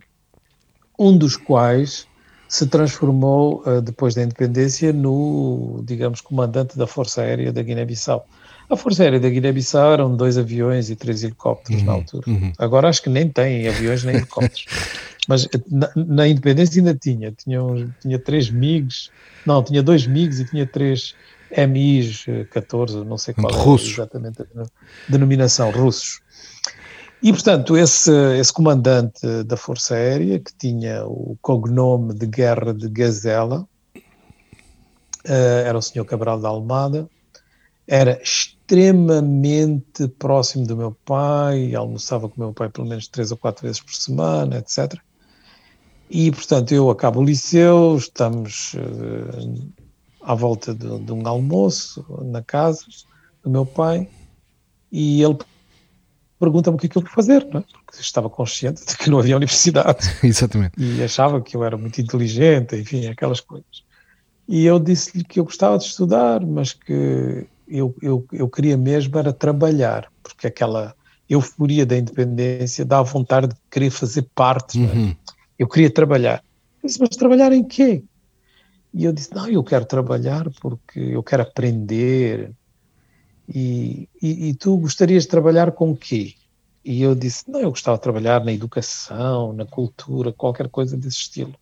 um 0.99 1.17
dos 1.17 1.37
quais 1.37 2.09
se 2.49 2.67
transformou, 2.67 3.63
eh, 3.67 3.81
depois 3.81 4.17
da 4.17 4.23
independência, 4.23 4.93
no, 4.93 5.83
digamos, 5.87 6.21
comandante 6.21 6.77
da 6.77 6.87
Força 6.87 7.23
Aérea 7.23 7.53
da 7.53 7.63
Guiné-Bissau. 7.63 8.27
A 8.69 8.77
Força 8.77 9.05
Aérea 9.05 9.21
da 9.21 9.29
Guiné-Bissau 9.29 9.93
eram 9.93 10.17
dois 10.17 10.37
aviões 10.37 10.91
e 10.91 10.97
três 10.97 11.23
helicópteros 11.23 11.83
uhum, 11.83 11.87
na 11.87 11.93
altura. 11.93 12.25
Uhum. 12.29 12.53
Agora 12.59 12.89
acho 12.89 13.03
que 13.03 13.11
nem 13.11 13.29
tem 13.29 13.69
aviões 13.69 14.03
nem 14.05 14.17
helicópteros. 14.17 14.67
Mas 15.29 15.45
eh, 15.47 15.61
na, 15.71 15.91
na, 15.95 16.29
independência 16.29 16.81
ainda 16.81 16.95
tinha. 16.95 17.33
Tinha, 17.33 17.61
tinha 18.01 18.19
três 18.19 18.51
MiGs, 18.51 19.11
não, 19.47 19.63
tinha 19.63 19.83
dois 19.83 20.07
MiGs 20.07 20.41
e 20.41 20.45
tinha 20.45 20.67
três 20.67 21.15
MIs 21.57 22.27
14, 22.51 23.05
não 23.05 23.19
sei 23.19 23.35
qual 23.35 23.53
russos. 23.53 23.91
é 23.91 23.93
exatamente 23.93 24.43
a 24.43 24.65
denominação, 25.09 25.71
russos. 25.71 26.21
E, 27.25 27.33
portanto, 27.33 27.75
esse, 27.75 28.13
esse 28.39 28.53
comandante 28.53 29.45
da 29.45 29.57
Força 29.57 29.95
Aérea, 29.95 30.39
que 30.39 30.55
tinha 30.55 31.07
o 31.07 31.39
cognome 31.41 32.13
de 32.13 32.27
guerra 32.27 32.75
de 32.75 32.87
Gazela, 32.87 33.67
uh, 35.25 35.65
era 35.65 35.79
o 35.79 35.81
Sr. 35.81 36.05
Cabral 36.05 36.39
da 36.39 36.51
Almada, 36.51 37.09
era 37.89 38.21
extremamente 38.23 40.07
próximo 40.19 40.67
do 40.67 40.77
meu 40.77 40.95
pai, 41.05 41.75
almoçava 41.75 42.29
com 42.29 42.37
o 42.37 42.45
meu 42.45 42.53
pai 42.53 42.69
pelo 42.69 42.87
menos 42.87 43.09
três 43.09 43.31
ou 43.31 43.39
quatro 43.39 43.63
vezes 43.67 43.81
por 43.81 43.95
semana, 43.95 44.59
etc. 44.59 44.95
E, 46.11 46.31
portanto, 46.31 46.73
eu 46.73 46.91
acabo 46.91 47.21
o 47.21 47.25
liceu, 47.25 47.97
estamos 47.97 48.75
uh, 48.75 49.73
à 50.25 50.35
volta 50.35 50.75
de, 50.75 50.99
de, 51.01 51.13
um 51.13 51.27
almoço 51.29 52.05
na 52.25 52.43
casa 52.43 52.85
do 53.43 53.51
meu 53.51 53.67
pai 53.67 54.09
e 54.91 55.23
ele 55.23 55.37
pergunta-me 56.39 56.77
o 56.77 56.81
que 56.81 56.87
é 56.87 56.89
que 56.89 56.99
eu 56.99 57.03
vou 57.03 57.11
fazer, 57.11 57.47
não 57.53 57.61
é? 57.61 57.65
porque 57.73 58.01
estava 58.01 58.29
consciente 58.29 58.85
de 58.85 58.97
que 58.97 59.11
não 59.11 59.19
havia 59.19 59.37
universidade. 59.37 60.09
Exatamente. 60.25 60.73
E 60.79 61.03
achava 61.03 61.41
que 61.41 61.57
eu 61.57 61.63
era 61.63 61.77
muito 61.77 62.01
inteligente, 62.01 62.77
enfim, 62.77 63.07
aquelas 63.07 63.41
coisas. 63.41 63.85
E 64.49 64.65
eu 64.65 64.79
disse-lhe 64.79 65.25
que 65.25 65.41
eu 65.41 65.45
gostava 65.45 65.79
de 65.79 65.85
estudar, 65.85 66.45
mas 66.45 66.73
que 66.73 67.47
eu, 67.69 67.95
eu, 68.03 68.27
eu 68.33 68.49
queria 68.49 68.77
mesmo 68.77 69.19
era 69.19 69.33
trabalhar, 69.33 70.11
porque 70.23 70.47
aquela 70.47 70.95
euforia 71.29 71.87
da 71.87 71.97
independência 71.97 72.85
dá 72.85 73.01
vontade 73.03 73.49
de 73.49 73.55
querer 73.71 73.91
fazer 73.91 74.27
parte. 74.35 74.79
É? 74.79 74.87
Uhum. 74.87 75.11
É? 75.11 75.17
Eu 75.59 75.69
queria 75.69 75.91
trabalhar. 75.91 76.43
Eu 76.83 76.89
disse, 76.89 77.01
mas 77.01 77.11
trabalhar 77.11 77.53
em 77.53 77.65
quê? 77.65 78.03
E 78.95 79.05
eu 79.05 79.13
disse: 79.13 79.35
Não, 79.35 79.49
eu 79.49 79.65
quero 79.65 79.85
trabalhar 79.85 80.49
porque 80.63 81.01
eu 81.01 81.23
quero 81.23 81.43
aprender. 81.43 82.53
E, 83.49 84.09
e, 84.23 84.49
e, 84.49 84.55
tu 84.55 84.79
gostarias 84.79 85.25
de 85.25 85.29
trabalhar 85.29 85.73
com 85.73 85.91
o 85.91 85.97
quê? 85.97 86.35
E 86.85 87.03
eu 87.03 87.15
disse: 87.15 87.51
Não, 87.51 87.61
eu 87.61 87.71
gostava 87.71 87.97
de 87.97 88.03
trabalhar 88.05 88.45
na 88.45 88.53
educação, 88.53 89.53
na 89.53 89.67
cultura, 89.67 90.33
qualquer 90.33 90.69
coisa 90.69 90.97
desse 90.97 91.19
estilo. 91.19 91.55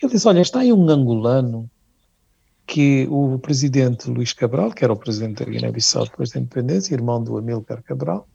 Ele 0.00 0.12
disse: 0.12 0.28
Olha, 0.28 0.40
está 0.40 0.60
aí 0.60 0.72
um 0.72 0.88
angolano 0.88 1.68
que 2.64 3.08
o 3.10 3.40
presidente 3.40 4.08
Luís 4.08 4.32
Cabral, 4.32 4.70
que 4.70 4.84
era 4.84 4.92
o 4.92 4.96
presidente 4.96 5.44
da 5.44 5.50
Guiné-Bissau 5.50 6.04
depois 6.04 6.30
da 6.30 6.38
independência, 6.38 6.94
irmão 6.94 7.22
do 7.22 7.36
Amílcar 7.36 7.82
Cabral, 7.82 8.26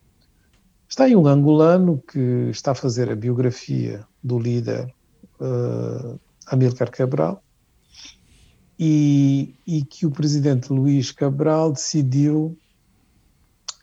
está 0.87 1.05
aí 1.05 1.15
um 1.15 1.25
angolano 1.25 2.03
que 2.11 2.49
está 2.49 2.71
a 2.71 2.75
fazer 2.75 3.09
a 3.09 3.15
biografia 3.15 4.05
do 4.21 4.37
líder 4.37 4.93
uh, 5.39 6.19
Amílcar 6.45 6.91
Cabral 6.91 7.41
e, 8.79 9.55
e 9.65 9.83
que 9.83 10.05
o 10.05 10.11
presidente 10.11 10.71
Luís 10.71 11.11
Cabral 11.11 11.71
decidiu 11.71 12.57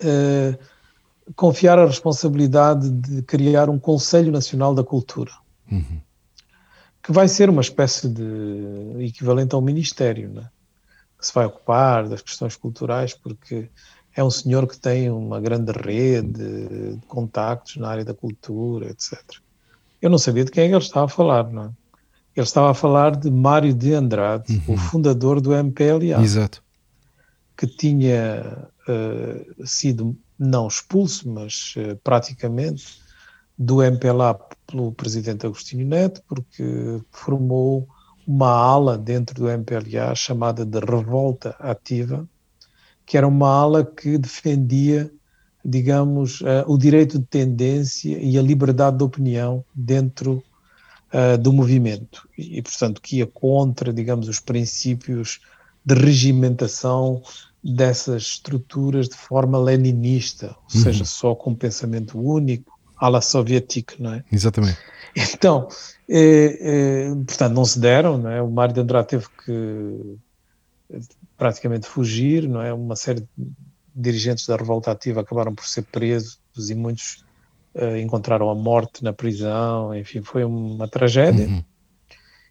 uh, 0.00 0.58
confiar 1.34 1.78
a 1.78 1.86
responsabilidade 1.86 2.90
de 2.90 3.22
criar 3.22 3.68
um 3.68 3.78
Conselho 3.78 4.30
Nacional 4.30 4.74
da 4.74 4.84
Cultura, 4.84 5.32
uhum. 5.70 6.00
que 7.02 7.12
vai 7.12 7.26
ser 7.26 7.50
uma 7.50 7.62
espécie 7.62 8.08
de 8.08 9.04
equivalente 9.04 9.54
ao 9.54 9.60
Ministério, 9.60 10.28
né? 10.28 10.48
que 11.18 11.26
se 11.26 11.34
vai 11.34 11.46
ocupar 11.46 12.08
das 12.08 12.22
questões 12.22 12.56
culturais, 12.56 13.14
porque 13.14 13.68
é 14.14 14.22
um 14.22 14.30
senhor 14.30 14.66
que 14.68 14.78
tem 14.78 15.10
uma 15.10 15.40
grande 15.40 15.72
rede 15.72 16.32
de 16.32 17.06
contactos 17.08 17.76
na 17.76 17.88
área 17.88 18.04
da 18.04 18.14
cultura, 18.14 18.90
etc. 18.90 19.20
Eu 20.00 20.10
não 20.10 20.18
sabia 20.18 20.44
de 20.44 20.50
quem 20.50 20.64
é 20.64 20.66
ele 20.66 20.76
estava 20.76 21.06
a 21.06 21.08
falar, 21.08 21.50
não 21.50 21.64
é? 21.64 21.70
Ele 22.36 22.44
estava 22.44 22.70
a 22.70 22.74
falar 22.74 23.16
de 23.16 23.30
Mário 23.30 23.72
de 23.72 23.94
Andrade, 23.94 24.60
uhum. 24.66 24.74
o 24.74 24.76
fundador 24.76 25.40
do 25.40 25.54
MPLA. 25.54 26.20
Exato. 26.22 26.62
Que 27.56 27.66
tinha 27.66 28.68
uh, 28.88 29.66
sido, 29.66 30.16
não 30.36 30.66
expulso, 30.66 31.30
mas 31.30 31.74
uh, 31.76 31.96
praticamente, 32.02 32.98
do 33.56 33.80
MPLA 33.82 34.34
pelo 34.66 34.90
presidente 34.92 35.46
Agostinho 35.46 35.86
Neto, 35.86 36.22
porque 36.26 37.00
formou 37.12 37.86
uma 38.26 38.50
ala 38.50 38.98
dentro 38.98 39.34
do 39.36 39.48
MPLA 39.48 40.14
chamada 40.16 40.64
de 40.64 40.80
Revolta 40.80 41.54
Ativa, 41.60 42.28
que 43.06 43.16
era 43.16 43.28
uma 43.28 43.48
ala 43.48 43.84
que 43.84 44.18
defendia, 44.18 45.08
digamos, 45.64 46.40
uh, 46.40 46.64
o 46.66 46.76
direito 46.76 47.16
de 47.16 47.26
tendência 47.26 48.18
e 48.18 48.36
a 48.36 48.42
liberdade 48.42 48.96
de 48.96 49.04
opinião 49.04 49.64
dentro 49.72 50.42
uh, 51.14 51.38
do 51.38 51.52
movimento 51.52 52.28
e, 52.36 52.60
portanto, 52.60 53.00
que 53.00 53.18
ia 53.18 53.26
contra, 53.26 53.92
digamos, 53.92 54.28
os 54.28 54.40
princípios 54.40 55.40
de 55.84 55.94
regimentação 55.94 57.22
dessas 57.62 58.22
estruturas 58.22 59.08
de 59.08 59.14
forma 59.14 59.58
leninista, 59.58 60.48
ou 60.48 60.76
uhum. 60.76 60.82
seja, 60.82 61.04
só 61.04 61.34
com 61.34 61.54
pensamento 61.54 62.18
único, 62.18 62.74
à 62.96 63.08
la 63.08 63.20
soviética, 63.20 63.94
não 63.98 64.14
é? 64.14 64.24
Exatamente. 64.30 64.78
Então, 65.16 65.68
eh, 66.08 66.58
eh, 66.60 67.14
portanto, 67.26 67.54
não 67.54 67.64
se 67.64 67.78
deram, 67.78 68.18
não 68.18 68.30
é? 68.30 68.42
O 68.42 68.50
Mário 68.50 68.74
de 68.74 68.80
Andrade 68.80 69.08
teve 69.08 69.26
que 69.44 70.16
praticamente 71.36 71.86
fugir, 71.86 72.48
não 72.48 72.60
é? 72.60 72.72
Uma 72.72 72.96
série 72.96 73.20
de 73.36 73.52
dirigentes 73.94 74.46
da 74.46 74.56
revolta 74.56 74.90
ativa 74.90 75.20
acabaram 75.20 75.54
por 75.54 75.66
ser 75.66 75.82
presos 75.82 76.38
e 76.68 76.74
muitos 76.74 77.23
uh, 77.74 77.96
encontraram 77.96 78.48
a 78.50 78.54
morte 78.54 79.02
na 79.02 79.12
prisão, 79.12 79.94
enfim, 79.94 80.22
foi 80.22 80.44
uma 80.44 80.88
tragédia. 80.88 81.46
Uhum. 81.46 81.62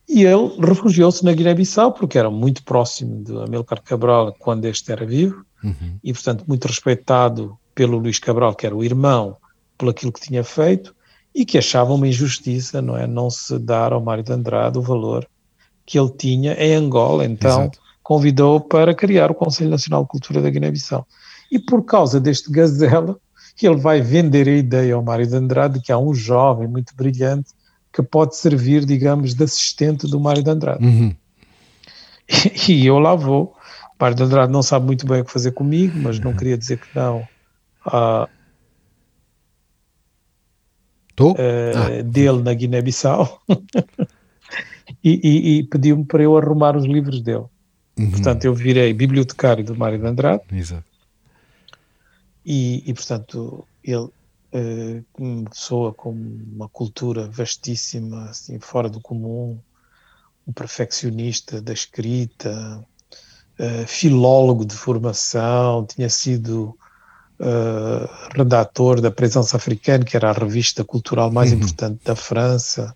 E 0.07 0.25
ele 0.25 0.55
refugiou-se 0.59 1.23
na 1.23 1.33
Guiné-Bissau, 1.33 1.93
porque 1.93 2.17
era 2.17 2.29
muito 2.29 2.63
próximo 2.63 3.23
de 3.23 3.35
Amílcar 3.37 3.81
Cabral 3.81 4.35
quando 4.37 4.65
este 4.65 4.91
era 4.91 5.05
vivo, 5.05 5.45
uhum. 5.63 5.97
e, 6.03 6.11
portanto, 6.11 6.43
muito 6.47 6.67
respeitado 6.67 7.57
pelo 7.73 7.97
Luís 7.97 8.19
Cabral, 8.19 8.53
que 8.53 8.65
era 8.65 8.75
o 8.75 8.83
irmão, 8.83 9.37
por 9.77 9.89
aquilo 9.89 10.11
que 10.11 10.21
tinha 10.21 10.43
feito, 10.43 10.93
e 11.33 11.45
que 11.45 11.57
achava 11.57 11.93
uma 11.93 12.07
injustiça, 12.07 12.81
não 12.81 12.95
é? 12.95 13.07
Não 13.07 13.29
se 13.29 13.57
dar 13.57 13.91
ao 13.91 14.01
Mário 14.01 14.23
de 14.23 14.31
Andrade 14.31 14.77
o 14.77 14.81
valor 14.81 15.27
que 15.85 15.97
ele 15.97 16.11
tinha 16.11 16.53
em 16.53 16.75
Angola. 16.75 17.25
Então, 17.25 17.61
Exato. 17.61 17.79
convidou 18.03 18.61
para 18.61 18.93
criar 18.93 19.31
o 19.31 19.35
Conselho 19.35 19.71
Nacional 19.71 20.03
de 20.03 20.09
Cultura 20.09 20.41
da 20.41 20.49
Guiné-Bissau. 20.49 21.07
E 21.51 21.59
por 21.59 21.83
causa 21.83 22.19
deste 22.19 22.51
gazela, 22.51 23.17
ele 23.61 23.77
vai 23.77 24.01
vender 24.01 24.47
a 24.47 24.51
ideia 24.51 24.95
ao 24.95 25.03
Mário 25.03 25.27
de 25.27 25.35
Andrade 25.35 25.75
de 25.75 25.85
que 25.85 25.91
há 25.91 25.97
um 25.97 26.13
jovem 26.13 26.67
muito 26.67 26.95
brilhante 26.95 27.51
que 27.91 28.01
pode 28.01 28.35
servir, 28.35 28.85
digamos, 28.85 29.35
de 29.35 29.43
assistente 29.43 30.07
do 30.07 30.19
Mário 30.19 30.43
de 30.43 30.49
Andrade. 30.49 30.83
Uhum. 30.83 31.15
E, 32.67 32.71
e, 32.73 32.85
eu 32.85 32.97
lá 32.97 33.13
vou. 33.13 33.55
O 33.91 34.03
Mário 34.03 34.17
de 34.17 34.23
Andrade 34.23 34.51
não 34.51 34.63
sabe 34.63 34.85
muito 34.85 35.05
bem 35.05 35.21
o 35.21 35.25
que 35.25 35.31
fazer 35.31 35.51
comigo, 35.51 35.97
mas 35.99 36.19
não 36.19 36.33
queria 36.33 36.57
dizer 36.57 36.79
que 36.79 36.87
não. 36.95 37.19
Uh, 37.85 38.27
uh, 41.21 41.35
ah. 41.37 42.01
Dele 42.03 42.41
na 42.41 42.53
Guiné-Bissau. 42.53 43.39
e, 45.03 45.19
e, 45.23 45.59
e 45.59 45.63
pediu-me 45.63 46.05
para 46.05 46.23
eu 46.23 46.35
arrumar 46.35 46.75
os 46.75 46.85
livros 46.85 47.21
dele. 47.21 47.45
Uhum. 47.97 48.09
Portanto, 48.09 48.45
eu 48.45 48.55
virei 48.55 48.91
bibliotecário 48.93 49.63
do 49.63 49.75
Mário 49.75 49.99
de 49.99 50.07
Andrade. 50.07 50.41
Exato. 50.51 50.92
E, 52.45 52.83
e 52.85 52.93
portanto, 52.93 53.65
ele 53.83 54.09
uh, 54.53 55.49
pessoa 55.49 55.93
com 55.93 56.11
uma 56.11 56.69
cultura 56.69 57.27
vastíssima, 57.27 58.29
assim, 58.29 58.59
fora 58.59 58.89
do 58.89 58.99
comum, 58.99 59.59
um 60.47 60.53
perfeccionista 60.53 61.61
da 61.61 61.73
escrita, 61.73 62.85
uh, 63.59 63.87
filólogo 63.87 64.65
de 64.65 64.75
formação, 64.75 65.85
tinha 65.85 66.09
sido 66.09 66.77
uh, 67.39 68.09
redator 68.35 69.01
da 69.01 69.09
Presença 69.09 69.57
Africana, 69.57 70.05
que 70.05 70.15
era 70.15 70.29
a 70.29 70.33
revista 70.33 70.83
cultural 70.83 71.31
mais 71.31 71.51
uhum. 71.51 71.57
importante 71.57 72.03
da 72.03 72.15
França 72.15 72.95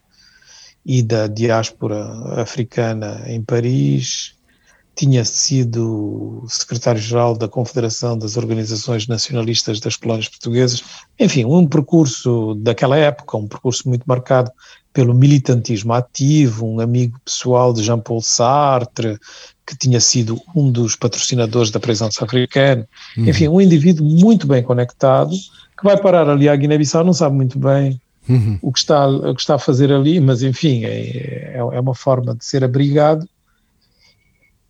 e 0.85 1.01
da 1.01 1.27
diáspora 1.27 2.41
africana 2.41 3.23
em 3.27 3.41
Paris 3.41 4.36
tinha 4.97 5.23
sido 5.23 6.43
secretário-geral 6.47 7.37
da 7.37 7.47
Confederação 7.47 8.17
das 8.17 8.35
Organizações 8.35 9.07
Nacionalistas 9.07 9.79
das 9.79 9.95
Colónias 9.95 10.27
Portuguesas. 10.27 10.83
Enfim, 11.19 11.45
um 11.45 11.67
percurso 11.67 12.55
daquela 12.55 12.97
época, 12.97 13.37
um 13.37 13.47
percurso 13.47 13.87
muito 13.87 14.03
marcado 14.07 14.51
pelo 14.91 15.13
militantismo 15.13 15.93
ativo, 15.93 16.65
um 16.65 16.79
amigo 16.79 17.19
pessoal 17.23 17.71
de 17.71 17.83
Jean-Paul 17.83 18.23
Sartre, 18.23 19.19
que 19.67 19.77
tinha 19.77 19.99
sido 19.99 20.41
um 20.55 20.71
dos 20.71 20.95
patrocinadores 20.95 21.69
da 21.69 21.79
presença 21.79 22.25
africana. 22.25 22.87
Uhum. 23.15 23.29
Enfim, 23.29 23.47
um 23.47 23.61
indivíduo 23.61 24.03
muito 24.03 24.47
bem 24.47 24.63
conectado, 24.63 25.35
que 25.77 25.83
vai 25.83 25.95
parar 26.01 26.27
ali 26.27 26.49
à 26.49 26.55
Guiné-Bissau, 26.55 27.03
não 27.03 27.13
sabe 27.13 27.35
muito 27.35 27.59
bem 27.59 28.01
uhum. 28.27 28.57
o, 28.63 28.73
que 28.73 28.79
está, 28.79 29.07
o 29.07 29.35
que 29.35 29.41
está 29.41 29.55
a 29.55 29.59
fazer 29.59 29.93
ali, 29.93 30.19
mas 30.19 30.41
enfim, 30.41 30.85
é, 30.85 31.53
é, 31.53 31.57
é 31.57 31.79
uma 31.79 31.93
forma 31.93 32.33
de 32.33 32.43
ser 32.43 32.63
abrigado 32.63 33.27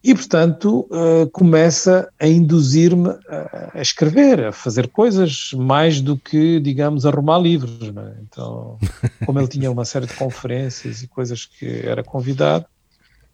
e, 0.07 0.15
portanto, 0.15 0.87
uh, 0.89 1.29
começa 1.33 2.09
a 2.17 2.25
induzir-me 2.25 3.09
a, 3.09 3.71
a, 3.73 3.81
escrever, 3.81 4.41
a 4.45 4.51
fazer 4.53 4.87
coisas 4.87 5.51
mais 5.51 5.99
do 5.99 6.15
que, 6.15 6.61
digamos, 6.61 7.05
arrumar 7.05 7.37
livros. 7.39 7.89
É? 7.89 8.15
Então, 8.21 8.77
como 9.25 9.37
ele 9.37 9.49
tinha 9.49 9.69
uma 9.69 9.83
série 9.83 10.05
de 10.05 10.13
conferências 10.13 11.03
e 11.03 11.09
coisas 11.09 11.45
que 11.45 11.85
era 11.85 12.05
convidado, 12.05 12.65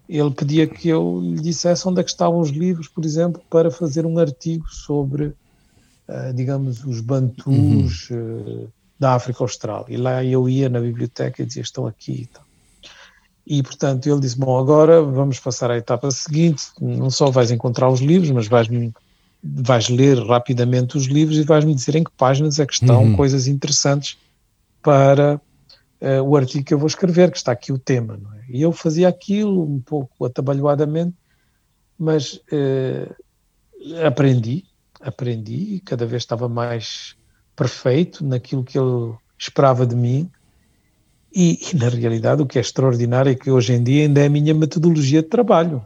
ele 0.10 0.32
pedia 0.32 0.66
que 0.66 0.90
eu 0.90 1.22
lhe 1.22 1.40
dissesse 1.40 1.88
onde 1.88 2.02
é 2.02 2.04
que 2.04 2.10
estavam 2.10 2.40
os 2.40 2.50
livros, 2.50 2.88
por 2.88 3.06
exemplo, 3.06 3.40
para 3.52 3.70
fazer 3.70 4.04
um 4.04 4.18
artigo 4.18 4.68
sobre, 4.68 5.26
uh, 5.26 6.34
digamos, 6.34 6.84
os 6.84 7.02
bantus 7.02 8.10
uhum. 8.10 8.64
uh, 8.64 8.68
da 9.00 9.14
África 9.14 9.44
Austral. 9.44 9.86
E 9.90 9.96
lá 9.96 10.26
eu 10.26 10.50
ia 10.50 10.70
na 10.70 10.80
biblioteca 10.80 11.44
e 11.44 11.46
dizia: 11.46 11.62
estão 11.62 11.86
aqui 11.86 12.24
e 12.24 12.26
tal. 12.26 12.44
E, 13.46 13.62
portanto, 13.62 14.08
ele 14.08 14.22
disse: 14.22 14.38
Bom, 14.38 14.58
agora 14.58 15.02
vamos 15.02 15.40
passar 15.40 15.70
à 15.70 15.78
etapa 15.78 16.10
seguinte. 16.12 16.68
Não 16.80 17.10
só 17.10 17.30
vais 17.30 17.52
encontrar 17.52 17.90
os 17.90 18.00
livros, 18.00 18.32
mas 18.32 18.48
vais, 18.48 18.68
vais 19.44 19.90
ler 19.90 20.18
rapidamente 20.26 20.98
os 20.98 21.06
livros 21.06 21.38
e 21.38 21.44
vais-me 21.44 21.76
dizer 21.76 21.96
em 21.96 22.04
que 22.04 22.12
páginas 22.12 22.60
é 22.60 22.66
que 22.66 22.74
estão 22.74 23.04
uhum. 23.04 23.16
coisas 23.16 23.48
interessantes 23.48 24.18
para 24.82 25.42
uh, 26.02 26.22
o 26.24 26.38
artigo 26.38 26.64
que 26.64 26.74
eu 26.74 26.80
vou 26.80 26.88
escrever, 26.88 27.32
que 27.32 27.38
está 27.38 27.52
aqui 27.52 27.74
o 27.74 27.78
tema. 27.78 28.20
É? 28.38 28.58
E 28.58 28.62
eu 28.62 28.72
fazia 28.72 29.10
aquilo 29.10 29.62
um 29.62 29.80
pouco 29.80 30.26
atabalhoadamente, 30.26 31.16
mas 32.00 32.36
uh, 32.36 33.14
aprendi, 34.06 34.64
aprendi 35.02 35.76
e 35.76 35.80
cada 35.82 36.06
vez 36.06 36.24
estava 36.24 36.48
mais 36.48 37.16
perfeito 37.56 38.26
naquilo 38.26 38.64
que 38.64 38.80
ele 38.80 39.14
esperava 39.38 39.86
de 39.86 39.96
mim 39.96 40.32
e, 41.34 41.60
e, 41.72 41.76
na 41.76 41.90
realidade, 41.90 42.42
o 42.42 42.46
que 42.46 42.58
é 42.58 42.62
extraordinário 42.62 43.32
é 43.32 43.36
que 43.36 43.50
hoje 43.50 43.74
em 43.74 43.84
dia 43.84 44.04
ainda 44.04 44.22
é 44.22 44.28
a 44.28 44.30
minha 44.30 44.54
metodologia 44.54 45.22
de 45.22 45.30
trabalho. 45.30 45.86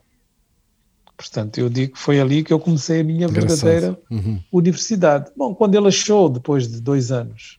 Portanto, 1.15 1.57
eu 1.57 1.69
digo 1.69 1.93
que 1.93 1.99
foi 1.99 2.19
ali 2.19 2.43
que 2.43 2.53
eu 2.53 2.59
comecei 2.59 3.01
a 3.01 3.03
minha 3.03 3.27
verdadeira 3.27 3.97
uhum. 4.09 4.39
universidade. 4.51 5.31
Bom, 5.35 5.55
quando 5.55 5.73
ele 5.73 5.87
achou, 5.87 6.29
depois 6.29 6.67
de 6.67 6.79
dois 6.79 7.11
anos, 7.11 7.57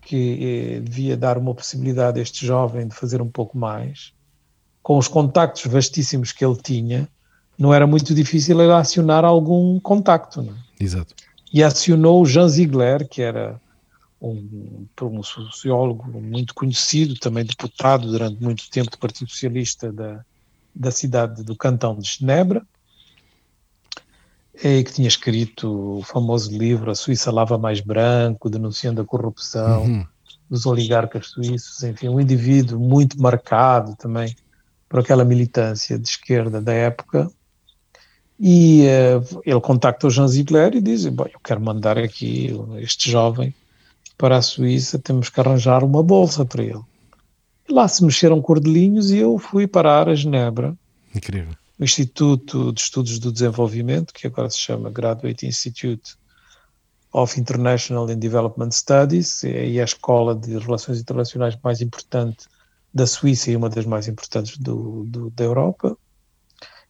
que 0.00 0.76
eh, 0.76 0.80
devia 0.80 1.16
dar 1.16 1.36
uma 1.36 1.54
possibilidade 1.54 2.18
a 2.18 2.22
este 2.22 2.46
jovem 2.46 2.88
de 2.88 2.94
fazer 2.94 3.20
um 3.20 3.28
pouco 3.28 3.58
mais, 3.58 4.14
com 4.82 4.96
os 4.96 5.08
contactos 5.08 5.66
vastíssimos 5.66 6.32
que 6.32 6.42
ele 6.44 6.56
tinha, 6.56 7.06
não 7.58 7.74
era 7.74 7.86
muito 7.86 8.14
difícil 8.14 8.58
ele 8.60 8.72
acionar 8.72 9.24
algum 9.26 9.78
contacto. 9.80 10.42
Não? 10.42 10.54
É? 10.54 10.82
Exato. 10.82 11.14
E 11.52 11.62
acionou 11.62 12.22
o 12.22 12.26
Jean 12.26 12.48
Ziegler, 12.48 13.06
que 13.06 13.20
era 13.20 13.60
um, 14.20 14.86
um 15.02 15.22
sociólogo 15.22 16.06
muito 16.20 16.54
conhecido, 16.54 17.14
também 17.18 17.44
deputado 17.44 18.10
durante 18.10 18.42
muito 18.42 18.68
tempo 18.68 18.90
do 18.90 18.98
Partido 18.98 19.30
Socialista 19.30 19.90
da, 19.90 20.24
da 20.74 20.90
cidade 20.90 21.42
do 21.42 21.56
Cantão 21.56 21.96
de 21.98 22.06
Genebra, 22.06 22.62
e 24.62 24.84
que 24.84 24.92
tinha 24.92 25.08
escrito 25.08 25.98
o 25.98 26.02
famoso 26.02 26.56
livro 26.56 26.90
A 26.90 26.94
Suíça 26.94 27.30
Lava 27.32 27.56
Mais 27.56 27.80
Branco, 27.80 28.50
denunciando 28.50 29.00
a 29.00 29.06
corrupção 29.06 29.84
uhum. 29.84 30.06
dos 30.50 30.66
oligarcas 30.66 31.28
suíços, 31.28 31.82
enfim, 31.82 32.08
um 32.08 32.20
indivíduo 32.20 32.78
muito 32.78 33.20
marcado 33.20 33.96
também 33.96 34.36
por 34.86 35.00
aquela 35.00 35.24
militância 35.24 35.98
de 35.98 36.06
esquerda 36.06 36.60
da 36.60 36.74
época. 36.74 37.30
E 38.38 38.84
uh, 38.86 39.42
ele 39.46 39.60
contacta 39.60 40.06
o 40.06 40.10
Jean 40.10 40.26
Ziegler 40.26 40.74
e 40.74 40.80
diz: 40.80 41.06
Bom, 41.06 41.26
eu 41.32 41.40
quero 41.40 41.60
mandar 41.60 41.98
aqui 41.98 42.50
este 42.78 43.10
jovem 43.10 43.54
para 44.20 44.36
a 44.36 44.42
Suíça, 44.42 44.98
temos 44.98 45.30
que 45.30 45.40
arranjar 45.40 45.82
uma 45.82 46.02
bolsa 46.02 46.44
para 46.44 46.62
ele. 46.62 46.82
E 47.66 47.72
lá 47.72 47.88
se 47.88 48.04
mexeram 48.04 48.42
cordelinhos 48.42 49.10
e 49.10 49.16
eu 49.16 49.38
fui 49.38 49.66
parar 49.66 50.10
a 50.10 50.14
Genebra. 50.14 50.76
Incrível. 51.14 51.54
No 51.78 51.86
Instituto 51.86 52.70
de 52.70 52.82
Estudos 52.82 53.18
do 53.18 53.32
Desenvolvimento, 53.32 54.12
que 54.12 54.26
agora 54.26 54.50
se 54.50 54.58
chama 54.58 54.90
Graduate 54.90 55.46
Institute 55.46 56.16
of 57.10 57.40
International 57.40 58.04
and 58.10 58.18
Development 58.18 58.70
Studies, 58.70 59.42
é 59.42 59.80
a 59.80 59.84
escola 59.84 60.34
de 60.34 60.58
relações 60.58 61.00
internacionais 61.00 61.56
mais 61.64 61.80
importante 61.80 62.46
da 62.92 63.06
Suíça 63.06 63.50
e 63.50 63.56
uma 63.56 63.70
das 63.70 63.86
mais 63.86 64.06
importantes 64.06 64.58
do, 64.58 65.04
do 65.06 65.30
da 65.30 65.44
Europa. 65.44 65.96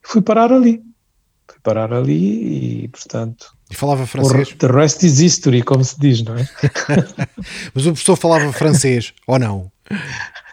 Fui 0.03 0.21
parar 0.21 0.53
ali. 0.53 0.83
Fui 1.51 1.61
parar 1.63 1.93
ali 1.93 2.85
e, 2.85 2.89
portanto, 2.89 3.55
e 3.71 3.75
falava 3.75 4.05
francês? 4.05 4.53
The 4.59 4.67
rest 4.67 5.03
is 5.05 5.21
history, 5.21 5.63
como 5.63 5.85
se 5.85 5.99
diz, 5.99 6.23
não 6.23 6.37
é? 6.37 6.49
Mas 7.73 7.87
o 7.87 7.93
professor 7.93 8.17
falava 8.17 8.53
francês, 8.53 9.15
ou 9.29 9.39
não? 9.39 9.71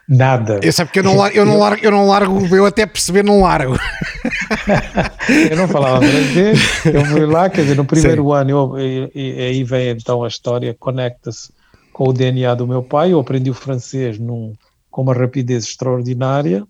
Nada. 0.07 0.60
Eu 0.63 0.71
sei 0.71 0.86
porque 0.86 0.99
eu 0.99 1.03
não, 1.03 1.17
largo, 1.17 1.36
eu 1.36 1.45
não, 1.45 1.57
largo, 1.57 1.83
eu 1.83 1.91
não 1.91 2.07
largo, 2.07 2.55
eu 2.55 2.65
até 2.65 2.86
perceber 2.86 3.23
não 3.23 3.41
largo. 3.41 3.75
eu 5.49 5.57
não 5.57 5.67
falava 5.67 5.99
francês, 5.99 6.86
eu 6.86 7.05
fui 7.05 7.25
lá, 7.25 7.49
quer 7.49 7.62
dizer, 7.62 7.75
no 7.75 7.86
primeiro 7.86 8.23
Sim. 8.23 8.36
ano, 8.36 8.49
eu, 8.79 9.10
e, 9.13 9.41
aí 9.41 9.63
vem 9.63 9.89
então 9.89 10.23
a 10.23 10.27
história, 10.27 10.75
conecta-se 10.79 11.51
com 11.91 12.10
o 12.10 12.13
DNA 12.13 12.53
do 12.53 12.67
meu 12.67 12.83
pai, 12.83 13.13
eu 13.13 13.19
aprendi 13.19 13.49
o 13.49 13.55
francês 13.55 14.19
num, 14.19 14.53
com 14.91 15.01
uma 15.01 15.13
rapidez 15.13 15.65
extraordinária, 15.65 16.63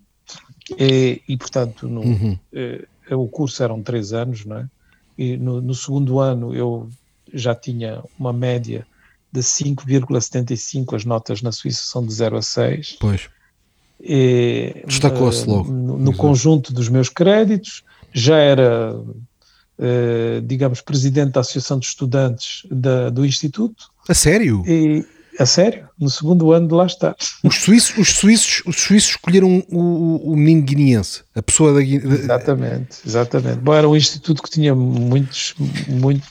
e, 0.80 1.22
e 1.28 1.38
portanto, 1.38 1.88
no, 1.88 2.02
uhum. 2.02 2.40
eh, 2.54 2.86
o 3.16 3.28
curso 3.28 3.64
eram 3.64 3.82
três 3.82 4.14
anos, 4.14 4.46
não 4.46 4.58
é? 4.58 4.68
e 5.18 5.36
no, 5.36 5.62
no 5.62 5.74
segundo 5.74 6.20
ano 6.20 6.54
eu 6.54 6.90
já 7.34 7.56
tinha 7.56 8.04
uma 8.18 8.32
média 8.32 8.86
de 9.32 9.42
5,75, 9.42 10.96
as 10.96 11.04
notas 11.04 11.42
na 11.42 11.52
Suíça 11.52 11.84
são 11.84 12.06
de 12.06 12.14
0 12.14 12.38
a 12.38 12.42
6. 12.42 12.98
Pois. 13.00 13.30
Destacou-se 14.86 15.46
uh, 15.46 15.50
logo. 15.50 15.72
No, 15.72 15.98
no 15.98 16.16
conjunto 16.16 16.72
dos 16.72 16.88
meus 16.88 17.10
créditos, 17.10 17.84
já 18.14 18.38
era, 18.38 18.96
uh, 18.96 20.42
digamos, 20.46 20.82
presidente 20.82 21.34
da 21.34 21.42
Associação 21.42 21.80
de 21.80 21.88
Estudantes 21.88 22.66
da, 22.72 23.10
do 23.10 23.26
Instituto. 23.26 23.90
A 24.08 24.14
sério? 24.14 24.64
E, 24.66 25.06
a 25.40 25.46
sério, 25.46 25.88
no 26.00 26.10
segundo 26.10 26.52
ano 26.52 26.68
de 26.68 26.74
lá 26.74 26.86
estar. 26.86 27.16
Os 27.44 27.56
suíços, 27.56 27.98
os 27.98 28.10
suíços, 28.10 28.64
os 28.66 28.76
suíços 28.78 29.12
escolheram 29.12 29.64
o, 29.70 29.80
o, 29.80 30.34
o 30.34 30.36
menino 30.36 30.62
guineense, 30.64 31.22
a 31.36 31.42
pessoa 31.42 31.74
da 31.74 31.82
Guiné. 31.82 32.16
Exatamente, 32.16 32.98
exatamente. 33.06 33.60
Bom, 33.60 33.74
era 33.74 33.88
um 33.88 33.96
instituto 33.96 34.42
que 34.42 34.50
tinha 34.50 34.74
muitos, 34.74 35.56
muito, 35.88 36.28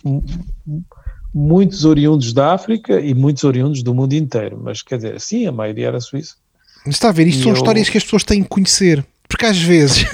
muitos 1.33 1.85
oriundos 1.85 2.33
da 2.33 2.55
África 2.55 3.01
e 3.01 3.15
muitos 3.15 3.45
oriundos 3.45 3.83
do 3.83 3.95
mundo 3.95 4.15
inteiro, 4.15 4.61
mas 4.63 4.83
quer 4.83 4.97
dizer, 4.97 5.21
sim, 5.21 5.47
a 5.47 5.53
maioria 5.53 5.89
era 5.89 6.01
suíça. 6.01 6.35
Está 6.87 7.09
a 7.09 7.13
ver, 7.13 7.27
isto 7.27 7.41
e 7.41 7.43
são 7.43 7.53
eu... 7.53 7.57
histórias 7.57 7.89
que 7.89 7.99
as 7.99 8.05
pessoas 8.05 8.25
têm 8.25 8.43
que 8.43 8.49
conhecer. 8.49 9.05
Porque 9.29 9.47
às 9.47 9.59
vezes, 9.59 10.07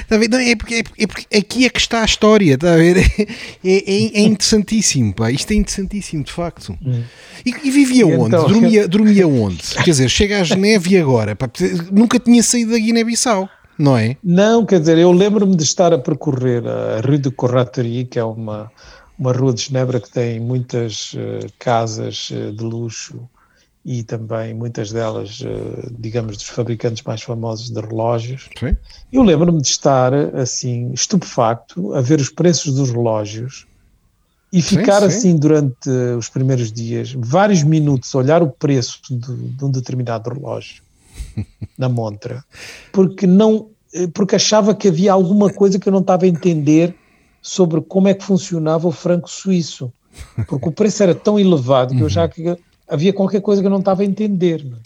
está 0.00 0.16
a 0.16 0.18
ver? 0.18 0.28
Não, 0.28 0.38
é, 0.38 0.56
porque, 0.56 0.74
é, 0.74 0.78
é, 0.98 1.06
porque 1.06 1.36
aqui 1.36 1.64
é 1.64 1.70
que 1.70 1.78
está 1.78 2.02
a 2.02 2.04
história, 2.04 2.54
está 2.54 2.74
a 2.74 2.76
ver? 2.76 2.96
É, 3.64 3.70
é, 3.70 4.18
é 4.18 4.20
interessantíssimo, 4.20 5.12
pá. 5.12 5.30
Isto 5.30 5.52
é 5.52 5.56
interessantíssimo, 5.56 6.24
de 6.24 6.32
facto. 6.32 6.78
E, 7.44 7.50
e, 7.64 7.70
vivia 7.70 8.02
e 8.02 8.04
onde? 8.04 8.28
Então, 8.28 8.46
dormia, 8.46 8.88
dormia 8.88 9.26
onde? 9.26 9.62
Quer 9.74 9.90
dizer, 9.90 10.08
chega 10.08 10.40
a 10.40 10.44
Geneve 10.44 10.94
e 10.94 10.98
agora? 10.98 11.34
Pá, 11.34 11.50
nunca 11.90 12.18
tinha 12.18 12.42
saído 12.42 12.72
da 12.72 12.78
Guiné-Bissau, 12.78 13.48
não 13.78 13.96
é? 13.96 14.16
Não, 14.22 14.64
quer 14.64 14.80
dizer, 14.80 14.98
eu 14.98 15.12
lembro-me 15.12 15.56
de 15.56 15.64
estar 15.64 15.92
a 15.92 15.98
percorrer 15.98 16.62
a 16.66 17.00
Rue 17.00 17.18
de 17.18 17.30
Corraterie, 17.30 18.04
que 18.04 18.18
é 18.18 18.24
uma, 18.24 18.70
uma 19.18 19.32
rua 19.32 19.52
de 19.52 19.62
Genebra 19.62 20.00
que 20.00 20.10
tem 20.10 20.40
muitas 20.40 21.14
uh, 21.14 21.46
casas 21.58 22.30
uh, 22.30 22.52
de 22.52 22.64
luxo 22.64 23.28
e 23.84 24.02
também 24.02 24.52
muitas 24.54 24.92
delas, 24.92 25.40
uh, 25.40 25.92
digamos, 25.98 26.36
dos 26.36 26.46
fabricantes 26.46 27.02
mais 27.02 27.22
famosos 27.22 27.70
de 27.70 27.80
relógios. 27.80 28.48
Sim. 28.58 28.76
Eu 29.12 29.22
lembro-me 29.22 29.60
de 29.60 29.68
estar, 29.68 30.12
assim, 30.36 30.92
estupefacto 30.92 31.94
a 31.94 32.00
ver 32.00 32.20
os 32.20 32.28
preços 32.28 32.74
dos 32.74 32.90
relógios 32.90 33.66
e 34.52 34.60
ficar 34.62 35.02
sim, 35.02 35.10
sim. 35.10 35.18
assim 35.18 35.36
durante 35.36 35.88
os 36.18 36.28
primeiros 36.28 36.72
dias, 36.72 37.14
vários 37.16 37.62
minutos, 37.62 38.14
a 38.14 38.18
olhar 38.18 38.42
o 38.42 38.48
preço 38.48 39.00
de, 39.08 39.16
de 39.16 39.64
um 39.64 39.70
determinado 39.70 40.30
relógio 40.30 40.82
na 41.76 41.88
montra, 41.88 42.44
porque 42.92 43.26
não 43.26 43.68
porque 44.12 44.36
achava 44.36 44.74
que 44.74 44.88
havia 44.88 45.12
alguma 45.12 45.50
coisa 45.50 45.78
que 45.78 45.88
eu 45.88 45.92
não 45.92 46.00
estava 46.00 46.26
a 46.26 46.28
entender 46.28 46.94
sobre 47.40 47.80
como 47.80 48.08
é 48.08 48.14
que 48.14 48.24
funcionava 48.24 48.86
o 48.86 48.92
franco 48.92 49.30
suíço. 49.30 49.90
Porque 50.46 50.68
o 50.68 50.72
preço 50.72 51.02
era 51.02 51.14
tão 51.14 51.38
elevado 51.38 51.94
que 51.94 52.02
eu 52.02 52.08
já 52.08 52.28
que 52.28 52.56
havia 52.88 53.12
qualquer 53.12 53.40
coisa 53.40 53.60
que 53.60 53.66
eu 53.66 53.70
não 53.70 53.80
estava 53.80 54.02
a 54.02 54.04
entender. 54.04 54.64
Não 54.64 54.76
é? 54.76 54.80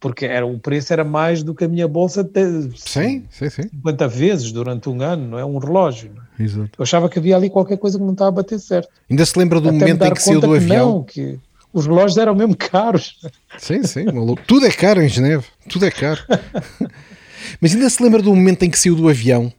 Porque 0.00 0.26
era, 0.26 0.46
o 0.46 0.58
preço 0.58 0.92
era 0.92 1.02
mais 1.02 1.42
do 1.42 1.54
que 1.54 1.64
a 1.64 1.68
minha 1.68 1.88
bolsa 1.88 2.22
de 2.22 2.70
sim, 2.76 3.24
sim, 3.30 3.50
sim. 3.50 3.62
50 3.62 4.06
vezes 4.06 4.52
durante 4.52 4.88
um 4.88 5.02
ano, 5.02 5.26
não 5.26 5.38
é? 5.38 5.44
Um 5.44 5.58
relógio. 5.58 6.12
É? 6.38 6.42
Exato. 6.44 6.70
Eu 6.78 6.82
achava 6.84 7.08
que 7.08 7.18
havia 7.18 7.34
ali 7.34 7.50
qualquer 7.50 7.78
coisa 7.78 7.98
que 7.98 8.04
não 8.04 8.12
estava 8.12 8.28
a 8.28 8.32
bater 8.32 8.60
certo. 8.60 8.88
Ainda 9.10 9.26
se 9.26 9.36
lembra 9.36 9.60
do 9.60 9.68
Até 9.68 9.78
momento 9.78 10.04
em 10.04 10.14
que 10.14 10.22
saiu 10.22 10.40
do 10.40 10.54
avião? 10.54 10.88
Não, 10.88 11.02
que 11.02 11.38
os 11.72 11.86
relógios 11.86 12.16
eram 12.16 12.34
mesmo 12.34 12.56
caros. 12.56 13.18
Sim, 13.58 13.82
sim, 13.82 14.04
maluco. 14.04 14.42
Tudo 14.46 14.66
é 14.66 14.70
caro 14.70 15.02
em 15.02 15.08
Geneve. 15.08 15.46
Tudo 15.68 15.84
é 15.84 15.90
caro. 15.90 16.20
Mas 17.60 17.74
ainda 17.74 17.90
se 17.90 18.00
lembra 18.00 18.22
do 18.22 18.32
momento 18.32 18.62
em 18.62 18.70
que 18.70 18.78
saiu 18.78 18.94
do 18.94 19.08
avião 19.08 19.52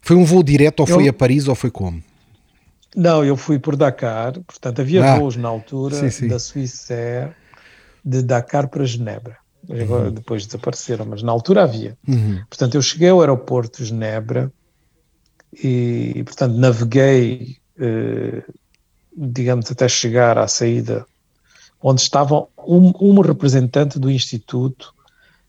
foi 0.00 0.16
um 0.16 0.24
voo 0.24 0.42
direto 0.42 0.80
ou 0.80 0.88
eu... 0.88 0.94
foi 0.94 1.08
a 1.08 1.12
Paris 1.12 1.48
ou 1.48 1.54
foi 1.54 1.70
como? 1.70 2.02
Não, 2.98 3.24
eu 3.24 3.36
fui 3.36 3.60
por 3.60 3.76
Dakar, 3.76 4.32
portanto 4.40 4.80
havia 4.80 5.04
ah, 5.04 5.18
voos 5.20 5.36
na 5.36 5.46
altura 5.46 5.94
sim, 5.94 6.10
sim. 6.10 6.26
da 6.26 6.36
Suíça 6.40 7.32
de 8.04 8.22
Dakar 8.22 8.66
para 8.66 8.84
Genebra. 8.84 9.36
Agora, 9.70 10.06
uhum. 10.06 10.10
Depois 10.14 10.44
desapareceram, 10.44 11.04
mas 11.04 11.22
na 11.22 11.30
altura 11.30 11.62
havia. 11.62 11.96
Uhum. 12.08 12.42
Portanto, 12.48 12.74
eu 12.74 12.82
cheguei 12.82 13.10
ao 13.10 13.20
aeroporto 13.20 13.78
de 13.78 13.90
Genebra 13.90 14.52
e, 15.62 16.24
portanto, 16.26 16.56
naveguei, 16.56 17.58
eh, 17.78 18.42
digamos, 19.16 19.70
até 19.70 19.88
chegar 19.88 20.36
à 20.36 20.48
saída, 20.48 21.06
onde 21.80 22.00
estava 22.00 22.48
um, 22.66 22.92
um 23.00 23.20
representante 23.20 23.96
do 23.96 24.10
Instituto 24.10 24.92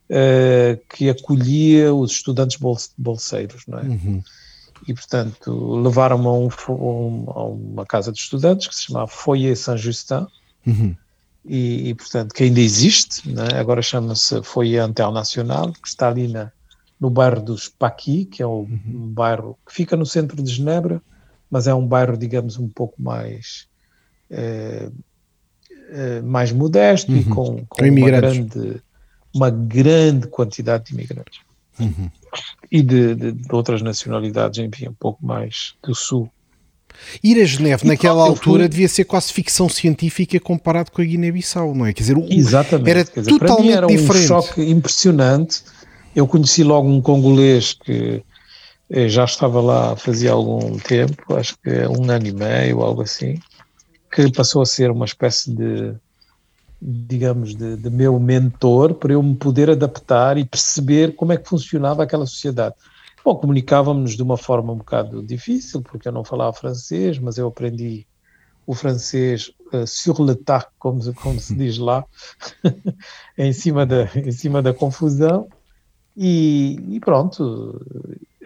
eh, 0.07 0.77
que 0.87 1.09
acolhia 1.09 1.95
os 1.95 2.11
estudantes 2.11 2.59
bolseiros, 2.95 3.63
não 3.65 3.79
é? 3.79 3.83
Uhum 3.83 4.21
e, 4.87 4.93
portanto, 4.93 5.81
levaram-me 5.81 6.27
a, 6.27 6.71
um, 6.71 7.23
a, 7.27 7.43
uma 7.45 7.85
casa 7.85 8.11
de 8.11 8.19
estudantes 8.19 8.67
que 8.67 8.75
se 8.75 8.83
chamava 8.83 9.07
Foyer 9.07 9.57
Saint-Justin, 9.57 10.27
uhum. 10.65 10.95
e, 11.45 11.89
e, 11.89 11.95
portanto, 11.95 12.33
que 12.33 12.43
ainda 12.43 12.59
existe, 12.59 13.29
né? 13.29 13.47
agora 13.59 13.81
chama-se 13.81 14.41
Foyer 14.43 14.87
Internacional, 14.87 15.71
que 15.73 15.87
está 15.87 16.09
ali 16.09 16.27
na, 16.27 16.51
no 16.99 17.09
bairro 17.09 17.41
dos 17.41 17.67
Paqui, 17.69 18.25
que 18.25 18.41
é 18.41 18.47
um, 18.47 18.59
uhum. 18.61 18.81
um 18.87 19.07
bairro 19.07 19.57
que 19.65 19.73
fica 19.73 19.95
no 19.95 20.05
centro 20.05 20.41
de 20.41 20.51
Genebra, 20.51 21.01
mas 21.49 21.67
é 21.67 21.73
um 21.73 21.87
bairro, 21.87 22.17
digamos, 22.17 22.57
um 22.57 22.67
pouco 22.69 23.01
mais. 23.01 23.67
Eh, 24.29 24.91
eh, 25.91 26.21
mais 26.21 26.51
modesto 26.51 27.11
uhum. 27.11 27.17
e 27.17 27.25
com, 27.25 27.65
com 27.65 27.83
uma, 27.83 28.11
grande, 28.11 28.81
uma 29.33 29.49
grande 29.49 30.27
quantidade 30.27 30.85
de 30.85 30.93
imigrantes. 30.93 31.39
Uhum 31.79 32.09
e 32.71 32.81
de, 32.81 33.15
de, 33.15 33.31
de, 33.31 33.47
outras 33.51 33.81
nacionalidades, 33.81 34.59
enfim, 34.59 34.89
um 34.89 34.93
pouco 34.93 35.25
mais 35.25 35.73
do 35.83 35.95
sul. 35.95 36.29
Ir 37.23 37.41
a 37.41 37.45
Geneve 37.45 37.85
e 37.85 37.87
naquela 37.87 38.23
altura 38.23 38.63
fui... 38.63 38.69
devia 38.69 38.87
ser 38.87 39.05
quase 39.05 39.31
ficção 39.31 39.69
científica 39.69 40.39
comparado 40.39 40.91
com 40.91 41.01
a 41.01 41.05
Guiné-Bissau, 41.05 41.73
não 41.73 41.85
é? 41.85 41.93
Quer 41.93 42.01
dizer, 42.01 42.17
o, 42.17 42.25
Exatamente. 42.29 42.89
era 42.89 43.03
dizer, 43.03 43.29
totalmente 43.29 43.71
era 43.71 43.87
diferente. 43.87 44.23
um 44.23 44.27
choque 44.27 44.61
impressionante. 44.61 45.63
Eu 46.15 46.27
conheci 46.27 46.63
logo 46.63 46.89
um 46.89 47.01
congolês 47.01 47.73
que 47.73 48.21
eh, 48.89 49.07
já 49.07 49.23
estava 49.23 49.61
lá 49.61 49.95
fazia 49.95 50.31
algum 50.31 50.77
tempo, 50.77 51.35
acho 51.35 51.55
que 51.63 51.69
um 51.87 52.09
ano 52.09 52.27
e 52.27 52.33
meio, 52.33 52.81
algo 52.81 53.03
assim, 53.03 53.39
que 54.11 54.29
passou 54.31 54.61
a 54.61 54.65
ser 54.65 54.91
uma 54.91 55.05
espécie 55.05 55.51
de 55.51 55.93
digamos, 56.81 57.55
de, 57.55 57.75
de, 57.75 57.89
meu 57.89 58.17
mentor 58.19 58.93
para 58.93 59.13
eu 59.13 59.21
me 59.21 59.35
poder 59.35 59.69
adaptar 59.69 60.37
e 60.37 60.45
perceber 60.45 61.15
como 61.15 61.33
é 61.33 61.37
que 61.37 61.47
funcionava 61.47 62.03
aquela 62.03 62.25
sociedade. 62.25 62.75
Bom, 63.23 63.35
comunicávamos 63.35 64.15
de 64.15 64.23
uma 64.23 64.37
forma 64.37 64.71
um 64.71 64.77
bocado 64.77 65.21
difícil, 65.21 65.81
porque 65.81 66.07
eu 66.07 66.11
não 66.11 66.23
falava 66.23 66.53
francês, 66.53 67.19
mas 67.19 67.37
eu 67.37 67.47
aprendi 67.47 68.07
o 68.65 68.73
francês 68.73 69.51
uh, 69.73 69.85
sur 69.85 70.21
le 70.21 70.35
tard, 70.35 70.67
como, 70.77 71.13
como 71.15 71.39
se 71.39 71.53
diz 71.53 71.77
lá, 71.77 72.05
em, 73.37 73.51
cima 73.51 73.85
da, 73.85 74.03
em 74.15 74.31
cima 74.31 74.61
da 74.61 74.73
confusão, 74.73 75.49
e, 76.15 76.79
e 76.89 76.99
pronto, 76.99 77.85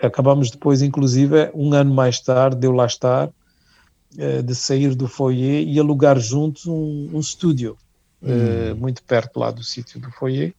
acabamos 0.02 0.50
depois, 0.50 0.82
inclusive, 0.82 1.52
um 1.54 1.74
ano 1.74 1.94
mais 1.94 2.20
tarde, 2.20 2.58
de 2.58 2.66
eu 2.66 2.72
lá 2.72 2.88
estar, 2.88 3.28
uh, 3.28 4.44
de 4.44 4.56
sair 4.56 4.96
do 4.96 5.08
foyer 5.08 5.68
e 5.68 5.80
alugar 5.80 6.18
juntos 6.18 6.66
um, 6.66 7.10
um 7.14 7.20
estúdio 7.20 7.78
uh, 8.24 8.76
muito 8.76 9.04
perto 9.04 9.40
lá 9.40 9.52
do 9.52 9.64
sítio 9.64 10.00
do 10.00 10.12
foyer, 10.12 10.54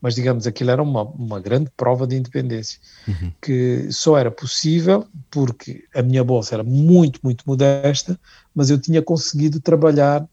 mas 0.00 0.14
digamos 0.14 0.46
aquilo 0.46 0.70
era 0.70 0.82
uma, 0.82 1.02
uma 1.02 1.38
grande 1.40 1.70
prova 1.76 2.06
de 2.06 2.16
independência, 2.16 2.80
uhum. 3.06 3.32
que 3.40 3.88
só 3.92 4.16
era 4.16 4.30
possível 4.30 5.06
porque 5.30 5.84
a 5.94 6.02
minha 6.02 6.24
bolsa 6.24 6.54
era 6.54 6.64
muito, 6.64 7.20
muito 7.22 7.44
modesta, 7.46 8.18
mas 8.54 8.70
eu 8.70 8.80
tinha 8.80 9.02
conseguido 9.02 9.60
trabalhar 9.60 10.26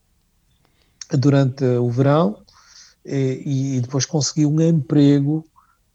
durante 1.12 1.64
o 1.64 1.90
verão 1.90 2.40
e, 3.06 3.78
e 3.78 3.82
depois 3.82 4.06
consegui 4.06 4.46
um 4.46 4.60
emprego 4.62 5.46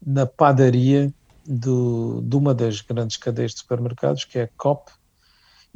na 0.05 0.25
padaria 0.25 1.13
do, 1.45 2.21
de 2.21 2.35
uma 2.35 2.53
das 2.53 2.81
grandes 2.81 3.17
cadeias 3.17 3.51
de 3.51 3.59
supermercados, 3.59 4.25
que 4.25 4.39
é 4.39 4.43
a 4.43 4.49
COP, 4.57 4.91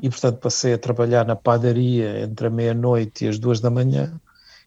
e 0.01 0.09
portanto 0.09 0.37
passei 0.37 0.73
a 0.73 0.77
trabalhar 0.77 1.25
na 1.25 1.35
padaria 1.35 2.21
entre 2.21 2.47
a 2.47 2.49
meia-noite 2.49 3.25
e 3.25 3.27
as 3.27 3.39
duas 3.39 3.59
da 3.59 3.69
manhã, 3.69 4.19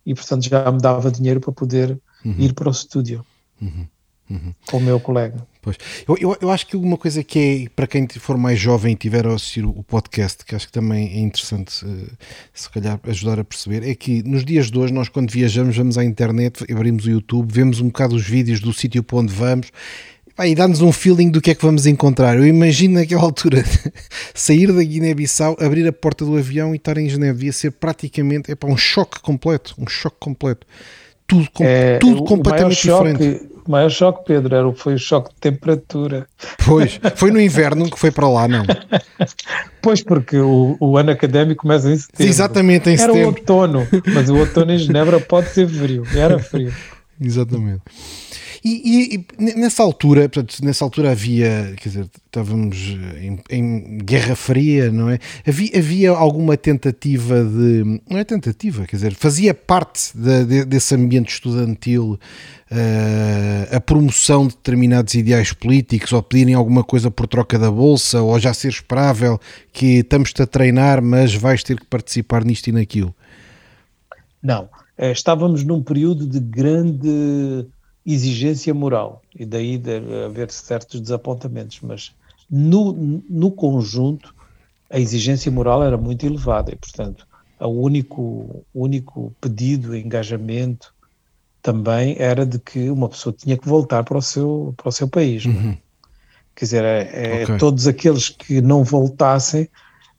e 0.05 0.15
portanto 0.15 0.49
já 0.49 0.71
me 0.71 0.79
dava 0.79 1.11
dinheiro 1.11 1.41
para 1.41 1.53
poder 1.53 1.99
uhum. 2.25 2.35
ir 2.39 2.53
para 2.55 2.69
o 2.69 2.73
estúdio 2.73 3.25
uhum. 3.61 3.87
Uhum. 4.31 4.55
com 4.67 4.77
o 4.77 4.81
meu 4.81 5.01
colega. 5.01 5.47
Pois. 5.63 5.77
Eu, 6.09 6.17
eu, 6.19 6.37
eu, 6.41 6.51
acho 6.51 6.67
que 6.67 6.77
uma 6.77 6.97
coisa 6.97 7.23
que 7.23 7.67
é 7.67 7.69
para 7.75 7.87
quem 7.87 8.09
for 8.09 8.39
mais 8.39 8.59
jovem 8.59 8.95
e 8.95 8.97
tiver 8.97 9.27
a 9.27 9.35
assistir 9.35 9.65
o 9.65 9.83
podcast, 9.83 10.45
que 10.45 10.55
acho 10.55 10.67
que 10.67 10.73
também 10.73 11.09
é 11.09 11.19
interessante 11.19 11.85
uh, 11.85 12.11
se 12.55 12.71
calhar 12.71 12.99
ajudar 13.05 13.39
a 13.39 13.45
perceber, 13.45 13.87
é 13.87 13.95
que 13.95 14.23
nos 14.23 14.45
dias 14.45 14.71
de 14.71 14.79
hoje 14.79 14.93
nós 14.93 15.09
quando 15.09 15.31
viajamos 15.31 15.77
vamos 15.77 15.99
à 15.99 16.05
internet, 16.05 16.65
abrimos 16.73 17.05
o 17.05 17.11
YouTube, 17.11 17.53
vemos 17.53 17.81
um 17.81 17.87
bocado 17.87 18.15
os 18.15 18.27
vídeos 18.27 18.61
do 18.61 18.73
sítio 18.73 19.03
para 19.03 19.19
onde 19.19 19.35
vamos 19.35 19.71
e 20.47 20.55
dá-nos 20.55 20.81
um 20.81 20.93
feeling 20.93 21.31
do 21.31 21.41
que 21.41 21.51
é 21.51 21.55
que 21.55 21.65
vamos 21.65 21.87
encontrar. 21.87 22.37
Eu 22.37 22.47
imagino 22.47 22.95
naquela 22.95 23.23
altura 23.23 23.65
sair 24.35 24.73
da 24.73 24.83
Guiné-Bissau, 24.83 25.57
abrir 25.61 25.87
a 25.87 25.93
porta 25.93 26.25
do 26.25 26.37
avião 26.37 26.73
e 26.73 26.77
estar 26.77 26.97
em 26.99 27.09
Geneve. 27.09 27.39
Devia 27.39 27.53
ser 27.53 27.71
praticamente 27.73 28.51
é 28.51 28.55
para 28.55 28.71
um 28.71 28.77
choque 28.77 29.21
completo. 29.21 29.75
Um 29.79 29.87
choque 29.89 30.17
completo. 30.19 30.67
Tudo, 31.27 31.49
com, 31.53 31.65
é, 31.65 31.99
tudo 31.99 32.25
completamente 32.25 32.83
diferente. 32.83 33.49
o 33.65 33.71
maior 33.71 33.89
choque, 33.89 34.25
Pedro, 34.27 34.57
era, 34.57 34.73
foi 34.73 34.95
o 34.95 34.99
choque 34.99 35.31
de 35.31 35.37
temperatura. 35.37 36.27
Pois, 36.67 36.99
foi 37.15 37.31
no 37.31 37.41
inverno 37.41 37.89
que 37.89 37.97
foi 37.97 38.11
para 38.11 38.29
lá, 38.29 38.49
não? 38.49 38.65
Pois, 39.83 40.03
porque 40.03 40.37
o, 40.37 40.77
o 40.79 40.99
ano 40.99 41.11
académico 41.11 41.63
começa 41.63 41.91
em 41.91 41.97
setembro. 41.97 42.27
Exatamente, 42.27 42.91
em 42.91 42.93
era 42.93 43.01
setembro. 43.01 43.19
Era 43.19 43.27
o 43.27 43.31
outono, 43.31 43.89
mas 44.13 44.29
o 44.29 44.37
outono 44.37 44.73
em 44.73 44.79
Genebra 44.79 45.19
pode 45.21 45.49
ser 45.51 45.67
frio. 45.67 46.03
Era 46.15 46.39
frio. 46.39 46.71
Exatamente. 47.19 47.81
E, 48.63 49.25
e, 49.39 49.55
nessa 49.59 49.83
altura, 49.83 50.29
portanto, 50.29 50.63
nessa 50.63 50.85
altura 50.85 51.13
havia, 51.13 51.75
quer 51.79 51.89
dizer, 51.89 52.11
estávamos 52.27 52.77
em, 53.19 53.39
em, 53.49 53.99
Guerra 53.99 54.37
Fria, 54.37 54.91
não 54.91 55.09
é? 55.09 55.19
Havia, 55.47 55.79
havia 55.79 56.11
alguma 56.11 56.57
tentativa 56.59 57.43
de. 57.43 58.01
Não 58.09 58.19
é 58.19 58.25
tentativa, 58.25 58.85
quer 58.85 58.97
dizer, 58.97 59.15
fazia 59.15 59.55
parte 59.55 60.11
de, 60.15 60.45
de, 60.45 60.65
desse 60.67 60.95
ambiente 60.95 61.33
estudantil 61.33 62.19
uh, 62.71 63.77
a 63.77 63.81
promoção 63.81 64.47
de 64.47 64.55
determinados 64.55 65.15
ideais 65.15 65.55
políticos 65.55 66.13
ou 66.13 66.23
pedirem 66.23 66.55
alguma 66.55 66.85
coisa 66.85 67.11
por 67.11 67.27
troca 67.27 67.59
da 67.59 67.71
bolsa 67.71 68.21
ou 68.21 68.39
já 68.39 68.53
ser 68.53 68.69
esperável 68.69 69.41
que 69.73 70.01
estamos-te 70.01 70.43
a 70.43 70.47
treinar, 70.47 71.03
mas 71.03 71.35
vais 71.35 71.63
ter 71.63 71.81
que 71.81 71.87
participar 71.87 72.45
nisto 72.45 72.69
e 72.69 72.73
naquilo? 72.73 73.15
Não. 74.43 74.69
Eh, 74.99 75.13
estávamos 75.13 75.65
num 75.65 75.83
período 75.83 76.27
de 76.27 76.39
grande 76.39 77.67
exigência 78.05 78.73
moral 78.73 79.23
e 79.35 79.45
daí 79.45 79.79
deve 79.79 80.25
haver 80.25 80.51
certos 80.51 81.01
desapontamentos, 81.01 81.81
mas 81.83 82.13
no, 82.51 83.23
no 83.29 83.51
conjunto 83.51 84.35
a 84.91 84.99
exigência 84.99 85.53
moral 85.53 85.83
era 85.85 85.97
muito 85.97 86.27
elevada 86.27 86.73
e, 86.73 86.77
portanto, 86.77 87.27
o 87.61 87.69
único, 87.69 88.65
único 88.75 89.33
pedido, 89.41 89.95
engajamento 89.95 90.93
também 91.63 92.17
era 92.19 92.47
de 92.47 92.59
que 92.59 92.91
uma 92.91 93.09
pessoa 93.09 93.35
tinha 93.37 93.57
que 93.57 93.69
voltar 93.69 94.03
para 94.03 94.19
o 94.19 94.23
seu, 94.23 94.75
para 94.77 94.89
o 94.89 94.93
seu 94.93 95.07
país. 95.07 95.45
É? 95.45 95.49
Uhum. 95.49 95.77
Quer 96.55 96.65
dizer, 96.65 96.85
é, 96.85 97.11
é, 97.13 97.43
okay. 97.45 97.59
todos 97.59 97.87
aqueles 97.87 98.29
que 98.29 98.61
não 98.61 98.83
voltassem 98.83 99.69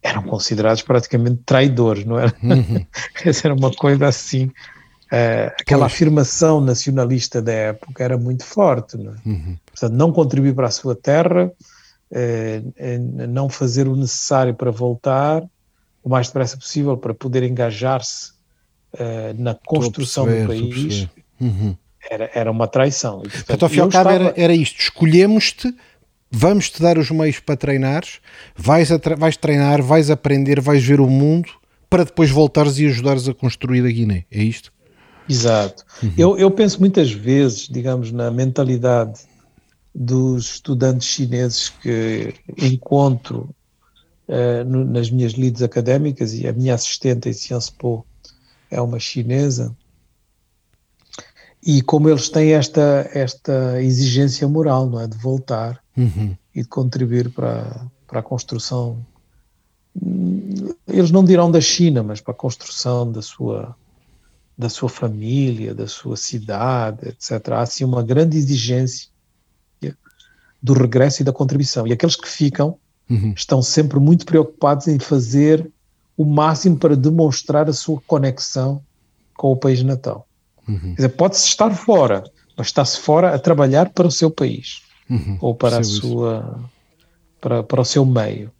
eram 0.02 0.24
considerados 0.24 0.82
praticamente 0.82 1.41
traidores, 1.46 2.06
não 2.06 2.17
era? 2.17 2.34
Uhum. 2.41 2.86
era 3.44 3.54
uma 3.54 3.72
coisa 3.72 4.08
assim. 4.08 4.52
Uh, 5.12 5.52
aquela 5.60 5.82
pois. 5.82 5.93
afirmação 5.93 6.62
nacionalista 6.62 7.41
da 7.41 7.52
época 7.52 8.02
era 8.02 8.17
muito 8.17 8.45
forte. 8.45 8.97
Não 8.97 9.12
é? 9.12 9.15
uhum. 9.26 9.58
Portanto, 9.65 9.93
não 9.93 10.12
contribuir 10.13 10.56
para 10.56 10.67
a 10.67 10.71
sua 10.71 10.95
terra, 10.95 11.52
uh, 12.12 13.28
não 13.28 13.50
fazer 13.50 13.88
o 13.88 13.95
necessário 13.95 14.54
para 14.54 14.71
voltar 14.71 15.43
o 16.04 16.10
mais 16.10 16.28
depressa 16.28 16.58
possível 16.58 16.97
para 16.97 17.13
poder 17.13 17.43
engajar-se 17.43 18.32
uh, 18.93 19.34
na 19.38 19.54
construção 19.54 20.26
perceber, 20.26 20.62
do 20.62 20.69
país. 20.69 21.08
Uhum. 21.39 21.76
Era, 22.10 22.32
era 22.34 22.52
uma 22.52 22.67
traição. 22.67 23.21
E, 23.26 23.30
portanto, 23.30 23.52
então, 23.54 23.65
ao 23.65 23.69
fim 23.69 23.80
ao 23.80 23.89
cabo, 23.89 24.10
estava... 24.10 24.30
era, 24.30 24.41
era 24.41 24.54
isto: 24.54 24.80
escolhemos-te 24.80 25.76
vamos-te 26.32 26.82
dar 26.82 26.97
os 26.97 27.12
meios 27.12 27.39
para 27.41 27.58
treinares, 27.58 28.21
vais, 28.56 28.88
vais 29.17 29.36
treinar, 29.36 29.82
vais 29.82 30.10
aprender, 30.10 30.62
vais 30.62 30.82
ver 30.82 31.02
o 31.02 31.08
mundo 31.08 31.50
para 31.89 32.06
depois 32.06 32.30
voltares 32.32 32.80
e 32.80 32.88
ajudares 32.88 33.28
a 33.28 33.34
construir 33.34 33.86
a 33.86 33.91
Guiné. 33.91 34.24
É 34.32 34.41
isto? 34.41 34.71
Exato. 35.30 35.86
Uhum. 36.02 36.14
Eu, 36.18 36.38
eu 36.38 36.52
penso 36.52 36.80
muitas 36.80 37.12
vezes, 37.12 37.68
digamos, 37.68 38.12
na 38.12 38.30
mentalidade 38.32 39.22
dos 39.94 40.56
estudantes 40.56 41.08
chineses 41.08 41.70
que 41.70 42.34
encontro 42.58 43.50
uh, 44.28 44.64
no, 44.66 44.86
nas 44.86 45.10
minhas 45.10 45.34
lides 45.34 45.62
académicas 45.62 46.34
e 46.34 46.48
a 46.48 46.54
minha 46.54 46.74
assistente 46.74 47.30
em 47.30 47.34
Sciences 47.34 47.70
Po 47.70 48.06
é 48.70 48.82
uma 48.82 49.00
chinesa 49.00 49.76
e 51.64 51.82
como 51.82 52.10
eles 52.10 52.30
têm 52.30 52.54
esta, 52.54 53.08
esta 53.14 53.82
exigência 53.82 54.48
moral, 54.48 54.90
não 54.90 55.00
é? 55.00 55.08
De 55.08 55.18
voltar 55.18 55.80
uhum. 55.96 56.36
e 56.56 56.64
de 56.64 56.68
contribuir 56.68 57.30
para, 57.30 57.86
para 58.08 58.20
a 58.20 58.24
construção, 58.24 59.06
eles 60.88 61.12
não 61.12 61.24
dirão 61.24 61.52
da 61.52 61.62
China, 61.62 62.02
mas 62.02 62.20
para 62.20 62.32
a 62.32 62.38
construção 62.38 63.12
da 63.12 63.22
sua, 63.22 63.76
da 64.58 64.70
sua 64.70 64.90
família, 64.90 65.74
da 65.74 65.88
sua 65.88 66.16
cidade, 66.16 67.10
etc. 67.10 67.50
Há 67.52 67.62
assim 67.62 67.84
uma 67.84 68.04
grande 68.04 68.38
exigência 68.38 69.12
do 70.62 70.74
regresso 70.74 71.22
e 71.22 71.26
da 71.26 71.34
contribuição. 71.34 71.88
E 71.88 71.92
aqueles 71.92 72.16
que 72.16 72.28
ficam 72.28 72.78
uhum. 73.10 73.34
estão 73.36 73.62
sempre 73.62 74.00
muito 74.00 74.26
preocupados 74.26 74.88
em 74.88 75.00
fazer 75.00 75.70
o 76.16 76.24
máximo 76.24 76.78
para 76.78 76.96
demonstrar 76.96 77.68
a 77.68 77.74
sua 77.74 78.00
conexão 78.06 78.84
com 79.36 79.52
o 79.52 79.58
país 79.58 79.82
natal. 79.82 80.28
Uhum. 80.68 80.96
Pode-se 81.18 81.48
estar 81.48 81.72
fora, 81.72 82.24
mas 82.56 82.68
está-se 82.68 83.00
fora 83.00 83.34
a 83.34 83.40
trabalhar 83.40 83.90
para 83.90 84.08
o 84.08 84.12
seu 84.12 84.30
país 84.30 84.84
uhum. 85.10 85.38
ou 85.42 85.56
para 85.56 85.80
a 85.80 85.84
sua 85.84 86.70
para, 87.40 87.64
para 87.64 87.82
o 87.82 87.86
seu 87.86 88.06
meio. 88.06 88.52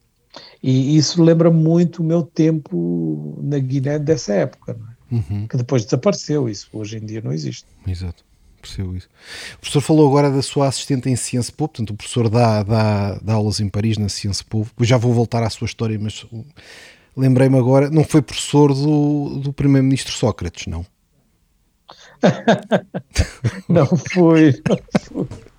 E 0.64 0.98
isso 0.98 1.22
lembra 1.22 1.52
muito 1.52 2.02
o 2.02 2.06
meu 2.06 2.24
tempo 2.24 3.38
na 3.44 3.60
Guiné 3.60 4.00
dessa 4.00 4.34
época, 4.34 4.72
é? 4.72 4.91
Uhum. 5.12 5.48
que 5.48 5.58
depois 5.58 5.84
desapareceu. 5.84 6.50
Isso 6.50 6.68
hoje 6.72 6.98
em 6.98 7.06
dia 7.06 7.22
não 7.22 7.32
existe. 7.32 7.66
Exato. 7.86 8.24
Percebo 8.62 8.96
isso. 8.96 9.10
O 9.56 9.58
professor 9.58 9.82
falou 9.82 10.08
agora 10.08 10.30
da 10.30 10.42
sua 10.42 10.68
assistente 10.68 11.10
em 11.10 11.16
Ciência 11.16 11.52
Po, 11.52 11.68
portanto, 11.68 11.90
o 11.90 11.96
professor 11.96 12.30
dá, 12.30 12.62
dá, 12.62 13.16
dá 13.16 13.34
aulas 13.34 13.60
em 13.60 13.68
Paris 13.68 13.98
na 13.98 14.08
Ciência 14.08 14.46
Po. 14.48 14.68
Já 14.82 14.98
vou 14.98 15.12
voltar 15.14 15.42
à 15.42 15.50
sua 15.50 15.66
história, 15.66 15.98
mas 16.00 16.26
lembrei-me 17.18 17.58
agora, 17.58 17.90
não 17.90 18.04
foi 18.04 18.22
professor 18.22 18.74
do, 18.74 19.40
do 19.40 19.52
primeiro-ministro 19.52 20.14
Sócrates, 20.14 20.68
não? 20.68 20.86
não 23.68 23.88
fui, 23.88 24.62
não 24.70 25.28
fui. 25.28 25.51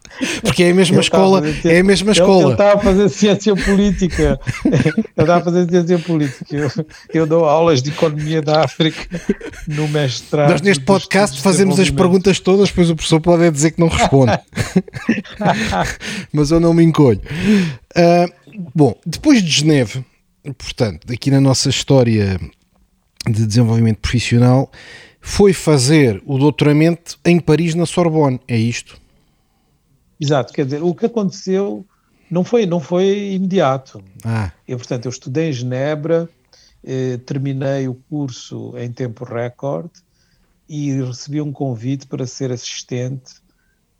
Porque 0.43 0.65
é 0.65 0.71
a 0.71 0.75
mesma 0.75 1.01
escola, 1.01 1.43
é 1.65 1.81
a 1.81 1.85
mesma 1.85 2.13
escola. 2.13 2.43
Eu 2.43 2.53
estava 2.53 2.79
a 2.79 2.83
fazer 2.83 3.09
ciência 3.09 3.57
política. 3.57 4.41
Eu 5.17 5.23
estava 5.23 5.37
a 5.37 5.45
fazer 5.45 5.71
ciência 5.71 5.99
política. 5.99 6.57
Eu, 6.57 6.71
eu, 7.13 7.27
dou 7.27 7.45
aulas 7.45 7.83
de 7.83 7.91
economia 7.91 8.41
da 8.41 8.65
África 8.65 9.21
no 9.67 9.87
mestrado. 9.89 10.51
Nós 10.51 10.63
neste 10.63 10.85
podcast 10.85 11.41
fazemos 11.41 11.79
as 11.79 11.91
perguntas 11.91 12.41
todas, 12.41 12.71
pois 12.71 12.91
o 12.91 12.97
professor 12.97 13.21
pode 13.21 13.51
dizer 13.51 13.73
que 13.73 13.81
não 13.81 13.89
responde. 13.89 14.39
Mas 16.33 16.51
eu 16.51 16.61
não 16.61 16.73
me 16.73 16.83
encolho. 16.83 17.21
Uh, 17.97 18.33
bom, 18.75 18.97
depois 19.05 19.43
de 19.43 19.51
Geneve, 19.51 20.05
portanto, 20.57 21.13
aqui 21.13 21.31
na 21.31 21.41
nossa 21.41 21.69
história 21.69 22.41
de 23.27 23.47
desenvolvimento 23.47 23.99
profissional, 23.99 24.71
foi 25.21 25.53
fazer 25.53 26.21
o 26.27 26.37
doutoramento 26.37 27.19
em 27.25 27.39
Paris, 27.39 27.75
na 27.75 27.87
Sorbonne. 27.87 28.41
É 28.49 28.57
isto? 28.57 29.01
Exato, 30.23 30.53
quer 30.53 30.65
dizer, 30.65 30.83
o 30.83 30.95
que 30.95 31.07
aconteceu 31.07 31.85
não 32.31 32.45
foi, 32.45 32.65
não 32.65 32.79
foi 32.79 33.33
imediato. 33.33 34.03
Ah. 34.25 34.53
Eu, 34.67 34.79
portanto, 34.79 35.07
eu 35.07 35.11
estudei 35.11 35.51
em 35.51 35.53
Genebra, 35.53 36.29
eh, 36.85 37.17
terminei 37.27 37.89
o 37.89 37.95
curso 38.09 38.73
em 38.79 38.93
tempo 38.93 39.25
recorde 39.25 39.91
e 40.69 40.93
recebi 41.03 41.41
um 41.41 41.53
convite 41.53 42.07
para 42.07 42.25
ser 42.25 42.53
assistente 42.53 43.35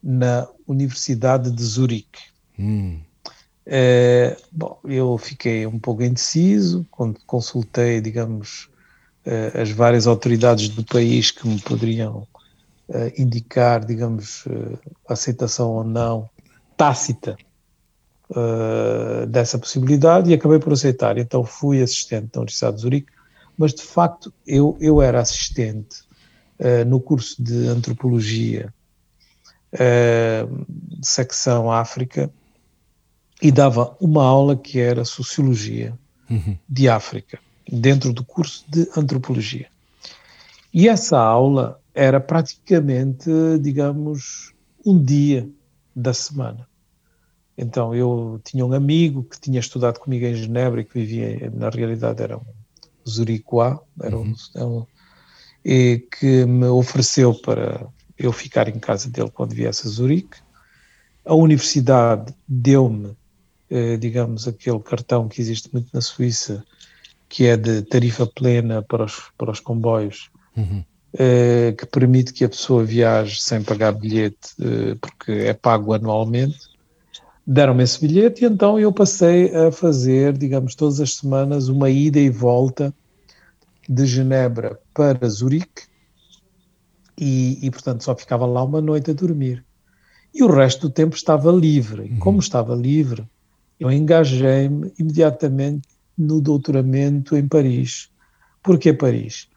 na 0.01 0.47
Universidade 0.67 1.51
de 1.51 1.63
Zurique. 1.63 2.21
Hum. 2.57 3.01
Eh, 3.67 4.37
bom, 4.51 4.79
eu 4.85 5.19
fiquei 5.19 5.67
um 5.67 5.79
pouco 5.79 6.05
indeciso, 6.05 6.87
quando 6.91 7.19
consultei, 7.27 8.01
digamos, 8.01 8.69
uh, 9.27 9.61
as 9.61 9.71
várias 9.71 10.07
autoridades 10.07 10.69
do 10.69 10.85
país 10.85 11.31
que 11.31 11.47
me 11.47 11.61
poderiam 11.61 12.27
indicar, 13.17 13.85
digamos, 13.85 14.45
uh, 14.47 14.79
aceitação 15.09 15.71
ou 15.71 15.85
não 15.85 16.29
tácita 16.77 17.37
dessa 19.29 19.59
possibilidade 19.59 20.31
e 20.31 20.35
acabei 20.35 20.59
por 20.59 20.73
aceitar. 20.73 21.19
Então 21.19 21.45
fui 21.45 21.83
assistente 21.83 22.33
da 22.33 22.41
Universidade 22.41 22.77
de 22.77 22.83
Zurique, 22.83 23.13
mas 23.59 23.75
de 23.75 23.83
facto 23.83 24.33
eu, 24.47 24.75
eu 24.81 25.03
era 25.03 25.21
assistente 25.21 25.99
no 26.87 26.99
curso 26.99 27.43
de 27.43 27.69
Antropologia, 27.69 28.73
secção 31.03 31.71
África, 31.71 32.31
e 33.43 33.51
dava 33.51 33.97
uma 34.01 34.25
aula 34.25 34.57
que 34.57 34.79
era 34.79 35.05
Sociologia 35.05 35.93
uhum. 36.31 36.57
de 36.69 36.89
África 36.89 37.41
dentro 37.71 38.13
do 38.13 38.25
curso 38.25 38.65
de 38.69 38.89
antropologia. 38.97 39.67
E 40.73 40.89
essa 40.89 41.19
aula 41.19 41.81
era 41.95 42.21
praticamente, 42.21 43.31
digamos, 43.61 44.53
um 44.85 45.03
dia 45.03 45.49
da 45.95 46.15
semana. 46.15 46.67
Então 47.57 47.95
eu 47.95 48.41
tinha 48.45 48.65
um 48.65 48.73
amigo 48.73 49.25
que 49.25 49.39
tinha 49.39 49.61
estudado 49.61 49.99
comigo 50.01 50.25
em 50.25 50.35
Genebra 50.35 50.81
e 50.81 50.85
que 50.85 50.95
vivia, 50.95 51.51
na 51.51 51.69
realidade 51.69 52.23
era 52.23 52.39
um 52.39 52.45
zuricois, 53.09 53.79
era 54.01 54.17
um, 54.17 54.35
uhum. 54.57 54.79
um, 54.79 54.87
e 55.65 56.07
que 56.19 56.45
me 56.47 56.67
ofereceu 56.67 57.35
para 57.35 57.87
eu 58.19 58.33
ficar 58.33 58.69
em 58.69 58.79
casa 58.79 59.11
dele 59.11 59.31
quando 59.31 59.55
viesse 59.55 59.87
a 59.87 59.91
Zurique. 59.91 60.39
A 61.25 61.35
universidade 61.35 62.35
deu-me, 62.49 63.17
eh, 63.71 63.97
digamos, 63.97 64.49
aquele 64.49 64.81
cartão 64.81 65.29
que 65.29 65.41
existe 65.41 65.71
muito 65.73 65.89
na 65.93 66.01
Suíça, 66.01 66.65
que 67.29 67.47
é 67.47 67.57
de 67.57 67.83
tarifa 67.83 68.27
plena 68.27 68.83
para 68.83 69.05
os, 69.05 69.31
para 69.39 69.51
os 69.51 69.61
comboios, 69.61 70.31
uhum. 70.57 70.85
Eh, 71.15 71.75
que 71.77 71.87
permite 71.87 72.33
que 72.33 72.45
a 72.45 72.49
pessoa 72.49 72.85
viaje 72.85 73.41
sem 73.41 73.63
pagar 73.63 73.93
bilhete, 73.93 74.55
eh, 74.61 74.97
porque 75.01 75.33
é 75.33 75.53
pago 75.53 75.93
anualmente. 75.93 76.59
Deram-me 77.47 77.83
esse 77.83 78.01
bilhete 78.01 78.45
e 78.45 78.47
então 78.47 78.79
eu 78.79 78.93
passei 78.93 79.55
a 79.55 79.73
fazer, 79.73 80.37
digamos, 80.37 80.75
todas 80.75 81.01
as 81.01 81.15
semanas 81.15 81.69
uma 81.69 81.91
ida 81.91 82.19
e 82.19 82.31
volta 82.31 82.95
de 83.89 84.07
Genebra 84.07 84.79
para 84.95 85.29
Zurique 85.29 85.83
e, 87.19 87.59
e 87.63 87.71
portanto, 87.71 88.05
só 88.05 88.17
ficava 88.17 88.47
lá 88.47 88.63
uma 88.63 88.81
noite 88.81 89.11
a 89.11 89.15
dormir. 89.15 89.65
e 90.35 90.43
o 90.43 90.51
resto 90.51 90.89
do 90.89 90.95
tempo 90.95 91.15
estava 91.15 91.53
livre. 91.53 92.07
E 92.07 92.17
como 92.19 92.39
estava 92.39 92.75
livre, 92.75 93.27
eu 93.79 93.91
engajei-me 93.91 94.93
imediatamente 94.99 95.89
no 96.17 96.41
doutoramento 96.41 97.37
em 97.37 97.47
Paris. 97.47 98.11
Porquê 98.63 98.93
Paris? 98.93 99.49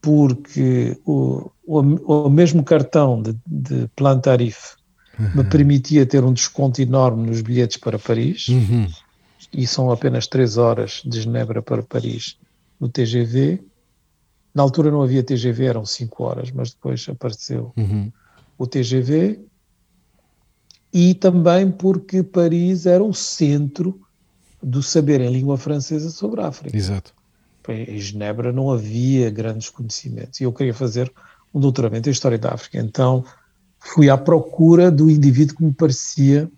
Porque 0.00 0.96
o, 1.04 1.50
o, 1.66 1.80
o 2.26 2.30
mesmo 2.30 2.62
cartão 2.62 3.20
de, 3.20 3.36
de 3.46 3.88
Plan 3.96 4.18
Tarif 4.20 4.76
me 5.18 5.42
uhum. 5.42 5.48
permitia 5.48 6.06
ter 6.06 6.22
um 6.22 6.32
desconto 6.32 6.80
enorme 6.80 7.28
nos 7.28 7.40
bilhetes 7.40 7.76
para 7.76 7.98
Paris, 7.98 8.48
uhum. 8.48 8.86
e 9.52 9.66
são 9.66 9.90
apenas 9.90 10.28
três 10.28 10.56
horas 10.56 11.02
de 11.04 11.22
Genebra 11.22 11.60
para 11.60 11.82
Paris 11.82 12.38
no 12.78 12.88
TGV. 12.88 13.60
Na 14.54 14.62
altura 14.62 14.90
não 14.90 15.02
havia 15.02 15.22
TGV, 15.22 15.66
eram 15.66 15.84
cinco 15.84 16.22
horas, 16.24 16.50
mas 16.52 16.70
depois 16.70 17.04
apareceu 17.08 17.72
uhum. 17.76 18.12
o 18.56 18.66
TGV. 18.66 19.40
E 20.92 21.14
também 21.14 21.70
porque 21.70 22.22
Paris 22.22 22.86
era 22.86 23.02
o 23.02 23.12
centro 23.12 24.00
do 24.62 24.82
saber 24.82 25.20
em 25.20 25.30
língua 25.30 25.58
francesa 25.58 26.10
sobre 26.10 26.40
a 26.40 26.48
África. 26.48 26.76
Exato. 26.76 27.12
Em 27.68 27.98
Genebra 27.98 28.52
não 28.52 28.70
havia 28.70 29.30
grandes 29.30 29.68
conhecimentos 29.68 30.40
e 30.40 30.44
eu 30.44 30.52
queria 30.52 30.72
fazer 30.72 31.12
um 31.52 31.60
doutoramento 31.60 32.08
em 32.08 32.12
História 32.12 32.38
da 32.38 32.54
África. 32.54 32.78
Então 32.78 33.24
fui 33.78 34.08
à 34.08 34.16
procura 34.16 34.90
do 34.90 35.10
indivíduo 35.10 35.56
que 35.56 35.64
me 35.64 35.72
parecia, 35.72 36.50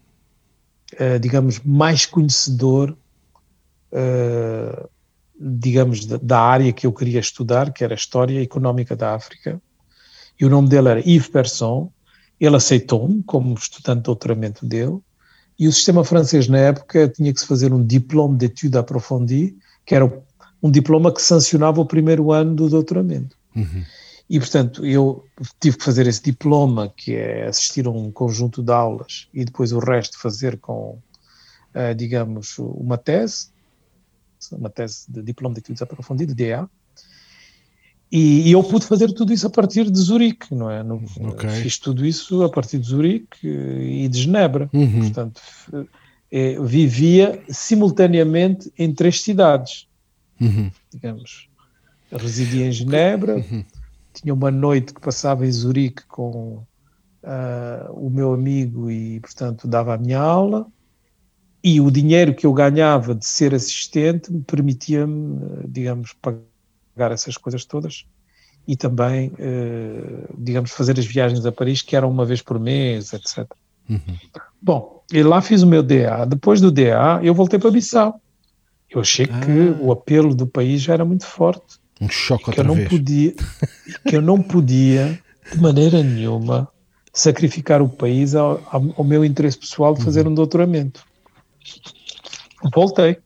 uh, 0.95 1.19
digamos, 1.21 1.61
mais 1.61 2.07
conhecedor, 2.07 2.97
uh, 3.93 4.89
digamos, 5.39 6.07
da, 6.07 6.41
área 6.41 6.73
que 6.73 6.87
eu 6.87 6.93
queria 6.93 7.21
estudar, 7.21 7.73
que 7.73 7.83
era 7.83 7.95
a 7.95 7.97
História 7.97 8.43
Económica 8.43 8.95
da 8.95 9.15
África. 9.15 9.61
E 10.41 10.45
o 10.45 10.51
nome 10.51 10.69
dele 10.69 10.89
era 10.89 11.01
Yves 11.01 11.29
Persson. 11.29 11.93
Ele 12.39 12.57
aceitou-me 12.57 13.23
como 13.25 13.55
estudante 13.55 13.99
de 13.99 14.05
doutoramento 14.05 14.65
dele. 14.65 14.99
E 15.59 15.69
o 15.69 15.73
sistema 15.73 16.03
francês, 16.05 16.49
na 16.49 16.59
época, 16.59 17.09
tinha 17.09 17.33
que 17.35 17.41
se 17.41 17.47
fazer 17.47 17.73
um 17.73 17.85
diplôme 17.85 18.39
d'études 18.39 18.77
approfondies, 18.77 19.53
que 19.85 19.95
era 19.95 20.07
um 20.63 20.71
diploma 20.71 21.13
que 21.13 21.23
sancionava 21.23 21.81
o 21.81 21.87
primeiro 21.87 22.33
ano 22.33 22.55
do 22.55 22.69
doutoramento. 22.69 23.37
Uhum. 23.55 23.85
E, 24.31 24.39
portanto, 24.39 24.87
eu 24.87 25.25
tive 25.59 25.77
que 25.77 25.85
fazer 25.85 26.07
esse 26.07 26.23
diploma, 26.23 26.89
que 26.97 27.17
é 27.17 27.49
assistir 27.49 27.85
a 27.87 27.91
um 27.91 28.13
conjunto 28.13 28.63
de 28.63 28.71
aulas 28.71 29.27
e 29.35 29.45
depois 29.45 29.73
o 29.73 29.81
resto 29.81 30.21
fazer 30.21 30.57
com, 30.59 31.01
uh, 31.75 31.95
digamos, 31.97 32.57
uma 32.59 32.97
tese, 32.97 33.49
uma 34.53 34.71
tese 34.71 35.11
de 35.11 35.21
diploma 35.21 35.55
de 35.55 35.61
estudos 35.61 35.83
aprofundidos, 35.83 36.33
DA. 36.37 36.71
E, 38.13 38.49
e, 38.49 38.53
eu 38.53 38.63
pude 38.63 38.87
fazer 38.87 39.13
tudo 39.13 39.33
isso 39.33 39.49
a 39.49 39.51
partir 39.51 39.91
de 39.91 39.99
Zurique, 39.99 40.55
não 40.55 40.71
é? 40.71 40.83
No, 40.85 41.03
okay. 41.29 41.51
Fiz 41.51 41.79
tudo 41.79 42.07
isso 42.07 42.43
a 42.45 42.49
partir 42.49 42.79
de 42.79 42.87
Zurique 42.87 43.47
e 43.47 44.09
de 44.09 44.23
Genebra. 44.23 44.71
Uhum. 44.73 45.01
Portanto, 45.01 45.41
vivia 46.65 47.43
simultaneamente 47.49 48.73
em 48.79 48.93
três 48.93 49.23
cidades, 49.23 49.89
uhum. 50.41 50.71
digamos. 50.93 51.49
residia 52.13 52.67
em 52.67 52.73
Genebra, 52.73 53.37
uhum 53.37 53.65
tinha 54.13 54.35
uma 54.35 54.51
noite 54.51 54.93
que 54.93 55.01
passava 55.01 55.47
em 55.47 55.53
Zurique 55.53 56.05
com 56.07 56.65
uh, 57.23 57.93
o 57.93 58.11
meu 58.11 58.33
amigo 58.33 58.91
e, 58.91 59.21
portanto, 59.21 59.69
dava 59.69 59.95
a 59.95 59.99
minha 59.99 60.19
aula. 60.19 60.67
E 61.63 61.81
o 61.81 61.91
dinheiro 61.91 62.35
que 62.35 62.47
eu 62.47 62.53
ganhava 62.53 63.15
de 63.15 63.27
ser 63.27 63.55
assistente 63.55 64.33
me 64.33 64.43
permitia-me, 64.43 65.67
digamos, 65.69 66.15
pagar 66.15 67.13
essas 67.13 67.37
coisas 67.37 67.65
todas 67.65 68.07
e 68.67 68.77
também, 68.77 69.29
uh, 69.29 70.35
digamos, 70.39 70.71
fazer 70.71 70.99
as 70.99 71.07
viagens 71.07 71.45
a 71.45 71.53
Paris, 71.53 71.83
que 71.83 71.97
eram 71.97 72.11
uma 72.11 72.25
vez 72.25 72.41
por 72.41 72.59
mês, 72.59 73.13
etc. 73.13 73.47
Uhum. 73.89 74.01
Bom, 74.61 75.03
e 75.13 75.23
lá 75.23 75.41
fiz 75.43 75.63
o 75.63 75.67
meu 75.67 75.83
DA. 75.83 76.25
Depois 76.27 76.61
do 76.61 76.71
DA, 76.71 77.21
eu 77.23 77.35
voltei 77.35 77.59
para 77.59 77.71
Bissau. 77.71 78.21
Eu 78.91 79.01
achei 79.01 79.29
ah. 79.31 79.41
que 79.41 79.83
o 79.83 79.93
apelo 79.93 80.35
do 80.35 80.47
país 80.47 80.83
já 80.83 80.95
era 80.95 81.05
muito 81.05 81.25
forte. 81.25 81.79
Um 82.01 82.09
choque 82.09 82.45
que 82.45 82.51
outra 82.51 82.65
eu 82.65 82.69
não 82.69 82.75
vez. 82.75 82.89
Podia, 82.89 83.35
que 84.09 84.17
eu 84.17 84.23
não 84.23 84.43
podia, 84.43 85.19
de 85.53 85.61
maneira 85.61 86.03
nenhuma, 86.03 86.69
sacrificar 87.13 87.83
o 87.83 87.89
país 87.89 88.35
ao, 88.35 88.61
ao 88.97 89.05
meu 89.05 89.25
interesse 89.25 89.59
pessoal 89.59 89.95
de 89.95 90.03
fazer 90.03 90.27
uhum. 90.27 90.33
um 90.33 90.35
doutoramento. 90.35 91.05
Voltei. 92.75 93.19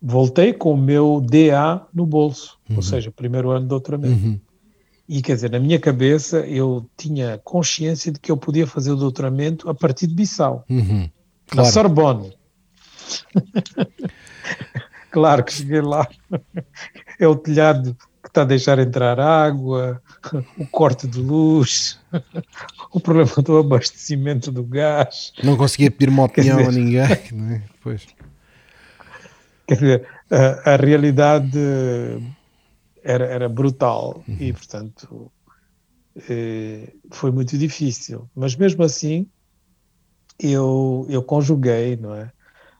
Voltei 0.00 0.52
com 0.52 0.72
o 0.72 0.76
meu 0.76 1.20
DA 1.20 1.86
no 1.94 2.06
bolso, 2.06 2.58
uhum. 2.68 2.76
ou 2.76 2.82
seja, 2.82 3.10
o 3.10 3.12
primeiro 3.12 3.50
ano 3.50 3.62
de 3.62 3.68
doutoramento. 3.68 4.26
Uhum. 4.26 4.40
E 5.08 5.20
quer 5.20 5.34
dizer, 5.34 5.50
na 5.50 5.60
minha 5.60 5.78
cabeça 5.78 6.40
eu 6.40 6.88
tinha 6.96 7.38
consciência 7.44 8.10
de 8.10 8.18
que 8.18 8.30
eu 8.30 8.36
podia 8.36 8.66
fazer 8.66 8.92
o 8.92 8.96
doutoramento 8.96 9.68
a 9.68 9.74
partir 9.74 10.06
de 10.06 10.14
Bissau, 10.14 10.64
uhum. 10.70 11.08
claro. 11.46 11.66
na 11.66 11.72
Sorbonne. 11.72 12.41
claro 15.10 15.44
que 15.44 15.52
cheguei 15.52 15.80
lá 15.80 16.08
é 17.18 17.26
o 17.26 17.36
telhado 17.36 17.96
que 18.22 18.28
está 18.28 18.42
a 18.42 18.44
deixar 18.44 18.78
entrar 18.78 19.18
água, 19.18 20.00
o 20.56 20.66
corte 20.66 21.06
de 21.06 21.20
luz, 21.20 21.98
o 22.92 23.00
problema 23.00 23.30
do 23.44 23.58
abastecimento 23.58 24.52
do 24.52 24.62
gás. 24.62 25.32
Não 25.42 25.56
conseguia 25.56 25.90
pedir 25.90 26.08
uma 26.08 26.24
opinião 26.24 26.58
dizer, 26.58 26.68
a 26.68 26.72
ninguém, 26.72 27.32
não 27.32 27.54
é? 27.54 27.62
Pois. 27.82 28.06
Quer 29.66 29.74
dizer, 29.74 30.08
a, 30.30 30.74
a 30.74 30.76
realidade 30.76 31.58
era, 33.02 33.24
era 33.26 33.48
brutal 33.48 34.22
uhum. 34.28 34.36
e, 34.38 34.52
portanto, 34.52 35.32
eh, 36.28 36.92
foi 37.10 37.30
muito 37.30 37.56
difícil. 37.58 38.28
Mas 38.34 38.54
mesmo 38.54 38.82
assim, 38.84 39.26
eu, 40.38 41.06
eu 41.08 41.22
conjuguei, 41.22 41.96
não 41.96 42.14
é? 42.14 42.30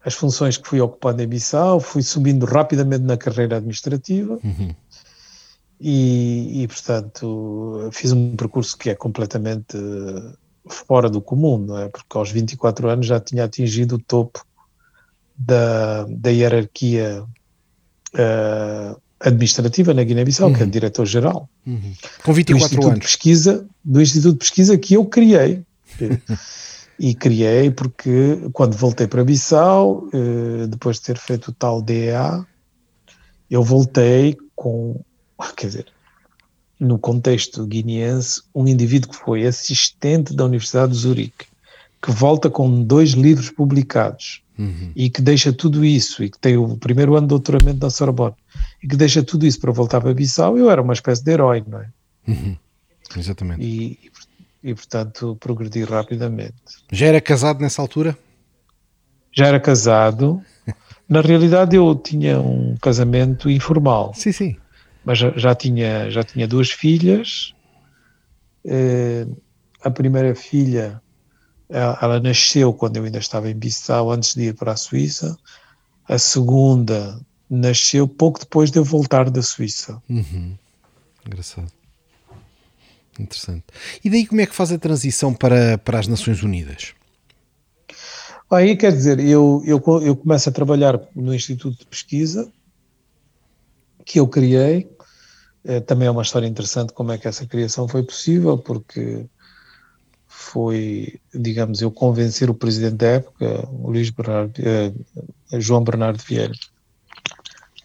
As 0.05 0.14
funções 0.14 0.57
que 0.57 0.68
fui 0.68 0.80
ocupando 0.80 1.22
em 1.22 1.26
Bissau, 1.26 1.80
fui 1.80 2.03
subindo 2.03 2.44
rapidamente 2.44 3.05
na 3.05 3.16
carreira 3.16 3.57
administrativa 3.57 4.38
uhum. 4.42 4.74
e, 5.80 6.62
e, 6.62 6.68
portanto, 6.68 7.88
fiz 7.92 8.12
um 8.12 8.34
percurso 8.36 8.76
que 8.76 8.90
é 8.90 8.94
completamente 8.94 9.76
fora 10.66 11.09
do 11.09 11.20
comum, 11.20 11.59
não 11.59 11.78
é? 11.78 11.88
Porque 11.88 12.16
aos 12.16 12.30
24 12.30 12.88
anos 12.88 13.07
já 13.07 13.20
tinha 13.20 13.44
atingido 13.44 13.96
o 13.96 13.98
topo 13.98 14.44
da, 15.36 16.05
da 16.05 16.30
hierarquia 16.30 17.24
uh, 18.14 19.00
administrativa 19.20 19.94
na 19.94 20.03
Guiné-Bissau, 20.03 20.48
uhum. 20.48 20.55
que 20.55 20.62
é 20.62 20.64
uhum. 20.64 20.70
diretor-geral. 20.70 21.48
Uhum. 21.66 21.94
Com 22.24 22.32
24 22.32 22.80
do 22.80 22.86
anos. 22.86 22.98
De 22.98 23.00
pesquisa, 23.07 23.66
do 23.84 24.00
Instituto 24.00 24.32
de 24.32 24.38
Pesquisa 24.38 24.76
que 24.78 24.94
eu 24.94 25.05
criei. 25.05 25.62
e 26.99 27.14
criei 27.14 27.70
porque 27.70 28.38
quando 28.53 28.76
voltei 28.76 29.07
para 29.07 29.24
Bissau, 29.24 30.09
eh, 30.12 30.66
depois 30.66 30.97
de 30.97 31.03
ter 31.03 31.18
feito 31.18 31.49
o 31.49 31.53
tal 31.53 31.82
DEA, 31.82 32.47
eu 33.51 33.62
voltei 33.62 34.36
com, 34.55 35.01
quer 35.57 35.66
dizer, 35.66 35.86
no 36.78 36.99
contexto 36.99 37.66
guineense, 37.66 38.43
um 38.55 38.66
indivíduo 38.66 39.11
que 39.11 39.16
foi 39.16 39.47
assistente 39.47 40.34
da 40.34 40.45
Universidade 40.45 40.93
de 40.93 40.99
Zurique, 40.99 41.47
que 42.03 42.11
volta 42.11 42.51
com 42.51 42.82
dois 42.82 43.11
livros 43.11 43.51
publicados 43.51 44.43
uhum. 44.59 44.90
e 44.97 45.09
que 45.09 45.22
deixa 45.22 45.53
tudo 45.53 45.84
isso, 45.84 46.24
e 46.24 46.30
que 46.30 46.38
tem 46.38 46.57
o 46.57 46.76
primeiro 46.76 47.14
ano 47.14 47.26
de 47.26 47.30
doutoramento 47.30 47.78
da 47.78 47.90
Sorbonne, 47.90 48.34
e 48.82 48.88
que 48.88 48.97
deixa 48.97 49.22
tudo 49.22 49.47
isso 49.47 49.61
para 49.61 49.70
voltar 49.70 50.01
para 50.01 50.12
Bissau, 50.12 50.59
eu 50.59 50.68
era 50.68 50.82
uma 50.82 50.93
espécie 50.93 51.22
de 51.22 51.30
herói, 51.30 51.64
não 51.66 51.78
é? 51.78 51.88
Uhum. 52.26 52.57
Exatamente. 53.16 53.62
E, 53.62 54.11
e, 54.62 54.74
portanto, 54.74 55.36
progredi 55.40 55.84
rapidamente. 55.84 56.54
Já 56.90 57.06
era 57.06 57.20
casado 57.20 57.60
nessa 57.60 57.82
altura? 57.82 58.16
Já 59.32 59.46
era 59.46 59.58
casado. 59.58 60.42
Na 61.08 61.20
realidade, 61.20 61.76
eu 61.76 61.94
tinha 61.94 62.40
um 62.40 62.76
casamento 62.76 63.50
informal. 63.50 64.12
Sim, 64.14 64.32
sim. 64.32 64.56
Mas 65.04 65.18
já, 65.18 65.32
já 65.36 65.54
tinha, 65.54 66.10
já 66.10 66.22
tinha 66.22 66.46
duas 66.46 66.70
filhas. 66.70 67.54
Eh, 68.64 69.26
a 69.82 69.90
primeira 69.90 70.34
filha, 70.34 71.02
ela, 71.68 71.98
ela, 72.00 72.20
nasceu 72.20 72.72
quando 72.72 72.98
eu 72.98 73.04
ainda 73.04 73.18
estava 73.18 73.50
em 73.50 73.54
Bissau, 73.54 74.12
antes 74.12 74.34
de 74.34 74.44
ir 74.44 74.54
para 74.54 74.72
a 74.72 74.76
Suíça. 74.76 75.36
A 76.08 76.18
segunda 76.18 77.20
nasceu 77.50 78.06
pouco 78.06 78.38
depois 78.38 78.70
de 78.70 78.78
eu 78.78 78.84
voltar 78.84 79.28
da 79.28 79.42
Suíça. 79.42 80.00
Uhum. 80.08 80.56
Engraçado. 81.26 81.70
Interessante. 83.18 83.64
E 84.02 84.10
daí 84.10 84.26
como 84.26 84.40
é 84.40 84.46
que 84.46 84.54
faz 84.54 84.72
a 84.72 84.78
transição 84.78 85.34
para, 85.34 85.78
para 85.78 85.98
as 85.98 86.06
Nações 86.06 86.42
Unidas? 86.42 86.94
Aí 88.50 88.76
quer 88.76 88.92
dizer, 88.92 89.18
eu, 89.20 89.62
eu, 89.64 89.82
eu 90.02 90.16
começo 90.16 90.48
a 90.48 90.52
trabalhar 90.52 91.00
no 91.14 91.34
Instituto 91.34 91.78
de 91.78 91.86
Pesquisa 91.86 92.50
que 94.04 94.20
eu 94.20 94.26
criei. 94.26 94.90
É, 95.64 95.80
também 95.80 96.08
é 96.08 96.10
uma 96.10 96.22
história 96.22 96.46
interessante 96.46 96.92
como 96.92 97.12
é 97.12 97.18
que 97.18 97.28
essa 97.28 97.46
criação 97.46 97.86
foi 97.86 98.02
possível, 98.02 98.58
porque 98.58 99.26
foi, 100.26 101.20
digamos, 101.32 101.80
eu 101.80 101.90
convencer 101.90 102.50
o 102.50 102.54
presidente 102.54 102.96
da 102.96 103.06
época, 103.06 103.68
Bernardo, 104.16 104.52
eh, 104.58 104.92
João 105.60 105.84
Bernardo 105.84 106.22
Vieira, 106.22 106.52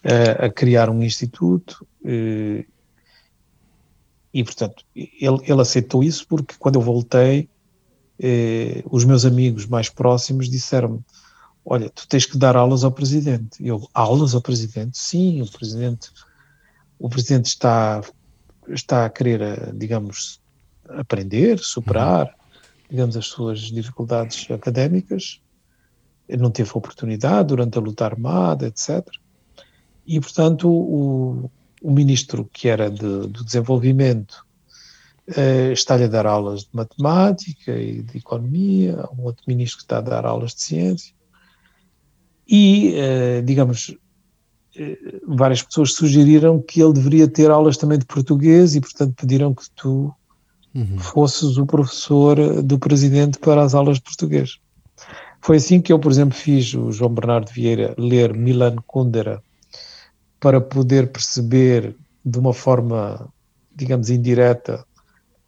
eh, 0.02 0.46
a 0.46 0.50
criar 0.50 0.90
um 0.90 1.02
instituto 1.02 1.86
eh, 2.04 2.64
e, 4.38 4.44
portanto, 4.44 4.84
ele, 4.94 5.40
ele 5.42 5.60
aceitou 5.60 6.00
isso 6.00 6.24
porque 6.28 6.54
quando 6.60 6.76
eu 6.76 6.80
voltei, 6.80 7.48
eh, 8.20 8.84
os 8.88 9.04
meus 9.04 9.24
amigos 9.24 9.66
mais 9.66 9.88
próximos 9.88 10.48
disseram-me: 10.48 11.00
Olha, 11.64 11.90
tu 11.90 12.06
tens 12.06 12.24
que 12.24 12.38
dar 12.38 12.56
aulas 12.56 12.84
ao 12.84 12.92
presidente. 12.92 13.58
Eu, 13.60 13.88
aulas 13.92 14.36
ao 14.36 14.40
presidente? 14.40 14.96
Sim, 14.96 15.42
o 15.42 15.50
presidente, 15.50 16.12
o 17.00 17.08
presidente 17.08 17.46
está, 17.46 18.00
está 18.68 19.06
a 19.06 19.10
querer, 19.10 19.40
eh, 19.40 19.72
digamos, 19.74 20.40
aprender, 20.88 21.58
superar, 21.58 22.32
digamos, 22.88 23.16
as 23.16 23.26
suas 23.26 23.58
dificuldades 23.62 24.48
académicas. 24.52 25.40
Ele 26.28 26.42
não 26.42 26.52
teve 26.52 26.70
oportunidade 26.74 27.48
durante 27.48 27.76
a 27.76 27.80
luta 27.80 28.04
armada, 28.04 28.68
etc. 28.68 29.04
E, 30.06 30.20
portanto, 30.20 30.70
o, 30.70 31.50
o 31.82 31.90
ministro 31.90 32.48
que 32.52 32.68
era 32.68 32.90
de, 32.90 33.26
do 33.28 33.44
desenvolvimento 33.44 34.44
uh, 35.28 35.72
está-lhe 35.72 36.04
a 36.04 36.08
dar 36.08 36.26
aulas 36.26 36.62
de 36.62 36.70
matemática 36.72 37.72
e 37.78 38.02
de 38.02 38.18
economia, 38.18 39.04
um 39.16 39.24
outro 39.24 39.44
ministro 39.46 39.78
que 39.78 39.84
está 39.84 39.98
a 39.98 40.02
dar 40.02 40.26
aulas 40.26 40.54
de 40.54 40.62
ciência. 40.62 41.14
E, 42.48 42.94
uh, 42.94 43.42
digamos, 43.42 43.90
uh, 44.76 45.36
várias 45.36 45.62
pessoas 45.62 45.94
sugeriram 45.94 46.60
que 46.60 46.80
ele 46.82 46.92
deveria 46.92 47.28
ter 47.28 47.50
aulas 47.50 47.76
também 47.76 47.98
de 47.98 48.06
português 48.06 48.74
e, 48.74 48.80
portanto, 48.80 49.14
pediram 49.14 49.54
que 49.54 49.64
tu 49.76 50.12
uhum. 50.74 50.98
fosses 50.98 51.56
o 51.56 51.66
professor 51.66 52.62
do 52.62 52.78
presidente 52.78 53.38
para 53.38 53.62
as 53.62 53.74
aulas 53.74 53.98
de 53.98 54.02
português. 54.02 54.58
Foi 55.40 55.56
assim 55.56 55.80
que 55.80 55.92
eu, 55.92 55.98
por 55.98 56.10
exemplo, 56.10 56.36
fiz 56.36 56.74
o 56.74 56.90
João 56.90 57.14
Bernardo 57.14 57.50
Vieira 57.52 57.94
ler 57.96 58.34
Milan 58.34 58.76
Kundera 58.86 59.40
para 60.40 60.60
poder 60.60 61.08
perceber 61.08 61.94
de 62.24 62.38
uma 62.38 62.52
forma, 62.52 63.28
digamos, 63.74 64.10
indireta 64.10 64.84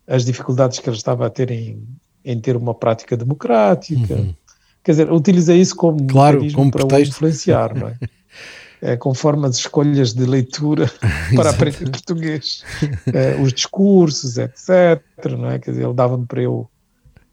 as 0.07 0.25
dificuldades 0.25 0.79
que 0.79 0.89
ele 0.89 0.97
estava 0.97 1.27
a 1.27 1.31
ter 1.31 1.51
em, 1.51 1.83
em 2.25 2.41
ter 2.41 2.57
uma 2.57 2.75
prática 2.75 3.17
democrática. 3.17 4.15
Uhum. 4.15 4.35
Quer 4.83 4.93
dizer, 4.93 5.13
utilizei 5.13 5.61
isso 5.61 5.77
como 5.77 6.05
claro, 6.07 6.41
como 6.53 6.71
para 6.71 6.87
o 6.87 7.01
influenciar, 7.01 7.75
não 7.75 7.89
é? 7.89 7.99
é, 8.83 8.97
conforme 8.97 9.47
as 9.47 9.57
escolhas 9.57 10.15
de 10.15 10.25
leitura 10.25 10.91
para 11.37 11.51
aprender 11.51 11.91
português, 11.91 12.65
é, 13.13 13.41
os 13.41 13.53
discursos, 13.53 14.39
etc. 14.39 15.03
Não 15.39 15.51
é? 15.51 15.59
Quer 15.59 15.73
dizer, 15.73 15.85
ele 15.85 15.95
dava-me 15.95 16.27
para 16.27 16.43
eu 16.43 16.69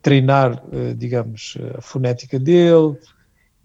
treinar, 0.02 0.64
eh, 0.72 0.94
digamos, 0.94 1.58
a 1.78 1.82
fonética 1.82 2.40
dele, 2.40 2.96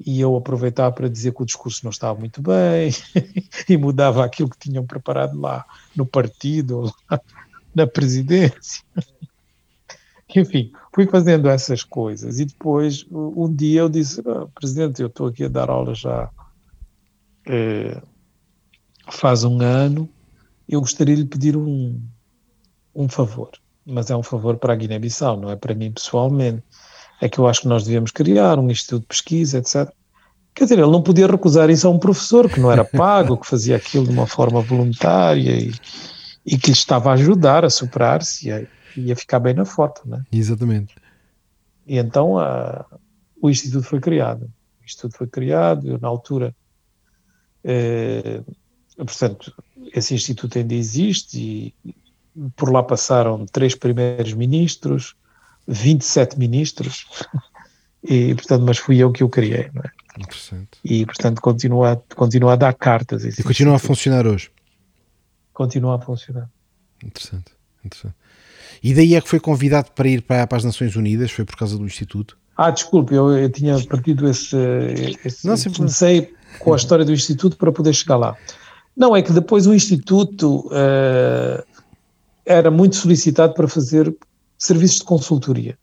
e 0.04 0.20
eu 0.20 0.36
aproveitava 0.36 0.92
para 0.92 1.08
dizer 1.08 1.32
que 1.32 1.42
o 1.42 1.46
discurso 1.46 1.80
não 1.84 1.90
estava 1.90 2.18
muito 2.18 2.42
bem 2.42 2.90
e 3.68 3.76
mudava 3.76 4.24
aquilo 4.24 4.48
que 4.48 4.58
tinham 4.58 4.86
preparado 4.86 5.38
lá 5.40 5.64
no 5.94 6.06
partido, 6.06 6.92
na 7.74 7.86
presidência. 7.86 8.82
Enfim, 10.34 10.72
fui 10.94 11.06
fazendo 11.06 11.48
essas 11.48 11.84
coisas. 11.84 12.40
E 12.40 12.46
depois 12.46 13.06
um 13.10 13.54
dia 13.54 13.80
eu 13.80 13.88
disse, 13.88 14.22
ah, 14.26 14.46
presidente, 14.54 15.02
eu 15.02 15.08
estou 15.08 15.26
aqui 15.26 15.44
a 15.44 15.48
dar 15.48 15.68
aula 15.68 15.94
já 15.94 16.30
é, 17.46 18.00
faz 19.10 19.44
um 19.44 19.60
ano, 19.60 20.08
eu 20.68 20.80
gostaria 20.80 21.14
de 21.14 21.22
lhe 21.22 21.28
pedir 21.28 21.56
um, 21.56 22.00
um 22.94 23.08
favor, 23.08 23.50
mas 23.84 24.10
é 24.10 24.16
um 24.16 24.22
favor 24.22 24.56
para 24.56 24.72
a 24.72 24.76
Guiné-Bissau, 24.76 25.36
não 25.36 25.50
é 25.50 25.56
para 25.56 25.74
mim 25.74 25.92
pessoalmente 25.92 26.62
é 27.22 27.28
que 27.28 27.38
eu 27.38 27.46
acho 27.46 27.60
que 27.60 27.68
nós 27.68 27.84
devíamos 27.84 28.10
criar 28.10 28.58
um 28.58 28.68
instituto 28.68 29.02
de 29.02 29.06
pesquisa, 29.06 29.58
etc. 29.58 29.88
Quer 30.52 30.64
dizer, 30.64 30.80
ele 30.80 30.90
não 30.90 31.00
podia 31.00 31.28
recusar 31.28 31.70
isso 31.70 31.86
a 31.86 31.90
um 31.90 31.98
professor 31.98 32.50
que 32.50 32.58
não 32.58 32.70
era 32.70 32.84
pago, 32.84 33.36
que 33.36 33.46
fazia 33.46 33.76
aquilo 33.76 34.04
de 34.04 34.10
uma 34.10 34.26
forma 34.26 34.60
voluntária 34.60 35.52
e, 35.52 35.72
e 36.44 36.58
que 36.58 36.66
lhe 36.66 36.72
estava 36.72 37.10
a 37.10 37.12
ajudar 37.12 37.64
a 37.64 37.70
superar-se 37.70 38.48
e 38.48 38.52
a, 38.52 38.66
e 38.96 39.12
a 39.12 39.14
ficar 39.14 39.38
bem 39.38 39.54
na 39.54 39.64
foto, 39.64 40.02
né? 40.04 40.24
Exatamente. 40.32 40.96
E 41.86 41.96
então 41.96 42.36
a, 42.40 42.84
o 43.40 43.48
instituto 43.48 43.84
foi 43.86 44.00
criado. 44.00 44.50
O 44.80 44.84
instituto 44.84 45.16
foi 45.16 45.28
criado, 45.28 45.86
eu, 45.86 46.00
na 46.00 46.08
altura, 46.08 46.52
eh, 47.62 48.42
portanto, 48.96 49.54
esse 49.94 50.12
instituto 50.12 50.58
ainda 50.58 50.74
existe 50.74 51.38
e 51.84 51.94
por 52.56 52.72
lá 52.72 52.82
passaram 52.82 53.46
três 53.46 53.76
primeiros 53.76 54.34
ministros, 54.34 55.14
27 55.66 56.38
ministros, 56.38 57.06
e, 58.02 58.34
portanto, 58.34 58.62
mas 58.62 58.78
fui 58.78 58.98
eu 58.98 59.12
que 59.12 59.22
o 59.22 59.28
criei, 59.28 59.70
é? 59.84 60.20
Interessante. 60.20 60.78
E, 60.84 61.06
portanto, 61.06 61.40
continua, 61.40 62.02
continua 62.14 62.52
a 62.52 62.56
dar 62.56 62.74
cartas. 62.74 63.24
E 63.24 63.42
continua 63.42 63.76
a 63.76 63.78
funcionar 63.78 64.26
hoje? 64.26 64.50
Continua 65.52 65.96
a 65.96 65.98
funcionar. 65.98 66.50
Interessante, 67.02 67.52
interessante. 67.84 68.16
E 68.82 68.92
daí 68.92 69.14
é 69.14 69.20
que 69.20 69.28
foi 69.28 69.40
convidado 69.40 69.90
para 69.92 70.08
ir 70.08 70.22
para, 70.22 70.46
para 70.46 70.58
as 70.58 70.64
Nações 70.64 70.96
Unidas? 70.96 71.30
Foi 71.30 71.44
por 71.44 71.56
causa 71.56 71.78
do 71.78 71.84
Instituto? 71.84 72.36
Ah, 72.56 72.70
desculpe, 72.70 73.14
eu, 73.14 73.30
eu 73.30 73.50
tinha 73.50 73.80
partido 73.86 74.28
esse. 74.28 74.56
esse 75.24 75.46
Não, 75.46 75.54
comecei 75.74 76.34
com 76.58 76.74
a 76.74 76.76
história 76.76 77.04
do 77.04 77.12
Instituto 77.12 77.56
para 77.56 77.72
poder 77.72 77.94
chegar 77.94 78.16
lá. 78.16 78.36
Não, 78.96 79.16
é 79.16 79.22
que 79.22 79.32
depois 79.32 79.66
o 79.66 79.72
Instituto 79.72 80.66
uh, 80.66 81.64
era 82.44 82.70
muito 82.70 82.96
solicitado 82.96 83.54
para 83.54 83.66
fazer 83.66 84.14
serviços 84.62 84.98
de 84.98 85.04
consultoria. 85.04 85.76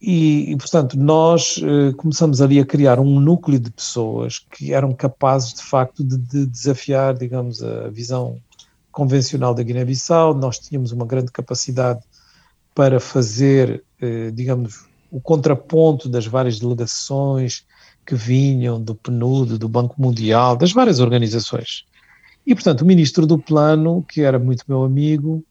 E, 0.00 0.52
e, 0.52 0.56
portanto, 0.56 0.98
nós 0.98 1.58
eh, 1.62 1.92
começamos 1.96 2.42
ali 2.42 2.60
a 2.60 2.66
criar 2.66 3.00
um 3.00 3.18
núcleo 3.18 3.58
de 3.58 3.70
pessoas 3.70 4.38
que 4.38 4.74
eram 4.74 4.92
capazes, 4.92 5.54
de 5.54 5.62
facto, 5.62 6.04
de, 6.04 6.18
de 6.18 6.46
desafiar, 6.46 7.14
digamos, 7.14 7.62
a 7.62 7.88
visão 7.88 8.38
convencional 8.92 9.54
da 9.54 9.62
Guiné-Bissau. 9.62 10.34
Nós 10.34 10.58
tínhamos 10.58 10.92
uma 10.92 11.06
grande 11.06 11.32
capacidade 11.32 12.00
para 12.74 13.00
fazer, 13.00 13.82
eh, 13.98 14.30
digamos, 14.30 14.84
o 15.10 15.18
contraponto 15.18 16.10
das 16.10 16.26
várias 16.26 16.58
delegações 16.58 17.64
que 18.04 18.14
vinham 18.14 18.78
do 18.80 18.94
PNUD, 18.94 19.56
do 19.56 19.68
Banco 19.68 20.00
Mundial, 20.00 20.54
das 20.54 20.72
várias 20.72 21.00
organizações. 21.00 21.86
E, 22.46 22.54
portanto, 22.54 22.82
o 22.82 22.86
ministro 22.86 23.26
do 23.26 23.38
Plano, 23.38 24.04
que 24.06 24.20
era 24.20 24.38
muito 24.38 24.64
meu 24.68 24.84
amigo, 24.84 25.42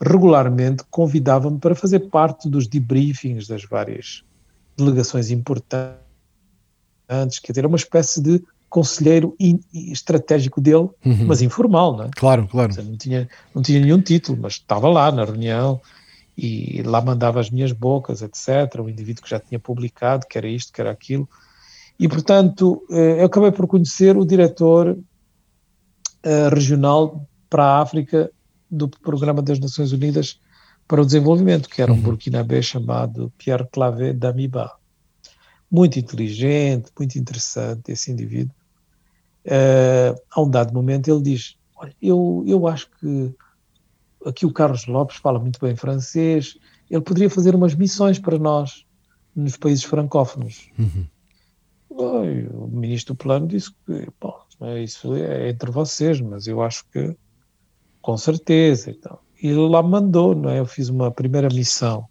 regularmente 0.00 0.84
convidava-me 0.90 1.58
para 1.58 1.74
fazer 1.74 2.00
parte 2.10 2.48
dos 2.48 2.66
debriefings 2.66 3.46
das 3.46 3.64
várias 3.64 4.24
delegações 4.76 5.30
importantes, 5.30 5.98
quer 7.42 7.52
dizer, 7.52 7.60
era 7.60 7.68
uma 7.68 7.76
espécie 7.76 8.20
de 8.20 8.42
conselheiro 8.68 9.36
estratégico 9.72 10.60
dele, 10.60 10.88
uhum. 11.04 11.26
mas 11.26 11.40
informal, 11.40 11.96
não 11.96 12.04
é? 12.06 12.10
Claro, 12.16 12.48
claro. 12.48 12.72
Seja, 12.72 12.88
não, 12.88 12.96
tinha, 12.96 13.28
não 13.54 13.62
tinha 13.62 13.78
nenhum 13.78 14.00
título, 14.00 14.36
mas 14.40 14.54
estava 14.54 14.88
lá 14.88 15.12
na 15.12 15.24
reunião 15.24 15.80
e 16.36 16.82
lá 16.82 17.00
mandava 17.00 17.38
as 17.38 17.50
minhas 17.50 17.70
bocas, 17.70 18.20
etc. 18.20 18.80
O 18.80 18.88
indivíduo 18.88 19.22
que 19.22 19.30
já 19.30 19.38
tinha 19.38 19.60
publicado, 19.60 20.26
que 20.26 20.36
era 20.36 20.48
isto, 20.48 20.72
que 20.72 20.80
era 20.80 20.90
aquilo. 20.90 21.28
E, 22.00 22.08
portanto, 22.08 22.82
eh, 22.90 23.20
eu 23.20 23.26
acabei 23.26 23.52
por 23.52 23.68
conhecer 23.68 24.16
o 24.16 24.24
diretor 24.24 24.98
eh, 26.24 26.48
regional 26.48 27.24
para 27.48 27.64
a 27.64 27.80
África 27.80 28.28
do 28.74 28.88
Programa 28.88 29.40
das 29.40 29.58
Nações 29.58 29.92
Unidas 29.92 30.40
para 30.86 31.00
o 31.00 31.06
Desenvolvimento, 31.06 31.68
que 31.68 31.80
era 31.80 31.92
um 31.92 31.96
uhum. 31.96 32.02
burkinabé 32.02 32.60
chamado 32.60 33.32
Pierre 33.38 33.66
Clavé 33.72 34.12
Damiba. 34.12 34.72
Muito 35.70 35.98
inteligente, 35.98 36.90
muito 36.98 37.18
interessante 37.18 37.90
esse 37.90 38.12
indivíduo. 38.12 38.54
Uh, 39.46 40.18
a 40.30 40.40
um 40.40 40.48
dado 40.48 40.72
momento 40.72 41.08
ele 41.08 41.22
diz, 41.22 41.56
olha, 41.76 41.94
eu, 42.00 42.44
eu 42.46 42.66
acho 42.66 42.88
que 42.98 43.34
aqui 44.24 44.46
o 44.46 44.52
Carlos 44.52 44.86
Lopes 44.86 45.16
fala 45.16 45.38
muito 45.38 45.60
bem 45.60 45.76
francês, 45.76 46.56
ele 46.90 47.02
poderia 47.02 47.28
fazer 47.28 47.54
umas 47.54 47.74
missões 47.74 48.18
para 48.18 48.38
nós 48.38 48.86
nos 49.34 49.56
países 49.56 49.84
francófonos. 49.84 50.70
Uhum. 50.78 51.06
O 51.90 52.66
ministro 52.66 53.14
do 53.14 53.18
plano 53.18 53.46
disse 53.46 53.70
que, 53.86 54.08
bom, 54.20 54.34
isso 54.82 55.14
é 55.14 55.50
entre 55.50 55.70
vocês, 55.70 56.20
mas 56.20 56.46
eu 56.46 56.62
acho 56.62 56.84
que 56.90 57.16
com 58.04 58.18
certeza. 58.18 58.90
Então. 58.90 59.18
E 59.42 59.48
ele 59.48 59.66
lá 59.66 59.82
mandou, 59.82 60.34
não 60.34 60.50
é? 60.50 60.60
Eu 60.60 60.66
fiz 60.66 60.90
uma 60.90 61.10
primeira 61.10 61.48
missão 61.48 62.06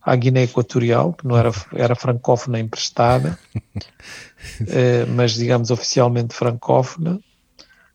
à 0.00 0.14
Guiné 0.14 0.44
Equatorial, 0.44 1.12
que 1.12 1.26
não 1.26 1.36
era, 1.36 1.50
era 1.74 1.96
francófona 1.96 2.60
emprestada, 2.60 3.36
eh, 4.68 5.04
mas 5.06 5.32
digamos 5.32 5.72
oficialmente 5.72 6.34
francófona. 6.34 7.18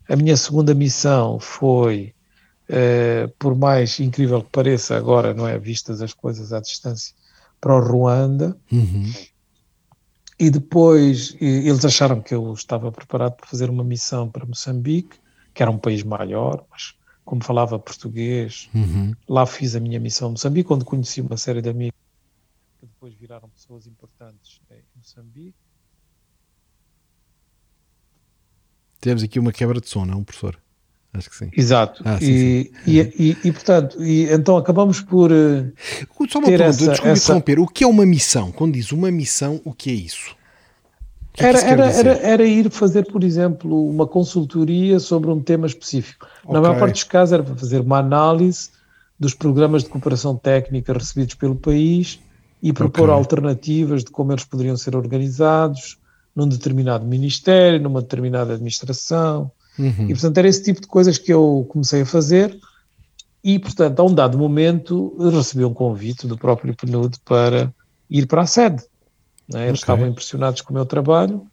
A 0.09 0.15
minha 0.17 0.35
segunda 0.35 0.73
missão 0.73 1.39
foi, 1.39 2.13
eh, 2.67 3.29
por 3.39 3.55
mais 3.55 3.99
incrível 4.01 4.41
que 4.41 4.49
pareça 4.49 4.97
agora, 4.97 5.33
não 5.33 5.47
é? 5.47 5.57
Vistas 5.57 6.01
as 6.01 6.13
coisas 6.13 6.51
à 6.51 6.59
distância, 6.59 7.15
para 7.61 7.73
o 7.73 7.79
Ruanda. 7.79 8.57
Uhum. 8.69 9.13
E 10.37 10.49
depois 10.49 11.37
eles 11.39 11.85
acharam 11.85 12.21
que 12.21 12.33
eu 12.33 12.53
estava 12.53 12.91
preparado 12.91 13.35
para 13.35 13.47
fazer 13.47 13.69
uma 13.69 13.83
missão 13.83 14.29
para 14.29 14.45
Moçambique, 14.45 15.17
que 15.53 15.61
era 15.61 15.71
um 15.71 15.77
país 15.77 16.01
maior, 16.03 16.65
mas 16.71 16.98
como 17.29 17.43
falava 17.43 17.77
português, 17.77 18.67
uhum. 18.73 19.13
lá 19.27 19.45
fiz 19.45 19.75
a 19.75 19.79
minha 19.79 19.99
missão 19.99 20.29
em 20.29 20.31
Moçambique, 20.31 20.73
onde 20.73 20.83
conheci 20.83 21.21
uma 21.21 21.37
série 21.37 21.61
de 21.61 21.69
amigos 21.69 21.95
que 22.79 22.87
depois 22.87 23.13
viraram 23.13 23.47
pessoas 23.49 23.85
importantes 23.85 24.59
em 24.71 24.81
Moçambique. 24.95 25.53
Temos 28.99 29.21
aqui 29.21 29.37
uma 29.37 29.51
quebra 29.51 29.79
de 29.79 29.87
som, 29.87 30.05
não, 30.05 30.23
professor? 30.23 30.59
Acho 31.13 31.29
que 31.29 31.35
sim. 31.35 31.51
Exato. 31.55 32.01
Ah, 32.03 32.17
sim, 32.17 32.25
e, 32.25 32.63
sim. 32.63 32.71
E, 32.87 32.99
e, 32.99 33.37
e, 33.43 33.51
portanto, 33.51 34.03
e, 34.03 34.23
então 34.33 34.57
acabamos 34.57 34.99
por. 34.99 35.31
Uh, 35.31 35.71
Só 36.27 36.39
uma 36.39 36.47
pergunta, 36.47 36.63
essa, 36.63 36.79
desculpe 36.79 37.09
essa... 37.09 37.23
interromper. 37.25 37.59
O 37.59 37.67
que 37.67 37.83
é 37.83 37.87
uma 37.87 38.07
missão? 38.07 38.51
Quando 38.51 38.73
diz 38.73 38.91
uma 38.91 39.11
missão, 39.11 39.61
o 39.63 39.71
que 39.71 39.91
é 39.91 39.93
isso? 39.93 40.35
Que 41.39 41.45
é 41.45 41.49
era, 41.49 41.59
era, 41.61 41.91
era, 41.91 42.17
era, 42.17 42.43
ir 42.45 42.69
fazer, 42.69 43.09
por 43.09 43.23
exemplo, 43.23 43.89
uma 43.89 44.05
consultoria 44.05 44.99
sobre 44.99 45.29
um 45.29 45.41
tema 45.41 45.65
específico. 45.65 46.27
Okay. 46.43 46.53
Na 46.53 46.59
maior 46.59 46.77
parte 46.77 46.95
dos 46.95 47.03
casos 47.03 47.31
era 47.31 47.43
para 47.43 47.55
fazer 47.55 47.79
uma 47.79 47.99
análise 47.99 48.71
dos 49.17 49.33
programas 49.33 49.83
de 49.83 49.89
cooperação 49.89 50.35
técnica 50.35 50.91
recebidos 50.91 51.35
pelo 51.35 51.55
país 51.55 52.19
e 52.61 52.73
propor 52.73 53.03
okay. 53.03 53.15
alternativas 53.15 54.03
de 54.03 54.11
como 54.11 54.33
eles 54.33 54.43
poderiam 54.43 54.75
ser 54.75 54.97
organizados 54.97 55.97
num 56.35 56.47
determinado 56.47 57.05
ministério, 57.05 57.79
numa 57.79 58.01
determinada 58.01 58.53
administração. 58.53 59.49
Uhum. 59.77 60.07
E, 60.07 60.07
portanto, 60.07 60.37
era 60.37 60.47
esse 60.47 60.63
tipo 60.63 60.81
de 60.81 60.87
coisas 60.87 61.17
que 61.17 61.31
eu 61.31 61.65
comecei 61.69 62.01
a 62.01 62.05
fazer. 62.05 62.57
E, 63.41 63.57
portanto, 63.57 63.97
a 64.01 64.03
um 64.03 64.13
dado 64.13 64.37
momento, 64.37 65.15
recebi 65.31 65.63
um 65.63 65.73
convite 65.73 66.27
do 66.27 66.37
próprio 66.37 66.75
PNUD 66.75 67.17
para 67.23 67.73
ir 68.09 68.27
para 68.27 68.41
a 68.41 68.45
sede. 68.45 68.83
Né? 69.51 69.67
Eles 69.67 69.81
okay. 69.81 69.93
estavam 69.93 70.07
impressionados 70.07 70.61
com 70.61 70.71
o 70.71 70.75
meu 70.75 70.85
trabalho 70.85 71.45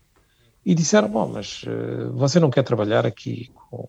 e 0.65 0.75
disseram: 0.75 1.09
Bom, 1.09 1.31
mas 1.33 1.63
uh, 1.63 2.13
você 2.13 2.39
não 2.39 2.51
quer 2.51 2.63
trabalhar 2.63 3.07
aqui 3.07 3.51
com, 3.55 3.89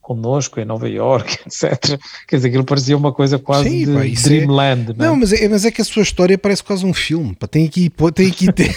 conosco 0.00 0.60
em 0.60 0.64
Nova 0.64 0.88
York, 0.88 1.38
etc. 1.46 1.98
Quer 2.26 2.36
dizer, 2.36 2.48
aquilo 2.48 2.64
parecia 2.64 2.96
uma 2.96 3.12
coisa 3.12 3.38
quase 3.38 3.68
Sim, 3.68 3.84
de 3.84 3.92
pá, 3.92 4.06
é- 4.06 4.10
Dreamland. 4.10 4.90
É... 4.90 4.94
Não, 4.94 5.06
não 5.06 5.16
mas, 5.16 5.32
é, 5.32 5.48
mas 5.48 5.64
é 5.64 5.70
que 5.70 5.80
a 5.80 5.84
sua 5.84 6.02
história 6.02 6.36
parece 6.36 6.62
quase 6.62 6.84
um 6.84 6.94
filme. 6.94 7.34
Pá. 7.34 7.46
Tem 7.46 7.66
aqui, 7.66 7.90
tem 8.14 8.28
aqui 8.28 8.50
ter... 8.54 8.74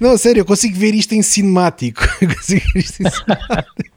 não, 0.00 0.16
sério, 0.16 0.40
eu 0.40 0.44
consigo 0.44 0.76
ver 0.76 0.94
isto 0.94 1.12
em 1.12 1.22
cinemático. 1.22 2.02
Eu 2.20 2.28
consigo 2.28 2.64
ver 2.74 2.80
isto 2.80 3.02
em 3.02 3.10
cinemático. 3.10 3.91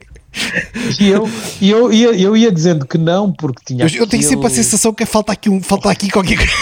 E 1.00 1.08
eu, 1.08 1.28
e 1.60 1.70
eu, 1.70 1.92
ia, 1.92 2.08
eu 2.08 2.36
ia 2.36 2.52
dizendo 2.52 2.86
que 2.86 2.98
não, 2.98 3.32
porque 3.32 3.62
tinha. 3.64 3.84
Eu, 3.86 4.00
eu 4.00 4.06
tenho 4.06 4.22
sempre 4.22 4.46
a 4.46 4.50
sensação 4.50 4.92
que 4.92 5.06
falta 5.06 5.32
aqui, 5.32 5.48
um, 5.48 5.62
falta 5.62 5.90
aqui 5.90 6.10
qualquer 6.10 6.36
coisa. 6.36 6.52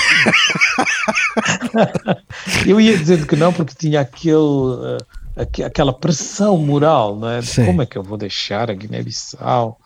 eu 2.66 2.80
ia 2.80 2.96
dizendo 2.96 3.26
que 3.26 3.36
não, 3.36 3.52
porque 3.52 3.74
tinha 3.76 4.00
aquele, 4.00 4.36
uh, 4.36 4.98
aquela 5.64 5.92
pressão 5.92 6.56
moral, 6.56 7.16
não 7.16 7.28
é? 7.28 7.40
De 7.40 7.64
como 7.64 7.82
é 7.82 7.86
que 7.86 7.98
eu 7.98 8.02
vou 8.02 8.16
deixar 8.16 8.70
a 8.70 8.74
Guiné-Bissau, 8.74 9.78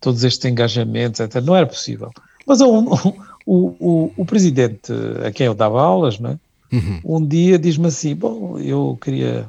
todos 0.00 0.24
estes 0.24 0.50
engajamentos, 0.50 1.20
etc. 1.20 1.42
Não 1.42 1.56
era 1.56 1.66
possível. 1.66 2.10
Mas 2.46 2.60
o, 2.60 2.80
o, 3.46 3.76
o, 3.78 4.12
o 4.16 4.24
presidente 4.24 4.92
a 5.26 5.30
quem 5.30 5.46
eu 5.46 5.54
dava 5.54 5.82
aulas, 5.82 6.18
não 6.18 6.30
é? 6.30 6.38
Uhum. 6.72 7.00
um 7.04 7.26
dia 7.26 7.58
diz-me 7.58 7.86
assim: 7.86 8.14
Bom, 8.14 8.58
eu 8.58 8.98
queria 9.00 9.48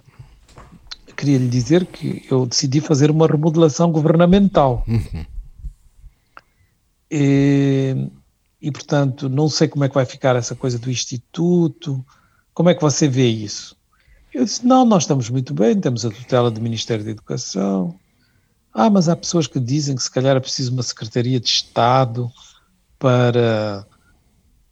queria 1.15 1.37
lhe 1.37 1.47
dizer 1.47 1.85
que 1.85 2.25
eu 2.29 2.45
decidi 2.45 2.81
fazer 2.81 3.09
uma 3.09 3.27
remodelação 3.27 3.91
governamental. 3.91 4.83
Uhum. 4.87 5.25
E, 7.09 8.09
e, 8.61 8.71
portanto, 8.71 9.29
não 9.29 9.47
sei 9.47 9.67
como 9.67 9.85
é 9.85 9.89
que 9.89 9.95
vai 9.95 10.05
ficar 10.05 10.35
essa 10.35 10.55
coisa 10.55 10.77
do 10.77 10.91
Instituto. 10.91 12.05
Como 12.53 12.69
é 12.69 12.75
que 12.75 12.81
você 12.81 13.07
vê 13.07 13.27
isso? 13.27 13.77
Eu 14.33 14.43
disse: 14.43 14.65
não, 14.65 14.85
nós 14.85 15.03
estamos 15.03 15.29
muito 15.29 15.53
bem, 15.53 15.79
temos 15.79 16.05
a 16.05 16.09
tutela 16.09 16.51
do 16.51 16.61
Ministério 16.61 17.05
da 17.05 17.11
Educação. 17.11 17.97
Ah, 18.73 18.89
mas 18.89 19.07
há 19.07 19.15
pessoas 19.15 19.47
que 19.47 19.59
dizem 19.59 19.95
que 19.95 20.03
se 20.03 20.11
calhar 20.11 20.35
é 20.35 20.39
preciso 20.39 20.73
uma 20.73 20.83
Secretaria 20.83 21.39
de 21.39 21.47
Estado 21.47 22.29
para 22.99 23.87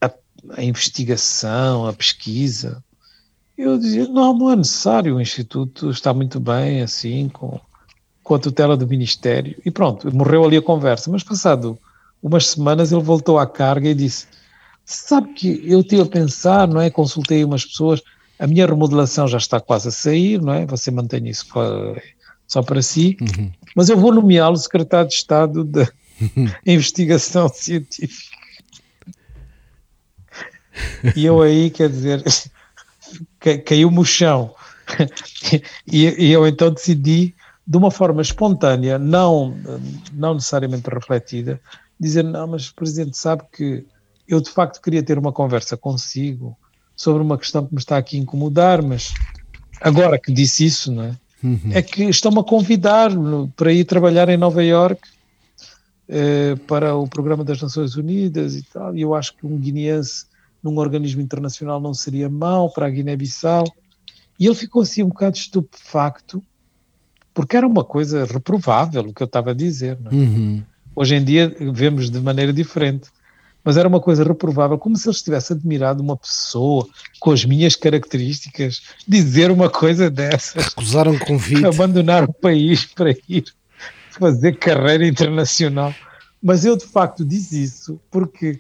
a, 0.02 0.12
a 0.58 0.64
investigação, 0.64 1.88
a 1.88 1.94
pesquisa. 1.94 2.84
Eu 3.64 3.78
dizia, 3.78 4.08
não, 4.10 4.38
não 4.38 4.52
é 4.52 4.58
necessário, 4.58 5.16
o 5.16 5.22
Instituto 5.22 5.90
está 5.90 6.14
muito 6.14 6.38
bem 6.38 6.82
assim, 6.82 7.30
com, 7.30 7.58
com 8.22 8.36
a 8.36 8.40
tutela 8.40 8.76
do 8.76 8.86
Ministério. 8.86 9.56
E 9.66 9.72
pronto, 9.72 10.14
morreu 10.14 10.44
ali 10.44 10.58
a 10.58 10.62
conversa. 10.62 11.10
Mas 11.10 11.24
passado 11.24 11.80
umas 12.22 12.48
semanas 12.48 12.92
ele 12.92 13.02
voltou 13.02 13.40
à 13.40 13.48
carga 13.48 13.90
e 13.90 13.96
disse, 13.96 14.28
sabe 14.84 15.34
que 15.34 15.62
eu 15.66 15.80
estive 15.80 16.02
a 16.02 16.06
pensar, 16.06 16.68
não 16.68 16.82
é? 16.82 16.90
Consultei 16.90 17.44
umas 17.44 17.66
pessoas, 17.66 18.02
a 18.38 18.46
minha 18.48 18.66
remodelação 18.66 19.30
já 19.30 19.38
está 19.38 19.62
quase 19.62 19.88
a 19.88 19.92
sair, 19.92 20.42
não 20.42 20.54
é? 20.54 20.66
Você 20.66 20.92
mantém 20.92 21.26
isso 21.30 21.46
só 22.46 22.62
para 22.62 22.82
si, 22.82 23.16
uhum. 23.22 23.50
mas 23.76 23.88
eu 23.88 23.98
vou 23.98 24.14
nomeá-lo 24.14 24.58
secretário 24.58 25.08
de 25.08 25.16
Estado 25.16 25.64
da 25.64 25.88
Investigação 26.68 27.48
Científica. 27.48 28.38
E 31.16 31.26
eu 31.26 31.42
aí, 31.42 31.70
quer 31.70 31.90
dizer, 31.90 32.24
caiu-me 33.66 34.00
o 34.00 34.06
chão. 34.06 34.54
e, 35.88 36.06
e, 36.26 36.32
eu 36.32 36.48
então 36.48 36.72
decidi, 36.72 37.34
de 37.66 37.78
uma 37.78 37.92
forma 37.92 38.22
espontânea, 38.22 38.98
não, 39.00 39.56
não 40.14 40.36
necessariamente 40.36 40.90
refletida, 40.90 41.60
dizer: 42.00 42.24
Não, 42.24 42.48
mas 42.48 42.68
o 42.68 42.76
Presidente 42.76 43.18
sabe 43.18 43.44
que 43.52 43.86
eu 44.28 44.42
de 44.42 44.50
facto 44.50 44.82
queria 44.82 45.04
ter 45.04 45.18
uma 45.18 45.32
conversa 45.32 45.78
consigo 45.78 46.58
sobre 46.96 47.22
uma 47.22 47.38
questão 47.38 47.66
que 47.66 47.74
me 47.74 47.80
está 47.80 47.98
aqui 47.98 48.18
a 48.18 48.20
incomodar, 48.20 48.82
mas 48.82 49.14
agora 49.82 50.20
que 50.20 50.32
disse 50.32 50.66
isso, 50.66 50.92
não 50.92 51.04
é? 51.04 51.18
Uhum. 51.44 51.72
É 51.74 51.82
que 51.82 52.04
estão-me 52.06 52.40
a 52.40 52.44
convidar 52.44 53.12
para 53.56 53.74
ir 53.74 53.84
trabalhar 53.84 54.30
em 54.30 54.38
Nova 54.38 54.64
York 54.64 55.02
eh, 56.08 56.56
para 56.68 56.96
o 56.96 57.08
programa 57.08 57.44
das 57.44 57.62
Nações 57.62 57.96
Unidas 57.96 58.56
e 58.56 58.64
tal, 58.64 58.96
e 58.96 59.02
eu 59.02 59.14
acho 59.14 59.36
que 59.36 59.46
um 59.46 59.58
guineense 59.58 60.26
num 60.64 60.78
organismo 60.78 61.22
internacional 61.22 61.82
não 61.82 61.94
seria 61.94 62.30
mau 62.30 62.72
para 62.72 62.88
a 62.88 62.90
Guiné-Bissau. 62.90 63.66
E 64.40 64.46
ele 64.46 64.56
ficou 64.56 64.82
assim 64.82 65.04
um 65.04 65.10
bocado 65.10 65.38
estupefacto, 65.38 66.42
porque 67.34 67.58
era 67.58 67.68
uma 67.68 67.84
coisa 67.84 68.26
reprovável 68.26 69.04
o 69.04 69.14
que 69.14 69.22
eu 69.22 69.26
estava 69.26 69.52
a 69.52 69.54
dizer. 69.54 69.98
É? 70.06 70.16
Uhum. 70.16 70.64
Hoje 70.96 71.16
em 71.16 71.24
dia 71.24 71.54
vemos 71.74 72.10
de 72.10 72.20
maneira 72.20 72.54
diferente, 72.54 73.10
mas 73.64 73.78
era 73.78 73.88
uma 73.88 74.00
coisa 74.00 74.24
reprovável, 74.24 74.78
como 74.78 74.98
se 74.98 75.08
ele 75.08 75.16
estivesse 75.16 75.54
admirado 75.54 76.04
uma 76.04 76.18
pessoa 76.18 76.88
com 77.20 77.32
as 77.32 77.46
minhas 77.46 77.76
características 77.76 78.82
dizer 79.08 79.52
uma 79.52 79.70
coisa 79.70 80.10
dessas. 80.10 80.66
Recusar 80.66 81.08
um 81.08 81.18
convite. 81.18 81.66
Abandonar 81.66 82.24
o 82.24 82.34
país 82.34 82.86
para 82.86 83.12
ir 83.28 83.46
fazer 84.12 84.58
carreira 84.58 85.08
internacional. 85.08 85.94
Mas 86.42 86.66
eu 86.66 86.76
de 86.76 86.86
facto 86.86 87.24
disse 87.24 87.64
isso 87.64 88.00
porque 88.12 88.60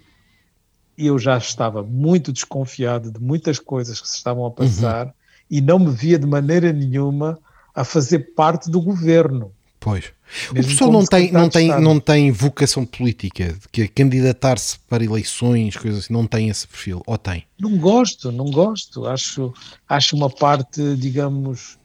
eu 0.97 1.17
já 1.17 1.37
estava 1.37 1.83
muito 1.83 2.31
desconfiado 2.31 3.11
de 3.11 3.19
muitas 3.19 3.59
coisas 3.59 3.99
que 3.99 4.07
se 4.07 4.17
estavam 4.17 4.45
a 4.45 4.51
passar 4.51 5.07
uhum. 5.07 5.13
e 5.49 5.61
não 5.61 5.79
me 5.79 5.91
via 5.91 6.19
de 6.19 6.27
maneira 6.27 6.71
nenhuma 6.71 7.39
a 7.73 7.83
fazer 7.83 8.33
parte 8.35 8.69
do 8.69 8.81
governo. 8.81 9.51
Pois. 9.79 10.13
o 10.49 10.53
professor 10.53 10.89
não 10.89 11.05
tem, 11.05 11.31
não, 11.31 11.49
tem, 11.49 11.81
não 11.81 11.99
tem 11.99 12.31
vocação 12.31 12.85
política, 12.85 13.53
que 13.69 13.85
candidatar-se 13.89 14.79
para 14.87 15.03
eleições, 15.03 15.75
coisas 15.75 16.05
assim, 16.05 16.13
não 16.13 16.25
tem 16.25 16.47
esse 16.47 16.65
perfil, 16.65 17.03
ou 17.05 17.17
tem? 17.17 17.43
Não 17.59 17.77
gosto, 17.77 18.31
não 18.31 18.45
gosto. 18.45 19.05
Acho, 19.05 19.53
acho 19.89 20.15
uma 20.15 20.29
parte, 20.29 20.95
digamos, 20.95 21.77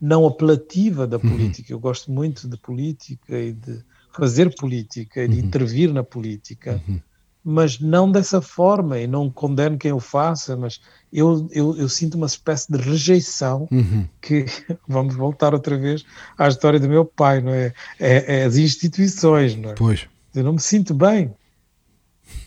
não 0.00 0.26
apelativa 0.26 1.06
da 1.06 1.16
uhum. 1.16 1.30
política. 1.30 1.72
Uhum. 1.72 1.76
Eu 1.76 1.80
gosto 1.80 2.10
muito 2.10 2.48
de 2.48 2.56
política 2.56 3.38
e 3.38 3.52
de 3.52 3.84
fazer 4.12 4.52
política 4.56 5.22
e 5.22 5.28
de 5.28 5.38
uhum. 5.38 5.46
intervir 5.46 5.92
na 5.92 6.02
política. 6.02 6.82
Uhum 6.88 7.00
mas 7.44 7.78
não 7.78 8.10
dessa 8.10 8.40
forma, 8.40 8.98
e 8.98 9.06
não 9.06 9.28
condeno 9.28 9.76
quem 9.76 9.92
o 9.92 10.00
faça, 10.00 10.56
mas 10.56 10.80
eu, 11.12 11.46
eu, 11.52 11.76
eu 11.76 11.88
sinto 11.88 12.14
uma 12.14 12.26
espécie 12.26 12.72
de 12.72 12.78
rejeição 12.78 13.68
uhum. 13.70 14.08
que, 14.20 14.46
vamos 14.88 15.14
voltar 15.14 15.52
outra 15.52 15.76
vez 15.76 16.04
à 16.38 16.48
história 16.48 16.80
do 16.80 16.88
meu 16.88 17.04
pai, 17.04 17.42
não 17.42 17.52
é? 17.52 17.74
É, 18.00 18.40
é 18.40 18.44
as 18.44 18.56
instituições, 18.56 19.54
não 19.56 19.70
é? 19.70 19.74
Pois. 19.74 20.06
Eu 20.34 20.42
não 20.42 20.54
me 20.54 20.60
sinto 20.60 20.94
bem. 20.94 21.34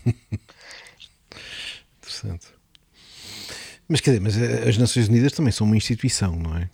Interessante. 2.02 2.48
Mas 3.88 4.02
quer 4.02 4.20
dizer, 4.20 4.22
mas 4.22 4.38
eh, 4.38 4.68
as 4.68 4.78
Nações 4.78 5.08
Unidas 5.08 5.32
também 5.32 5.52
são 5.52 5.66
uma 5.66 5.78
instituição, 5.78 6.36
não 6.36 6.58
é? 6.58 6.70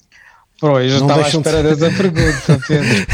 Pô, 0.59 0.79
eu 0.79 0.89
já 0.89 0.99
não 0.99 1.07
estava 1.07 1.25
à 1.25 1.29
espera 1.29 1.61
de... 1.61 1.75
dessa 1.75 1.97
pergunta, 1.97 2.59
Pedro. 2.67 3.05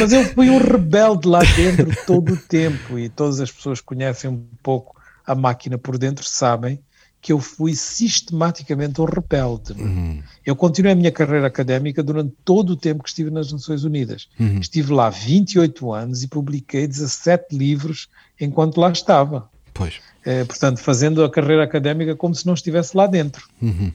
Mas 0.00 0.12
eu 0.12 0.24
fui 0.24 0.50
um 0.50 0.58
rebelde 0.58 1.28
lá 1.28 1.40
dentro 1.56 1.90
todo 2.06 2.34
o 2.34 2.36
tempo 2.36 2.98
e 2.98 3.08
todas 3.08 3.40
as 3.40 3.50
pessoas 3.50 3.80
que 3.80 3.86
conhecem 3.86 4.30
um 4.30 4.46
pouco 4.62 4.96
a 5.26 5.34
máquina 5.34 5.78
por 5.78 5.98
dentro 5.98 6.24
sabem 6.24 6.80
que 7.24 7.32
eu 7.32 7.40
fui 7.40 7.74
sistematicamente 7.74 9.00
um 9.00 9.06
rebelde. 9.06 9.72
Uhum. 9.72 10.22
Eu 10.44 10.54
continuei 10.54 10.92
a 10.92 10.94
minha 10.94 11.10
carreira 11.10 11.46
académica 11.46 12.02
durante 12.02 12.34
todo 12.44 12.74
o 12.74 12.76
tempo 12.76 13.02
que 13.02 13.08
estive 13.08 13.30
nas 13.30 13.50
Nações 13.50 13.82
Unidas. 13.82 14.28
Uhum. 14.38 14.58
Estive 14.58 14.92
lá 14.92 15.08
28 15.08 15.90
anos 15.90 16.22
e 16.22 16.28
publiquei 16.28 16.86
17 16.86 17.56
livros 17.56 18.10
enquanto 18.38 18.78
lá 18.78 18.90
estava. 18.90 19.48
Pois. 19.72 20.00
É, 20.22 20.44
portanto, 20.44 20.80
fazendo 20.80 21.24
a 21.24 21.30
carreira 21.30 21.64
académica 21.64 22.14
como 22.14 22.34
se 22.34 22.46
não 22.46 22.52
estivesse 22.52 22.94
lá 22.94 23.06
dentro. 23.06 23.48
Uhum. 23.62 23.90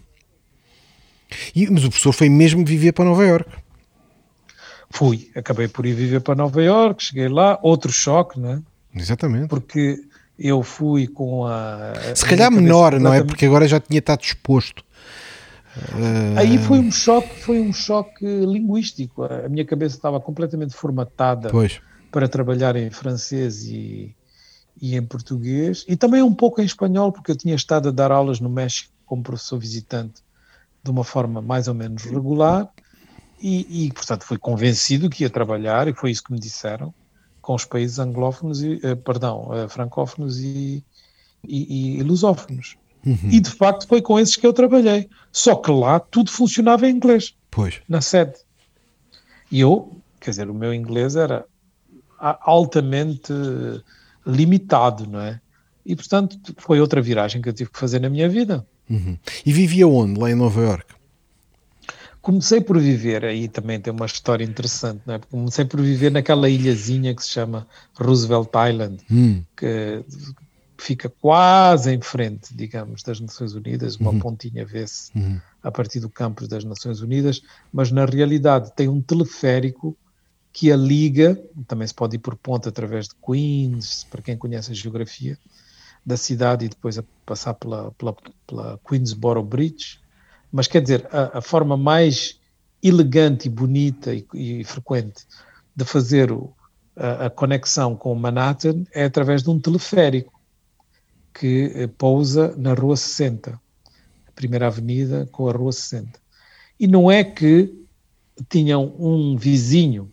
E, 1.55 1.69
mas 1.69 1.84
o 1.84 1.89
professor 1.89 2.11
foi 2.11 2.30
mesmo 2.30 2.65
viver 2.65 2.93
para 2.93 3.05
Nova 3.05 3.23
Iorque. 3.23 3.55
Fui, 4.89 5.29
acabei 5.35 5.67
por 5.67 5.85
ir 5.85 5.93
viver 5.93 6.21
para 6.21 6.35
Nova 6.35 6.61
York, 6.61 7.03
cheguei 7.03 7.27
lá, 7.27 7.59
outro 7.61 7.91
choque, 7.91 8.39
né? 8.39 8.61
Exatamente. 8.95 9.47
Porque 9.47 9.99
eu 10.37 10.63
fui 10.63 11.07
com 11.07 11.45
a. 11.45 11.93
Se 12.15 12.25
calhar 12.25 12.51
menor, 12.51 12.99
não 12.99 13.13
é? 13.13 13.23
Porque 13.23 13.45
agora 13.45 13.67
já 13.67 13.79
tinha 13.79 13.99
estado 13.99 14.21
exposto 14.21 14.83
Uh... 15.77 16.37
Aí 16.37 16.57
foi 16.57 16.79
um 16.79 16.91
choque, 16.91 17.39
foi 17.39 17.59
um 17.59 17.71
choque 17.71 18.25
linguístico. 18.25 19.23
A 19.23 19.47
minha 19.47 19.65
cabeça 19.65 19.95
estava 19.95 20.19
completamente 20.19 20.73
formatada 20.73 21.49
pois. 21.49 21.79
para 22.11 22.27
trabalhar 22.27 22.75
em 22.75 22.89
francês 22.89 23.65
e, 23.65 24.15
e 24.81 24.95
em 24.95 25.05
português 25.05 25.85
e 25.87 25.95
também 25.95 26.21
um 26.21 26.33
pouco 26.33 26.61
em 26.61 26.65
espanhol, 26.65 27.11
porque 27.11 27.31
eu 27.31 27.35
tinha 27.35 27.55
estado 27.55 27.89
a 27.89 27.91
dar 27.91 28.11
aulas 28.11 28.39
no 28.39 28.49
México 28.49 28.91
como 29.05 29.23
professor 29.23 29.59
visitante 29.59 30.21
de 30.83 30.91
uma 30.91 31.03
forma 31.03 31.41
mais 31.41 31.67
ou 31.67 31.73
menos 31.73 32.03
regular 32.03 32.67
e, 33.41 33.85
e 33.85 33.91
portanto, 33.93 34.23
fui 34.23 34.37
convencido 34.37 35.09
que 35.09 35.23
ia 35.23 35.29
trabalhar 35.29 35.87
e 35.87 35.93
foi 35.93 36.11
isso 36.11 36.23
que 36.23 36.31
me 36.31 36.39
disseram 36.39 36.93
com 37.41 37.55
os 37.55 37.65
países 37.65 37.97
anglófonos, 37.97 38.61
e, 38.61 38.79
eh, 38.83 38.95
perdão, 38.95 39.49
eh, 39.53 39.67
francófonos 39.67 40.39
e, 40.39 40.83
e, 41.47 41.97
e 41.97 42.03
lusófonos. 42.03 42.77
Uhum. 43.05 43.17
E 43.23 43.39
de 43.39 43.49
facto 43.49 43.87
foi 43.87 44.01
com 44.01 44.19
esses 44.19 44.35
que 44.35 44.45
eu 44.45 44.53
trabalhei. 44.53 45.09
Só 45.31 45.55
que 45.55 45.71
lá 45.71 45.99
tudo 45.99 46.29
funcionava 46.29 46.87
em 46.87 46.95
inglês. 46.95 47.35
Pois. 47.49 47.81
Na 47.87 48.01
sede. 48.01 48.35
E 49.51 49.61
eu, 49.61 49.99
quer 50.19 50.31
dizer, 50.31 50.49
o 50.49 50.53
meu 50.53 50.73
inglês 50.73 51.15
era 51.15 51.45
altamente 52.19 53.33
limitado, 54.25 55.07
não 55.07 55.21
é? 55.21 55.39
E 55.85 55.95
portanto 55.95 56.37
foi 56.57 56.79
outra 56.79 57.01
viragem 57.01 57.41
que 57.41 57.49
eu 57.49 57.53
tive 57.53 57.71
que 57.71 57.79
fazer 57.79 57.99
na 57.99 58.09
minha 58.09 58.29
vida. 58.29 58.67
Uhum. 58.89 59.17
E 59.45 59.53
vivia 59.53 59.87
onde? 59.87 60.19
Lá 60.19 60.29
em 60.29 60.35
Nova 60.35 60.61
York? 60.61 60.98
Comecei 62.22 62.59
por 62.59 62.78
viver, 62.78 63.24
aí 63.24 63.47
também 63.47 63.80
tem 63.80 63.93
uma 63.93 64.05
história 64.05 64.43
interessante, 64.43 65.01
não 65.05 65.15
é? 65.15 65.20
Comecei 65.20 65.63
por 65.63 65.82
viver 65.82 66.11
naquela 66.11 66.49
ilhazinha 66.49 67.15
que 67.15 67.24
se 67.24 67.30
chama 67.30 67.65
Roosevelt 67.95 68.49
Island, 68.70 69.01
hum. 69.09 69.41
que 69.55 70.03
fica 70.78 71.09
quase 71.09 71.93
em 71.93 72.01
frente, 72.01 72.55
digamos, 72.55 73.03
das 73.03 73.20
Nações 73.20 73.53
Unidas, 73.53 73.95
uma 73.97 74.11
uhum. 74.11 74.20
pontinha 74.20 74.65
vê-se 74.65 75.11
uhum. 75.15 75.39
a 75.61 75.72
partir 75.72 75.99
do 75.99 76.09
campus 76.09 76.47
das 76.47 76.63
Nações 76.63 77.01
Unidas, 77.01 77.41
mas 77.72 77.91
na 77.91 78.05
realidade 78.05 78.72
tem 78.76 78.88
um 78.88 79.01
teleférico 79.01 79.95
que 80.51 80.72
a 80.72 80.76
liga, 80.76 81.39
também 81.67 81.88
se 81.88 81.93
pode 81.93 82.15
ir 82.15 82.20
por 82.20 82.36
ponta 82.36 82.70
através 82.70 83.07
de 83.07 83.15
Queens, 83.15 84.05
para 84.09 84.22
quem 84.22 84.38
conhece 84.38 84.72
a 84.72 84.76
geografia 84.76 85.38
da 86.05 86.17
cidade 86.17 86.65
e 86.65 86.70
depois 86.70 86.97
a 86.97 87.03
passar 87.26 87.53
pela, 87.53 87.91
pela, 87.91 88.15
pela 88.47 88.80
Queensboro 88.88 89.43
Bridge, 89.43 89.99
mas 90.51 90.67
quer 90.67 90.81
dizer, 90.81 91.07
a, 91.11 91.39
a 91.39 91.41
forma 91.41 91.77
mais 91.77 92.39
elegante 92.81 93.47
e 93.47 93.49
bonita 93.49 94.13
e, 94.13 94.25
e 94.33 94.63
frequente 94.63 95.25
de 95.75 95.85
fazer 95.85 96.31
o, 96.31 96.53
a, 96.95 97.27
a, 97.27 97.29
conexão 97.29 97.95
com 97.95 98.13
Manhattan 98.15 98.83
é 98.93 99.05
através 99.05 99.43
de 99.43 99.49
um 99.49 99.59
teleférico 99.59 100.39
que 101.33 101.71
eh, 101.75 101.87
pousa 101.87 102.53
na 102.57 102.73
Rua 102.73 102.97
60, 102.97 103.51
a 104.27 104.31
primeira 104.31 104.67
avenida 104.67 105.27
com 105.31 105.47
a 105.47 105.51
Rua 105.51 105.71
60. 105.71 106.19
E 106.79 106.87
não 106.87 107.09
é 107.09 107.23
que 107.23 107.73
tinham 108.49 108.93
um 108.99 109.37
vizinho, 109.37 110.11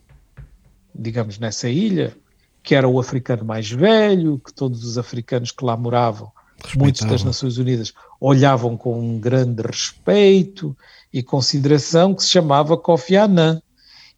digamos, 0.95 1.39
nessa 1.39 1.69
ilha, 1.69 2.17
que 2.63 2.75
era 2.75 2.89
o 2.89 2.99
africano 2.99 3.45
mais 3.45 3.71
velho, 3.71 4.39
que 4.39 4.53
todos 4.53 4.85
os 4.85 4.99
africanos 4.99 5.53
que 5.53 5.65
lá 5.65 5.77
moravam, 5.77 6.31
muitos 6.77 7.03
das 7.03 7.23
Nações 7.23 7.59
Unidas, 7.59 7.93
olhavam 8.21 8.77
com 8.77 8.99
um 8.99 9.19
grande 9.19 9.63
respeito 9.63 10.77
e 11.13 11.23
consideração, 11.23 12.15
que 12.15 12.23
se 12.23 12.31
chamava 12.31 12.77
Kofi 12.77 13.17
Annan 13.17 13.61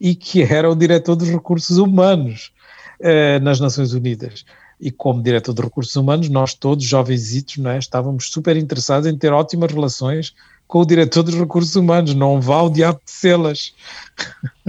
e 0.00 0.14
que 0.14 0.42
era 0.42 0.70
o 0.70 0.76
diretor 0.76 1.16
dos 1.16 1.28
recursos 1.28 1.78
humanos 1.78 2.52
eh, 3.00 3.38
nas 3.40 3.60
Nações 3.60 3.92
Unidas 3.92 4.44
e 4.80 4.90
como 4.90 5.22
diretor 5.22 5.52
de 5.52 5.62
recursos 5.62 5.94
humanos, 5.96 6.28
nós 6.28 6.54
todos, 6.54 6.84
jovenzitos, 6.84 7.56
não 7.58 7.70
é, 7.70 7.78
estávamos 7.78 8.30
super 8.30 8.56
interessados 8.56 9.08
em 9.08 9.16
ter 9.16 9.32
ótimas 9.32 9.72
relações 9.72 10.34
com 10.66 10.80
o 10.80 10.86
diretor 10.86 11.22
dos 11.22 11.34
recursos 11.34 11.74
humanos, 11.74 12.14
não 12.14 12.40
vá 12.40 12.62
o 12.62 12.70
diabo 12.70 13.00
de 13.04 13.10
selas. 13.10 13.74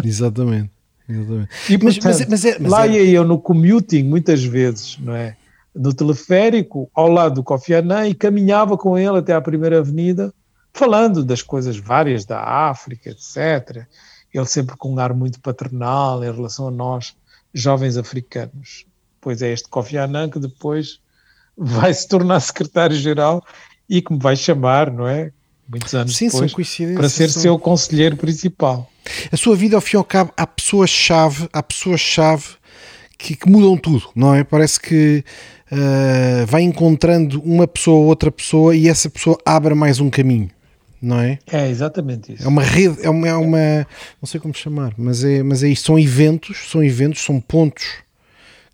Exatamente. 0.04 0.72
Exatamente. 1.08 1.50
E, 1.70 1.78
mas, 1.78 1.98
portanto, 1.98 2.30
mas, 2.30 2.30
mas, 2.30 2.46
é, 2.46 2.60
mas 2.60 2.72
lá 2.72 2.88
é... 2.88 2.92
ia 2.92 3.06
eu 3.06 3.24
no 3.24 3.40
commuting, 3.40 4.04
muitas 4.04 4.44
vezes, 4.44 4.98
não 5.00 5.16
é? 5.16 5.36
No 5.76 5.94
teleférico, 5.94 6.90
ao 6.94 7.08
lado 7.08 7.36
do 7.36 7.44
Kofi 7.44 7.74
Annan, 7.74 8.08
e 8.08 8.14
caminhava 8.14 8.78
com 8.78 8.98
ele 8.98 9.18
até 9.18 9.34
à 9.34 9.42
primeira 9.42 9.80
avenida, 9.80 10.34
falando 10.74 11.24
das 11.24 11.42
coisas 11.42 11.78
várias 11.78 12.26
da 12.26 12.42
África, 12.42 13.10
etc. 13.10 13.86
Ele 14.34 14.46
sempre 14.46 14.76
com 14.78 14.94
um 14.94 15.00
ar 15.00 15.14
muito 15.14 15.40
paternal 15.40 16.24
em 16.24 16.32
relação 16.32 16.68
a 16.68 16.72
nós, 16.72 17.16
jovens 17.54 17.98
africanos. 17.98 18.86
Pois 19.22 19.42
é 19.42 19.52
este 19.52 19.68
Kofi 19.70 19.98
Annan 19.98 20.30
que 20.30 20.40
depois 20.40 21.00
vai 21.58 21.94
se 21.94 22.08
tornar 22.08 22.40
secretário-geral 22.40 23.44
e 23.90 24.02
que 24.02 24.14
me 24.14 24.20
vai 24.20 24.36
chamar, 24.36 24.92
não 24.92 25.08
é? 25.08 25.32
Muitos 25.68 25.94
anos 25.94 26.16
Sim, 26.16 26.30
depois, 26.30 26.54
para 26.96 27.10
ser 27.10 27.30
são... 27.30 27.42
seu 27.44 27.60
conselheiro 27.60 28.18
principal. 28.18 28.90
A 29.32 29.38
sua 29.38 29.56
vida, 29.56 29.76
ao 29.76 29.82
fim 29.82 29.98
e 29.98 30.00
ao 30.00 30.04
cabo, 30.04 30.34
há 30.36 30.48
pessoas-chave, 30.48 31.48
há 31.54 31.62
pessoas-chave 31.62 32.59
que, 33.20 33.36
que, 33.36 33.50
mudam 33.50 33.78
tudo, 33.78 34.10
não 34.16 34.34
é? 34.34 34.46
Parece 34.46 34.80
que 34.80 35.24
uh, 35.72 36.46
vai 36.48 36.62
encontrando 36.62 37.42
uma 37.42 37.68
pessoa 37.68 37.98
ou 37.98 38.06
outra 38.06 38.32
pessoa 38.32 38.74
e 38.76 38.88
essa 38.88 39.10
pessoa 39.10 39.38
abre 39.46 39.76
mais 39.76 40.00
um 40.00 40.10
caminho, 40.10 40.50
não 41.02 41.20
é? 41.20 41.38
É 41.52 41.70
exatamente 41.70 42.34
isso. 42.34 42.44
É 42.44 42.48
uma 42.48 42.64
rede, 42.64 42.98
é 43.04 43.10
uma, 43.10 43.28
é 43.28 43.36
uma 43.36 43.88
não 44.22 44.26
sei 44.26 44.40
como 44.40 44.54
chamar, 44.54 44.94
mas 44.98 45.24
é, 45.26 45.44
mas 45.44 45.62
é 45.62 45.68
isto, 45.68 45.86
são 45.86 46.00
eventos, 46.00 46.70
são 46.72 46.82
eventos, 46.82 47.22
são 47.22 47.42
pontos 47.42 47.86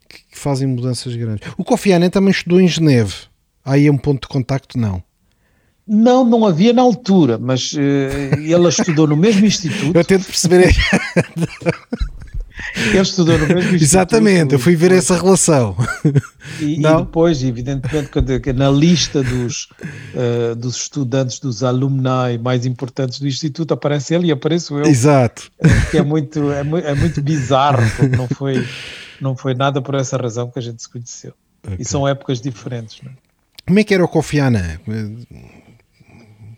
que 0.08 0.38
fazem 0.38 0.68
mudanças 0.68 1.16
grandes. 1.16 1.52
O 1.58 1.64
Kofi 1.64 1.91
Annan 1.91 2.10
também 2.10 2.30
estudou 2.30 2.62
em 2.62 2.68
Geneve. 2.68 3.14
Aí 3.66 3.88
é 3.88 3.91
um 3.91 3.98
ponto 3.98 4.22
de 4.22 4.28
contacto? 4.28 4.78
Não. 4.78 5.04
Não, 5.88 6.24
não 6.24 6.46
havia 6.46 6.72
na 6.72 6.84
altura, 6.84 7.38
mas 7.39 7.74
uh, 7.74 7.78
ele 7.78 8.68
estudou 8.70 9.08
no 9.08 9.18
mesmo 9.18 9.46
instituto. 9.46 9.98
Eu 9.98 10.06
tento 10.06 10.26
perceber. 10.26 10.76
Ele 12.76 12.99
estudou 12.99 13.38
no 13.38 13.47
mesmo 13.47 13.59
instituto. 13.59 13.84
Exatamente, 13.84 14.53
eu 14.53 14.59
fui 14.59 14.76
ver 14.76 14.89
depois, 14.89 15.03
essa 15.03 15.22
relação. 15.22 15.76
E, 16.59 16.76
e, 16.76 16.82
depois, 16.82 17.43
evidentemente, 17.43 18.09
na 18.53 18.70
lista 18.70 19.24
dos, 19.24 19.68
uh, 20.13 20.55
dos 20.55 20.76
estudantes, 20.76 21.39
dos 21.39 21.63
alumni 21.63 22.38
mais 22.41 22.66
importantes 22.66 23.20
do 23.20 23.28
instituto, 23.28 23.74
aparece 23.74 24.13
ele 24.13 24.28
e 24.28 24.32
apareço 24.32 24.78
eu. 24.78 24.86
Exato. 24.86 25.51
Que 25.89 25.97
é 25.97 26.03
muito, 26.03 26.51
é, 26.51 26.59
é 26.59 26.95
muito 26.95 27.22
bizarro, 27.22 27.84
porque 27.97 28.16
não 28.16 28.28
foi 28.28 28.63
não 29.20 29.36
foi 29.36 29.53
nada 29.53 29.82
por 29.82 29.95
essa 29.95 30.18
razão 30.18 30.49
que 30.49 30.59
a 30.59 30.61
gente 30.61 30.82
se 30.82 30.89
conheceu. 30.89 31.34
Okay. 31.63 31.78
E 31.80 31.86
são 31.86 32.07
épocas 32.07 32.41
diferentes. 32.41 33.01
Não 33.01 33.11
é? 33.11 33.16
Como 33.66 33.80
é 33.80 33.84
que 33.84 33.93
era 33.93 34.03
o 34.03 34.07
Kofi 34.07 34.39
Annan? 34.39 34.78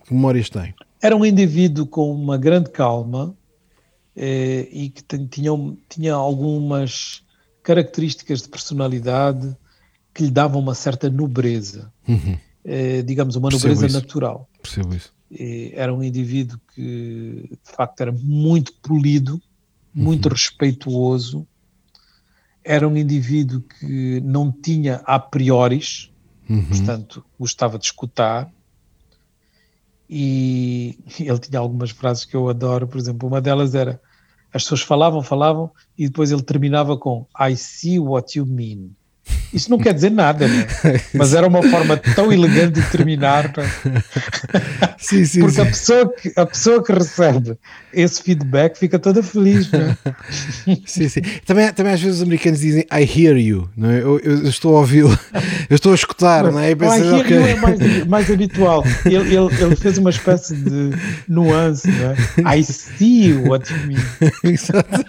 Que 0.06 0.14
memórias 0.14 0.50
tem? 0.50 0.74
Era 1.02 1.16
um 1.16 1.26
indivíduo 1.26 1.86
com 1.86 2.12
uma 2.12 2.38
grande 2.38 2.70
calma 2.70 3.36
eh, 4.20 4.68
e 4.72 4.90
que 4.90 5.04
tinha, 5.28 5.52
tinha 5.88 6.16
algumas 6.16 7.24
características 7.62 8.42
de 8.42 8.50
personalidade 8.50 9.56
que 10.12 10.24
lhe 10.24 10.32
davam 10.32 10.60
uma 10.60 10.74
certa 10.74 11.08
nobreza. 11.08 11.94
Uhum. 12.08 12.36
Eh, 12.66 13.04
digamos, 13.04 13.36
uma 13.36 13.50
Percebo 13.50 13.76
nobreza 13.76 13.86
isso. 13.86 14.02
natural. 14.02 14.50
Percebo 14.60 14.96
isso. 14.96 15.14
Eh, 15.32 15.72
era 15.76 15.94
um 15.94 16.02
indivíduo 16.02 16.60
que, 16.74 17.48
de 17.52 17.72
facto, 17.72 18.02
era 18.02 18.12
muito 18.12 18.74
polido, 18.82 19.40
muito 19.94 20.26
uhum. 20.26 20.34
respeituoso, 20.34 21.48
era 22.64 22.88
um 22.88 22.98
indivíduo 22.98 23.62
que 23.62 24.20
não 24.22 24.52
tinha 24.52 24.96
a 25.06 25.20
prioris, 25.20 26.12
uhum. 26.50 26.66
portanto, 26.66 27.24
gostava 27.40 27.78
de 27.78 27.86
escutar. 27.86 28.52
E 30.10 30.98
ele 31.20 31.38
tinha 31.38 31.60
algumas 31.60 31.92
frases 31.92 32.26
que 32.26 32.36
eu 32.36 32.50
adoro, 32.50 32.88
por 32.88 32.98
exemplo, 32.98 33.30
uma 33.30 33.40
delas 33.40 33.76
era: 33.76 34.02
as 34.58 34.64
pessoas 34.64 34.82
falavam, 34.82 35.22
falavam, 35.22 35.72
e 35.98 36.08
depois 36.08 36.32
ele 36.32 36.42
terminava 36.42 36.98
com 36.98 37.26
I 37.40 37.56
see 37.56 38.00
what 38.00 38.38
you 38.38 38.46
mean. 38.46 38.92
Isso 39.54 39.70
não 39.70 39.78
quer 39.78 39.94
dizer 39.94 40.12
nada, 40.12 40.48
né? 40.48 40.68
mas 41.14 41.34
era 41.34 41.48
uma 41.48 41.64
forma 41.64 41.98
tão 41.98 42.32
elegante 42.32 42.82
de 42.82 42.90
terminar. 42.90 43.52
Sim, 44.98 45.26
sim, 45.26 45.40
Porque 45.40 45.56
sim. 45.56 45.62
A, 45.62 45.66
pessoa 45.66 46.14
que, 46.14 46.34
a 46.36 46.46
pessoa 46.46 46.84
que 46.84 46.92
recebe 46.92 47.58
esse 47.94 48.22
feedback 48.22 48.78
fica 48.78 49.00
toda 49.00 49.24
feliz. 49.24 49.72
Né? 49.72 49.98
Sim, 50.86 51.10
sim. 51.10 51.22
Também, 51.46 51.72
também 51.74 51.94
às 51.94 52.02
vezes 52.02 52.18
os 52.18 52.24
americanos 52.24 52.60
dizem 52.60 52.86
I 52.92 53.02
hear 53.04 53.38
you, 53.38 53.70
não 53.76 53.90
é? 53.90 54.00
eu, 54.00 54.20
eu, 54.20 54.48
estou 54.48 54.76
a 54.76 54.80
ouvi-lo, 54.82 55.18
eu 55.70 55.76
estou 55.76 55.92
a 55.92 55.96
escutar, 55.96 56.44
não, 56.44 56.54
não 56.54 56.60
é? 56.60 56.72
I 56.72 56.74
hear 56.74 57.16
okay. 57.20 57.38
you 57.38 57.48
é 57.48 57.56
mais, 57.56 58.06
mais 58.06 58.32
habitual. 58.32 58.84
Ele, 59.06 59.36
ele, 59.36 59.64
ele, 59.64 59.76
fez 59.76 59.98
uma 59.98 60.10
espécie 60.10 60.56
de 60.56 60.92
nuance, 61.28 61.88
não 61.90 62.52
é? 62.52 62.58
I 62.58 62.64
see 62.64 63.34
what 63.34 63.72
you 63.72 63.80
mean. 63.88 64.32
Exato. 64.44 65.06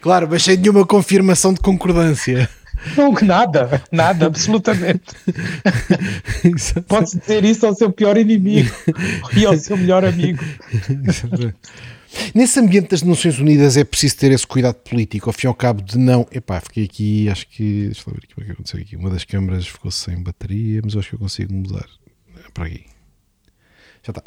Claro, 0.00 0.28
mas 0.30 0.42
sem 0.42 0.56
nenhuma 0.56 0.86
confirmação 0.86 1.52
de 1.52 1.60
concordância. 1.60 2.48
Não, 2.96 3.12
nada, 3.22 3.82
nada, 3.90 4.26
absolutamente. 4.26 5.04
Pode 6.86 7.18
dizer 7.18 7.44
isso 7.44 7.66
ao 7.66 7.74
seu 7.74 7.92
pior 7.92 8.16
inimigo 8.16 8.70
e 9.36 9.44
ao 9.44 9.56
seu 9.56 9.76
melhor 9.76 10.04
amigo. 10.04 10.42
Nesse 12.34 12.58
ambiente 12.58 12.90
das 12.90 13.02
Nações 13.02 13.38
Unidas 13.38 13.76
é 13.76 13.84
preciso 13.84 14.16
ter 14.16 14.32
esse 14.32 14.46
cuidado 14.46 14.76
político, 14.76 15.28
ao 15.28 15.32
fim 15.32 15.46
e 15.46 15.48
ao 15.48 15.54
cabo 15.54 15.82
de 15.82 15.98
não. 15.98 16.26
Epá, 16.32 16.60
fiquei 16.60 16.84
aqui, 16.84 17.28
acho 17.28 17.46
que. 17.48 17.86
Deixa 17.86 18.02
eu 18.08 18.14
ver 18.14 18.20
aqui 18.24 18.34
o 18.36 18.42
é 18.42 18.44
que 18.46 18.52
aconteceu 18.52 18.80
aqui. 18.80 18.96
Uma 18.96 19.10
das 19.10 19.24
câmaras 19.24 19.66
ficou 19.66 19.90
sem 19.90 20.22
bateria, 20.22 20.80
mas 20.82 20.96
acho 20.96 21.10
que 21.10 21.14
eu 21.14 21.18
consigo 21.18 21.52
mudar. 21.52 21.86
Para 22.54 22.66
aqui. 22.66 22.86
Já 24.02 24.10
está. 24.10 24.22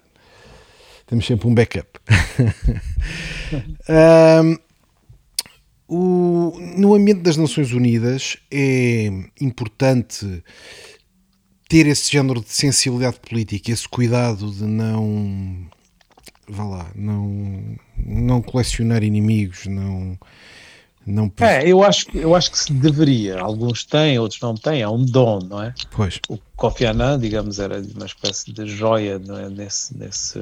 Temos 1.07 1.25
sempre 1.25 1.47
um 1.47 1.53
backup. 1.53 1.87
um, 3.89 4.57
o, 5.93 6.57
no 6.77 6.95
ambiente 6.95 7.19
das 7.19 7.35
Nações 7.35 7.73
Unidas 7.73 8.37
é 8.49 9.07
importante 9.41 10.41
ter 11.67 11.85
esse 11.85 12.09
género 12.09 12.39
de 12.39 12.49
sensibilidade 12.53 13.19
política, 13.19 13.71
esse 13.71 13.89
cuidado 13.89 14.49
de 14.51 14.63
não 14.63 15.67
vá 16.47 16.63
lá, 16.63 16.91
não, 16.95 17.77
não 17.97 18.41
colecionar 18.41 19.03
inimigos, 19.03 19.65
não 19.65 20.17
não 21.05 21.31
é, 21.39 21.67
eu 21.67 21.83
acho, 21.83 22.05
eu 22.13 22.35
acho 22.35 22.51
que 22.51 22.59
se 22.59 22.71
deveria. 22.71 23.39
Alguns 23.39 23.83
têm, 23.83 24.19
outros 24.19 24.39
não 24.39 24.53
têm. 24.53 24.83
É 24.83 24.87
um 24.87 25.03
dom, 25.03 25.39
não 25.39 25.63
é? 25.63 25.73
Pois. 25.89 26.19
O 26.29 26.37
Kofi 26.55 26.85
Annan, 26.85 27.19
digamos, 27.19 27.57
era 27.57 27.81
uma 27.95 28.05
espécie 28.05 28.53
de 28.53 28.67
joia 28.67 29.17
não 29.17 29.35
é? 29.35 29.49
nesse, 29.49 29.97
nesse, 29.97 30.39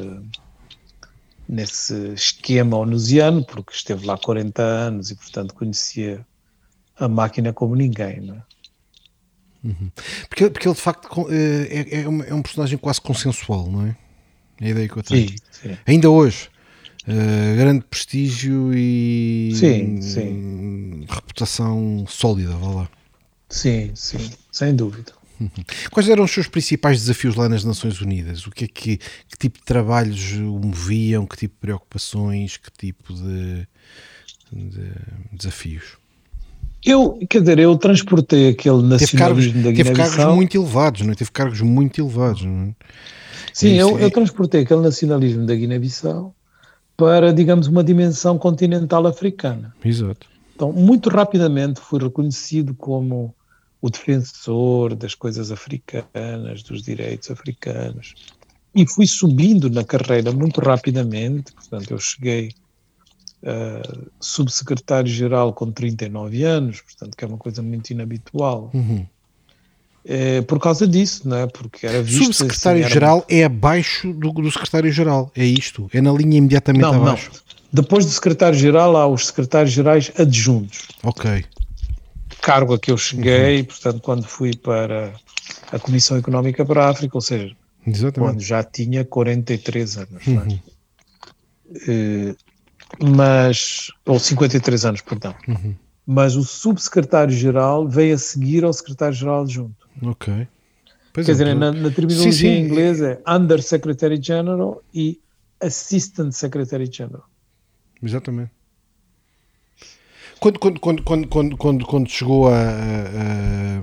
nesse 1.50 2.14
esquema 2.14 2.78
onusiano, 2.78 3.43
porque 3.43 3.74
esteve 3.74 4.06
lá 4.06 4.18
40 4.18 4.62
anos 4.62 5.10
e, 5.10 5.16
portanto, 5.16 5.56
conhecia 5.56 6.26
a 6.95 7.08
máquina 7.08 7.52
como 7.52 7.76
ninguém, 7.76 8.22
não 8.22 8.36
é? 8.36 8.43
Uhum. 9.64 9.91
Porque, 10.30 10.50
porque 10.50 10.68
ele, 10.68 10.76
de 10.76 10.82
facto, 10.82 11.28
eh, 11.30 11.68
é, 11.70 12.00
é, 12.00 12.02
é 12.04 12.34
um 12.34 12.41
personagem 12.41 12.78
quase 12.78 13.02
consensual, 13.02 13.70
não 13.70 13.88
é? 13.88 13.97
É 14.62 14.68
a 14.68 14.70
ideia 14.70 14.88
que 14.88 14.97
eu 14.97 15.04
tenho. 15.04 15.30
Sim, 15.30 15.36
sim. 15.52 15.78
Ainda 15.86 16.10
hoje 16.10 16.50
Uh, 17.08 17.56
grande 17.56 17.86
prestígio 17.89 18.72
e 18.72 19.52
sim, 19.56 20.00
sim. 20.00 21.06
reputação 21.10 22.06
sólida, 22.08 22.56
vá 22.56 22.68
lá. 22.68 22.89
Sim, 23.50 23.91
sim, 23.95 24.30
sem 24.52 24.76
dúvida. 24.76 25.14
Quais 25.91 26.09
eram 26.09 26.23
os 26.23 26.31
seus 26.31 26.47
principais 26.47 26.99
desafios 26.99 27.35
lá 27.35 27.47
nas 27.47 27.63
Nações 27.63 28.01
Unidas? 28.01 28.45
O 28.45 28.51
que 28.51 28.65
é 28.65 28.67
que, 28.67 28.97
que 28.97 29.37
tipo 29.37 29.59
de 29.59 29.65
trabalhos 29.65 30.33
o 30.33 30.59
moviam? 30.59 31.25
Que 31.25 31.37
tipo 31.37 31.55
de 31.55 31.59
preocupações? 31.59 32.57
Que 32.57 32.71
tipo 32.71 33.13
de, 33.13 33.67
de 34.51 34.91
desafios? 35.31 35.97
Eu, 36.85 37.19
quer 37.29 37.41
dizer, 37.41 37.59
eu 37.59 37.75
transportei 37.77 38.49
aquele 38.49 38.81
nacionalismo 38.81 39.53
cargos, 39.53 39.75
da 39.75 39.83
Teve 39.83 39.91
cargos 39.91 40.35
muito 40.35 40.57
elevados, 40.57 41.01
não 41.01 41.11
é? 41.11 41.15
Teve 41.15 41.31
cargos 41.31 41.61
muito 41.61 41.99
elevados, 41.99 42.43
não 42.43 42.63
é? 42.63 42.75
Sim, 43.53 43.77
é 43.77 43.81
eu, 43.81 43.99
eu 43.99 44.09
transportei 44.09 44.61
aquele 44.61 44.81
nacionalismo 44.81 45.45
da 45.45 45.55
Guiné-Bissau 45.55 46.33
para, 46.95 47.33
digamos, 47.33 47.67
uma 47.67 47.83
dimensão 47.83 48.37
continental 48.37 49.05
africana. 49.07 49.73
Exato. 49.83 50.27
Então, 50.55 50.71
muito 50.71 51.09
rapidamente 51.09 51.79
fui 51.81 51.99
reconhecido 51.99 52.73
como 52.73 53.33
o 53.82 53.89
defensor 53.89 54.95
das 54.95 55.15
coisas 55.15 55.51
africanas, 55.51 56.63
dos 56.63 56.84
direitos 56.84 57.32
africanos. 57.32 58.13
E 58.75 58.88
fui 58.88 59.07
subindo 59.07 59.69
na 59.69 59.84
carreira 59.84 60.32
muito 60.32 60.61
rapidamente, 60.61 61.53
portanto, 61.53 61.91
eu 61.91 61.99
cheguei 61.99 62.51
a 63.43 63.82
subsecretário-geral 64.19 65.53
com 65.53 65.71
39 65.71 66.43
anos, 66.43 66.82
portanto, 66.82 67.15
que 67.15 67.23
é 67.23 67.27
uma 67.27 67.38
coisa 67.38 67.61
muito 67.61 67.89
inabitual. 67.91 68.69
Uhum. 68.73 69.05
É, 70.05 70.41
por 70.41 70.59
causa 70.59 70.88
disso, 70.88 71.27
não 71.27 71.38
é? 71.38 71.47
Porque 71.47 71.86
era 71.86 72.01
visto. 72.01 72.21
Assim, 72.21 72.34
Subsecretário-geral 72.34 73.17
assim, 73.19 73.36
era... 73.36 73.41
é 73.41 73.45
abaixo 73.45 74.13
do, 74.13 74.32
do 74.32 74.51
secretário-geral, 74.51 75.32
é 75.36 75.45
isto? 75.45 75.89
É 75.93 76.01
na 76.01 76.11
linha 76.11 76.38
imediatamente 76.38 76.82
não, 76.82 76.95
abaixo? 76.95 77.32
Não. 77.34 77.39
Depois 77.71 78.05
do 78.05 78.11
secretário-geral 78.11 78.97
há 78.97 79.07
os 79.07 79.27
secretários-gerais 79.27 80.11
adjuntos. 80.17 80.88
Ok. 81.03 81.45
Cargo 82.41 82.73
a 82.73 82.79
que 82.79 82.91
eu 82.91 82.97
cheguei, 82.97 83.59
uhum. 83.59 83.65
portanto, 83.65 84.01
quando 84.01 84.23
fui 84.23 84.55
para 84.55 85.13
a 85.71 85.79
Comissão 85.79 86.17
Económica 86.17 86.65
para 86.65 86.85
a 86.85 86.89
África, 86.89 87.17
ou 87.17 87.21
seja, 87.21 87.55
Exatamente. 87.85 88.19
quando 88.19 88.41
já 88.41 88.63
tinha 88.63 89.03
43 89.05 89.97
anos. 89.97 90.27
É? 90.27 90.31
Uhum. 90.31 90.59
É? 91.87 92.35
mas, 93.03 93.91
ou 94.05 94.19
53 94.19 94.85
anos, 94.85 95.01
perdão. 95.01 95.35
Uhum. 95.47 95.75
Mas 96.05 96.35
o 96.35 96.43
subsecretário-geral 96.43 97.87
veio 97.87 98.15
a 98.15 98.17
seguir 98.17 98.63
ao 98.63 98.73
secretário-geral 98.73 99.43
adjunto. 99.43 99.87
Ok. 100.01 100.47
Pois 101.13 101.25
Quer 101.25 101.31
é, 101.31 101.35
dizer, 101.35 101.55
na, 101.55 101.71
na 101.71 101.91
terminologia 101.91 102.31
sim, 102.31 102.55
sim. 102.55 102.59
inglesa 102.61 103.21
é 103.25 103.31
Under 103.31 103.61
Secretary 103.61 104.19
General 104.21 104.81
e 104.93 105.19
Assistant 105.59 106.31
Secretary 106.31 106.89
General. 106.91 107.25
Exatamente. 108.01 108.51
Quando, 110.39 110.59
quando, 110.59 110.79
quando, 110.79 111.03
quando, 111.03 111.27
quando, 111.27 111.57
quando, 111.57 111.85
quando 111.85 112.09
chegou 112.09 112.47
a, 112.47 112.59
a, 112.59 113.81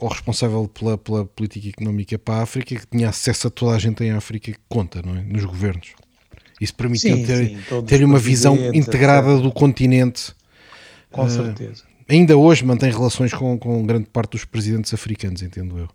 ao 0.00 0.08
responsável 0.08 0.68
pela, 0.68 0.96
pela 0.96 1.24
política 1.26 1.68
económica 1.68 2.18
para 2.18 2.36
a 2.36 2.42
África, 2.42 2.76
que 2.76 2.86
tinha 2.86 3.08
acesso 3.08 3.48
a 3.48 3.50
toda 3.50 3.74
a 3.74 3.78
gente 3.78 4.02
em 4.04 4.12
África 4.12 4.52
que 4.52 4.58
conta, 4.68 5.02
não 5.02 5.16
é? 5.16 5.22
Nos 5.22 5.44
governos. 5.44 5.92
Isso 6.60 6.74
permitiu 6.74 7.16
sim, 7.16 7.24
ter, 7.24 7.46
sim, 7.48 7.82
ter 7.86 8.04
uma 8.04 8.18
visão 8.18 8.56
integrada 8.74 9.38
do 9.38 9.50
continente. 9.50 10.34
Com 11.10 11.24
uh, 11.24 11.30
certeza 11.30 11.90
ainda 12.10 12.36
hoje 12.36 12.64
mantém 12.64 12.90
relações 12.90 13.32
com, 13.32 13.58
com 13.58 13.84
grande 13.86 14.06
parte 14.06 14.32
dos 14.32 14.44
presidentes 14.44 14.92
africanos, 14.92 15.42
entendo 15.42 15.78
eu. 15.78 15.88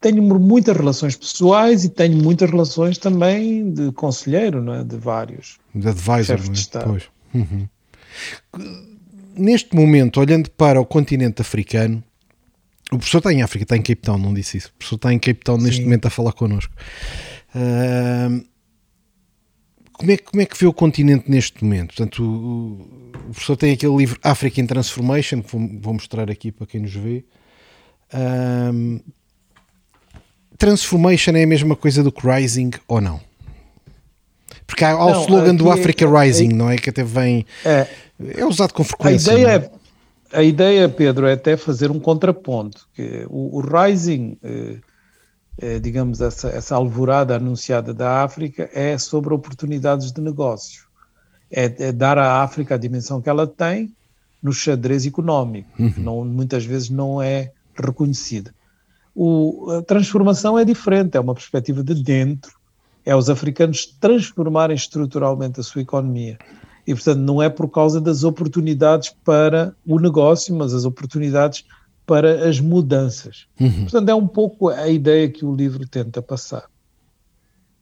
Tenho 0.00 0.22
muitas 0.22 0.76
relações 0.76 1.16
pessoais 1.16 1.84
e 1.84 1.88
tenho 1.88 2.16
muitas 2.16 2.50
relações 2.50 2.98
também 2.98 3.72
de 3.72 3.90
conselheiro, 3.92 4.62
não 4.62 4.74
é? 4.74 4.84
de 4.84 4.96
vários. 4.96 5.58
De 5.74 5.88
advisor, 5.88 6.38
não 6.38 6.44
é? 6.44 6.48
de 6.50 6.68
pois. 6.84 7.04
Uhum. 7.34 7.68
Neste 9.34 9.74
momento, 9.74 10.20
olhando 10.20 10.50
para 10.50 10.80
o 10.80 10.86
continente 10.86 11.40
africano, 11.40 12.02
o 12.90 12.96
professor 12.96 13.18
está 13.18 13.32
em 13.32 13.42
África, 13.42 13.64
está 13.64 13.76
em 13.76 13.82
Cape 13.82 14.02
Town, 14.02 14.18
não 14.18 14.32
disse 14.32 14.56
isso. 14.56 14.68
O 14.68 14.72
professor 14.78 14.96
está 14.96 15.12
em 15.12 15.18
Cape 15.18 15.40
Town 15.44 15.58
neste 15.58 15.78
Sim. 15.78 15.84
momento 15.84 16.06
a 16.06 16.10
falar 16.10 16.32
connosco. 16.32 16.72
Uh, 17.54 18.44
como 19.92 20.12
é, 20.12 20.16
como 20.16 20.42
é 20.42 20.46
que 20.46 20.56
vê 20.56 20.66
o 20.66 20.72
continente 20.72 21.30
neste 21.30 21.62
momento? 21.62 21.88
Portanto, 21.88 22.22
o, 22.22 23.10
o 23.28 23.32
professor 23.32 23.56
tem 23.56 23.72
aquele 23.72 23.96
livro 23.96 24.18
African 24.22 24.64
Transformation, 24.64 25.42
que 25.42 25.52
vou, 25.56 25.68
vou 25.80 25.92
mostrar 25.94 26.30
aqui 26.30 26.52
para 26.52 26.66
quem 26.66 26.80
nos 26.80 26.94
vê. 26.94 27.24
Um, 28.14 29.00
transformation 30.56 31.32
é 31.32 31.42
a 31.42 31.46
mesma 31.46 31.76
coisa 31.76 32.02
do 32.02 32.10
que 32.10 32.26
Rising 32.26 32.70
ou 32.86 33.00
não? 33.00 33.20
Porque 34.66 34.84
há, 34.84 34.90
há 34.90 35.06
o 35.06 35.22
slogan 35.22 35.54
do 35.54 35.70
Africa 35.70 36.04
é, 36.04 36.24
Rising, 36.24 36.50
é, 36.50 36.54
não 36.54 36.70
é? 36.70 36.76
Que 36.76 36.90
até 36.90 37.02
vem. 37.02 37.44
É, 37.64 37.88
é 38.20 38.44
usado 38.44 38.72
com 38.74 38.84
frequência. 38.84 39.32
A 39.32 39.38
ideia, 39.38 39.72
é, 40.32 40.38
a 40.38 40.42
ideia, 40.42 40.88
Pedro, 40.88 41.26
é 41.26 41.32
até 41.32 41.56
fazer 41.56 41.90
um 41.90 42.00
contraponto. 42.00 42.88
Que 42.94 43.26
o, 43.28 43.58
o 43.58 43.60
Rising. 43.60 44.36
Eh, 44.42 44.78
eh, 45.60 45.80
digamos, 45.80 46.20
essa, 46.20 46.48
essa 46.50 46.76
alvorada 46.76 47.34
anunciada 47.34 47.92
da 47.92 48.22
África 48.22 48.70
é 48.72 48.96
sobre 48.96 49.34
oportunidades 49.34 50.12
de 50.12 50.20
negócio. 50.20 50.84
É, 51.50 51.64
é 51.88 51.92
dar 51.92 52.16
à 52.16 52.42
África 52.42 52.76
a 52.76 52.78
dimensão 52.78 53.20
que 53.20 53.28
ela 53.28 53.46
tem 53.46 53.92
no 54.40 54.52
xadrez 54.52 55.04
económico, 55.04 55.68
uhum. 55.76 55.90
que 55.90 56.00
não, 56.00 56.24
muitas 56.24 56.64
vezes 56.64 56.90
não 56.90 57.20
é 57.20 57.50
reconhecida. 57.74 58.54
O, 59.14 59.68
a 59.72 59.82
transformação 59.82 60.56
é 60.56 60.64
diferente, 60.64 61.16
é 61.16 61.20
uma 61.20 61.34
perspectiva 61.34 61.82
de 61.82 61.94
dentro, 61.94 62.52
é 63.04 63.16
os 63.16 63.28
africanos 63.28 63.84
transformarem 63.84 64.76
estruturalmente 64.76 65.58
a 65.58 65.62
sua 65.64 65.82
economia. 65.82 66.38
E, 66.88 66.94
portanto, 66.94 67.18
não 67.18 67.42
é 67.42 67.50
por 67.50 67.68
causa 67.68 68.00
das 68.00 68.24
oportunidades 68.24 69.14
para 69.22 69.76
o 69.86 70.00
negócio, 70.00 70.54
mas 70.54 70.72
as 70.72 70.86
oportunidades 70.86 71.66
para 72.06 72.48
as 72.48 72.60
mudanças. 72.60 73.46
Uhum. 73.60 73.82
Portanto, 73.82 74.08
é 74.08 74.14
um 74.14 74.26
pouco 74.26 74.70
a 74.70 74.88
ideia 74.88 75.28
que 75.28 75.44
o 75.44 75.54
livro 75.54 75.86
tenta 75.86 76.22
passar. 76.22 76.64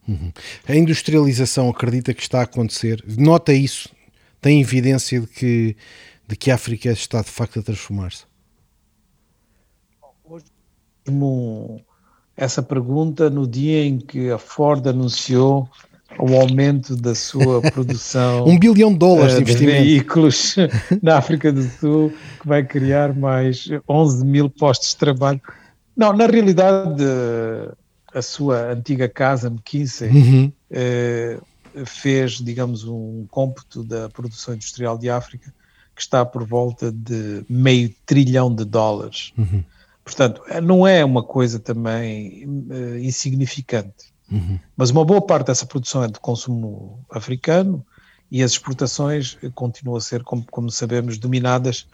Uhum. 0.05 0.29
A 0.67 0.75
industrialização 0.75 1.69
acredita 1.69 2.13
que 2.13 2.21
está 2.21 2.41
a 2.41 2.43
acontecer? 2.43 3.01
Nota 3.17 3.53
isso? 3.53 3.87
Tem 4.41 4.59
evidência 4.59 5.21
de 5.21 5.27
que, 5.27 5.77
de 6.27 6.35
que 6.35 6.51
a 6.51 6.55
África 6.55 6.91
está 6.91 7.21
de 7.21 7.29
facto 7.29 7.59
a 7.61 7.63
transformar-se? 7.63 8.25
Hoje, 10.25 10.43
essa 12.35 12.61
pergunta 12.61 13.29
no 13.29 13.47
dia 13.47 13.85
em 13.85 13.99
que 13.99 14.29
a 14.29 14.37
Ford 14.37 14.85
anunciou 14.85 15.69
o 16.19 16.35
aumento 16.35 16.95
da 16.95 17.15
sua 17.15 17.61
produção. 17.71 18.45
um 18.45 18.57
bilhão 18.57 18.91
de 18.91 18.99
dólares 18.99 19.33
uh, 19.33 19.37
de 19.37 19.41
investimento. 19.43 19.83
De 19.83 19.89
veículos 19.89 20.55
na 21.01 21.17
África 21.17 21.51
do 21.51 21.63
Sul, 21.63 22.13
que 22.41 22.47
vai 22.47 22.63
criar 22.63 23.15
mais 23.15 23.69
11 23.87 24.25
mil 24.25 24.49
postos 24.49 24.89
de 24.89 24.97
trabalho. 24.97 25.41
Não, 25.95 26.13
na 26.13 26.27
realidade, 26.27 27.03
a 28.13 28.21
sua 28.21 28.71
antiga 28.71 29.09
casa, 29.09 29.47
McKinsey, 29.47 30.09
uhum. 30.09 30.51
uh, 30.71 31.85
fez, 31.85 32.33
digamos, 32.33 32.83
um 32.83 33.25
cômputo 33.29 33.83
da 33.83 34.09
produção 34.09 34.53
industrial 34.53 34.97
de 34.97 35.09
África 35.09 35.53
que 35.95 36.01
está 36.01 36.23
por 36.23 36.45
volta 36.45 36.91
de 36.91 37.43
meio 37.49 37.91
trilhão 38.05 38.53
de 38.53 38.63
dólares. 38.63 39.33
Uhum. 39.35 39.63
Portanto, 40.03 40.41
não 40.63 40.87
é 40.87 41.03
uma 41.03 41.23
coisa 41.23 41.59
também 41.59 42.47
insignificante. 43.01 44.13
Uhum. 44.31 44.59
Mas 44.75 44.89
uma 44.89 45.05
boa 45.05 45.21
parte 45.21 45.47
dessa 45.47 45.65
produção 45.65 46.03
é 46.03 46.07
de 46.07 46.19
consumo 46.19 47.05
africano 47.09 47.85
e 48.29 48.43
as 48.43 48.51
exportações 48.51 49.37
continuam 49.55 49.97
a 49.97 50.01
ser, 50.01 50.23
como, 50.23 50.45
como 50.51 50.69
sabemos, 50.69 51.17
dominadas 51.17 51.87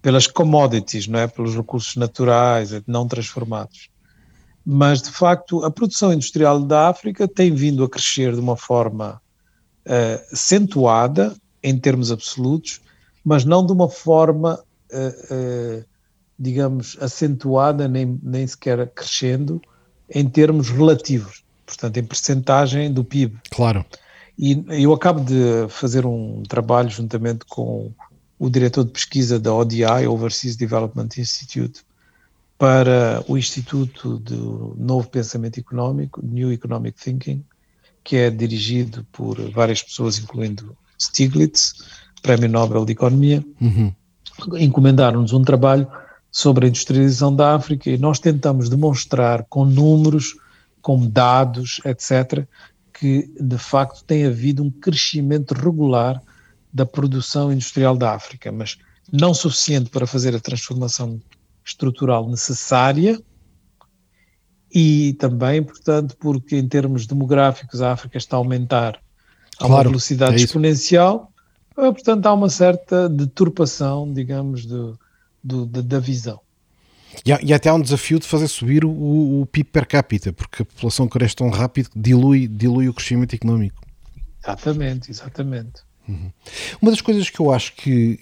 pelas 0.00 0.26
commodities, 0.26 1.06
não 1.06 1.18
é? 1.18 1.26
pelos 1.26 1.54
recursos 1.54 1.96
naturais, 1.96 2.70
não 2.86 3.06
transformados. 3.06 3.90
Mas, 4.64 5.02
de 5.02 5.10
facto, 5.10 5.64
a 5.64 5.70
produção 5.70 6.12
industrial 6.12 6.60
da 6.60 6.88
África 6.88 7.26
tem 7.26 7.52
vindo 7.54 7.82
a 7.82 7.88
crescer 7.88 8.34
de 8.34 8.40
uma 8.40 8.56
forma 8.56 9.20
uh, 9.86 10.32
acentuada, 10.32 11.34
em 11.62 11.78
termos 11.78 12.10
absolutos, 12.10 12.80
mas 13.24 13.44
não 13.44 13.64
de 13.64 13.72
uma 13.72 13.88
forma, 13.88 14.62
uh, 14.92 15.80
uh, 15.80 15.84
digamos, 16.38 16.96
acentuada, 17.00 17.88
nem, 17.88 18.18
nem 18.22 18.46
sequer 18.46 18.88
crescendo, 18.90 19.60
em 20.08 20.28
termos 20.28 20.70
relativos, 20.70 21.44
portanto, 21.70 21.96
em 21.96 22.04
percentagem 22.04 22.92
do 22.92 23.04
PIB. 23.04 23.38
Claro. 23.50 23.84
E 24.36 24.64
eu 24.82 24.92
acabo 24.92 25.20
de 25.20 25.68
fazer 25.68 26.04
um 26.04 26.42
trabalho 26.48 26.90
juntamente 26.90 27.44
com 27.48 27.92
o 28.38 28.50
diretor 28.50 28.84
de 28.84 28.90
pesquisa 28.90 29.38
da 29.38 29.54
ODI, 29.54 30.06
Overseas 30.08 30.56
Development 30.56 31.08
Institute, 31.16 31.82
para 32.58 33.22
o 33.28 33.38
Instituto 33.38 34.18
do 34.18 34.74
Novo 34.78 35.08
Pensamento 35.08 35.60
Económico, 35.60 36.20
New 36.24 36.52
Economic 36.52 36.98
Thinking, 36.98 37.44
que 38.02 38.16
é 38.16 38.30
dirigido 38.30 39.06
por 39.12 39.38
várias 39.50 39.82
pessoas, 39.82 40.18
incluindo 40.18 40.76
Stiglitz, 40.98 41.74
Prémio 42.22 42.48
Nobel 42.48 42.84
de 42.84 42.92
Economia, 42.92 43.44
uhum. 43.60 43.92
encomendaram-nos 44.58 45.32
um 45.32 45.42
trabalho 45.42 45.86
sobre 46.30 46.66
a 46.66 46.68
industrialização 46.68 47.34
da 47.34 47.54
África 47.54 47.90
e 47.90 47.98
nós 47.98 48.18
tentamos 48.18 48.68
demonstrar 48.68 49.44
com 49.48 49.64
números, 49.64 50.36
com 50.80 51.06
dados, 51.06 51.80
etc., 51.84 52.46
que 52.92 53.30
de 53.40 53.58
facto 53.58 54.04
tem 54.04 54.26
havido 54.26 54.62
um 54.62 54.70
crescimento 54.70 55.54
regular 55.54 56.20
da 56.72 56.84
produção 56.84 57.52
industrial 57.52 57.96
da 57.96 58.14
África, 58.14 58.52
mas 58.52 58.76
não 59.12 59.34
suficiente 59.34 59.90
para 59.90 60.06
fazer 60.06 60.34
a 60.34 60.40
transformação 60.40 61.20
estrutural 61.64 62.28
necessária 62.28 63.20
e 64.72 65.14
também, 65.14 65.62
portanto, 65.62 66.16
porque 66.18 66.56
em 66.56 66.68
termos 66.68 67.06
demográficos 67.06 67.82
a 67.82 67.92
África 67.92 68.18
está 68.18 68.36
a 68.36 68.38
aumentar 68.38 69.00
a 69.58 69.66
claro, 69.66 69.72
uma 69.74 69.84
velocidade 69.84 70.34
é 70.34 70.36
exponencial, 70.36 71.32
portanto 71.74 72.26
há 72.26 72.32
uma 72.32 72.48
certa 72.48 73.08
deturpação, 73.08 74.12
digamos, 74.12 74.64
do, 74.64 74.98
do, 75.42 75.66
da 75.66 75.98
visão. 75.98 76.40
E, 77.24 77.32
há, 77.32 77.38
e 77.42 77.52
até 77.52 77.68
há 77.68 77.74
um 77.74 77.80
desafio 77.80 78.18
de 78.18 78.26
fazer 78.26 78.48
subir 78.48 78.84
o, 78.84 78.90
o, 79.40 79.46
PIB 79.46 79.70
per 79.70 79.86
capita, 79.86 80.32
porque 80.32 80.62
a 80.62 80.64
população 80.64 81.06
cresce 81.06 81.36
tão 81.36 81.50
rápido 81.50 81.90
que 81.90 81.98
dilui, 81.98 82.48
dilui 82.48 82.88
o 82.88 82.94
crescimento 82.94 83.34
económico. 83.34 83.80
Exatamente, 84.42 85.10
exatamente. 85.10 85.82
Uhum. 86.08 86.30
Uma 86.80 86.90
das 86.90 87.00
coisas 87.00 87.28
que 87.28 87.38
eu 87.38 87.52
acho 87.52 87.74
que 87.74 88.18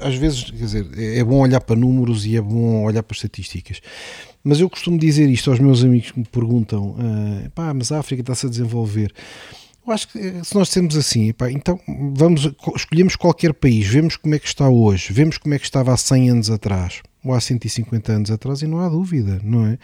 às 0.00 0.14
vezes 0.14 0.44
quer 0.44 0.56
dizer, 0.56 0.86
é 0.96 1.22
bom 1.24 1.40
olhar 1.40 1.60
para 1.60 1.76
números 1.76 2.24
e 2.24 2.36
é 2.36 2.40
bom 2.40 2.84
olhar 2.84 3.02
para 3.02 3.14
estatísticas, 3.14 3.80
mas 4.42 4.60
eu 4.60 4.70
costumo 4.70 4.96
dizer 4.98 5.28
isto 5.28 5.50
aos 5.50 5.58
meus 5.58 5.84
amigos 5.84 6.12
que 6.12 6.18
me 6.18 6.24
perguntam: 6.24 6.96
ah, 6.98 7.50
pá, 7.54 7.74
mas 7.74 7.92
a 7.92 7.98
África 7.98 8.22
está-se 8.22 8.46
a 8.46 8.48
desenvolver. 8.48 9.12
Eu 9.86 9.92
acho 9.92 10.08
que 10.08 10.18
eh, 10.18 10.44
se 10.44 10.54
nós 10.54 10.70
temos 10.70 10.96
assim, 10.96 11.32
pá, 11.32 11.50
então 11.50 11.78
vamos, 12.14 12.48
escolhemos 12.76 13.16
qualquer 13.16 13.52
país, 13.52 13.86
vemos 13.86 14.16
como 14.16 14.34
é 14.34 14.38
que 14.38 14.46
está 14.46 14.68
hoje, 14.68 15.12
vemos 15.12 15.36
como 15.36 15.52
é 15.54 15.58
que 15.58 15.64
estava 15.64 15.92
há 15.92 15.96
100 15.96 16.30
anos 16.30 16.50
atrás 16.50 17.02
ou 17.24 17.34
há 17.34 17.40
150 17.40 18.12
anos 18.12 18.30
atrás, 18.30 18.62
e 18.62 18.66
não 18.66 18.80
há 18.80 18.88
dúvida, 18.88 19.40
não 19.42 19.66
é? 19.66 19.78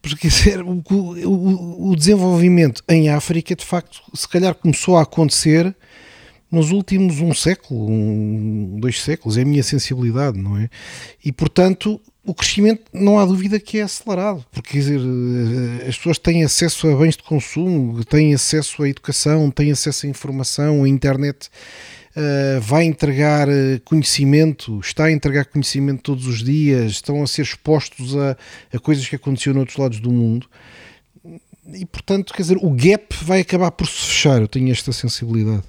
Porque 0.00 0.28
dizer, 0.28 0.62
o, 0.62 0.82
o, 0.90 1.90
o 1.90 1.96
desenvolvimento 1.96 2.82
em 2.88 3.08
África, 3.08 3.54
de 3.54 3.64
facto, 3.64 4.00
se 4.14 4.28
calhar 4.28 4.54
começou 4.54 4.96
a 4.96 5.02
acontecer 5.02 5.74
nos 6.50 6.70
últimos 6.70 7.20
um 7.20 7.34
século, 7.34 7.90
um, 7.90 8.78
dois 8.80 9.02
séculos, 9.02 9.36
é 9.36 9.42
a 9.42 9.44
minha 9.44 9.62
sensibilidade, 9.62 10.38
não 10.38 10.56
é? 10.56 10.70
E 11.24 11.32
portanto, 11.32 12.00
o 12.24 12.34
crescimento 12.34 12.82
não 12.92 13.18
há 13.18 13.24
dúvida 13.24 13.58
que 13.60 13.78
é 13.78 13.82
acelerado, 13.82 14.44
porque 14.50 14.72
quer 14.72 14.78
dizer, 14.78 15.00
eh, 15.00 15.88
as 15.88 15.96
pessoas 15.96 16.18
têm 16.18 16.44
acesso 16.44 16.88
a 16.88 16.96
bens 16.96 17.16
de 17.16 17.22
consumo, 17.22 18.04
têm 18.04 18.34
acesso 18.34 18.82
à 18.82 18.88
educação, 18.88 19.50
têm 19.50 19.70
acesso 19.70 20.06
à 20.06 20.08
informação, 20.08 20.82
a 20.82 20.88
internet 20.88 21.48
uh, 22.16 22.60
vai 22.60 22.84
entregar 22.84 23.48
eh, 23.48 23.78
conhecimento, 23.84 24.80
está 24.80 25.04
a 25.04 25.12
entregar 25.12 25.44
conhecimento 25.44 26.02
todos 26.02 26.26
os 26.26 26.42
dias, 26.42 26.92
estão 26.92 27.22
a 27.22 27.26
ser 27.26 27.42
expostos 27.42 28.16
a, 28.16 28.36
a 28.72 28.78
coisas 28.78 29.06
que 29.06 29.16
aconteciam 29.16 29.54
noutros 29.54 29.76
lados 29.76 30.00
do 30.00 30.10
mundo. 30.10 30.48
E 31.74 31.84
portanto, 31.84 32.32
quer 32.32 32.42
dizer, 32.42 32.58
o 32.62 32.70
gap 32.70 33.14
vai 33.22 33.40
acabar 33.40 33.70
por 33.70 33.86
se 33.86 34.06
fechar, 34.06 34.40
eu 34.40 34.48
tenho 34.48 34.70
esta 34.70 34.92
sensibilidade. 34.92 35.64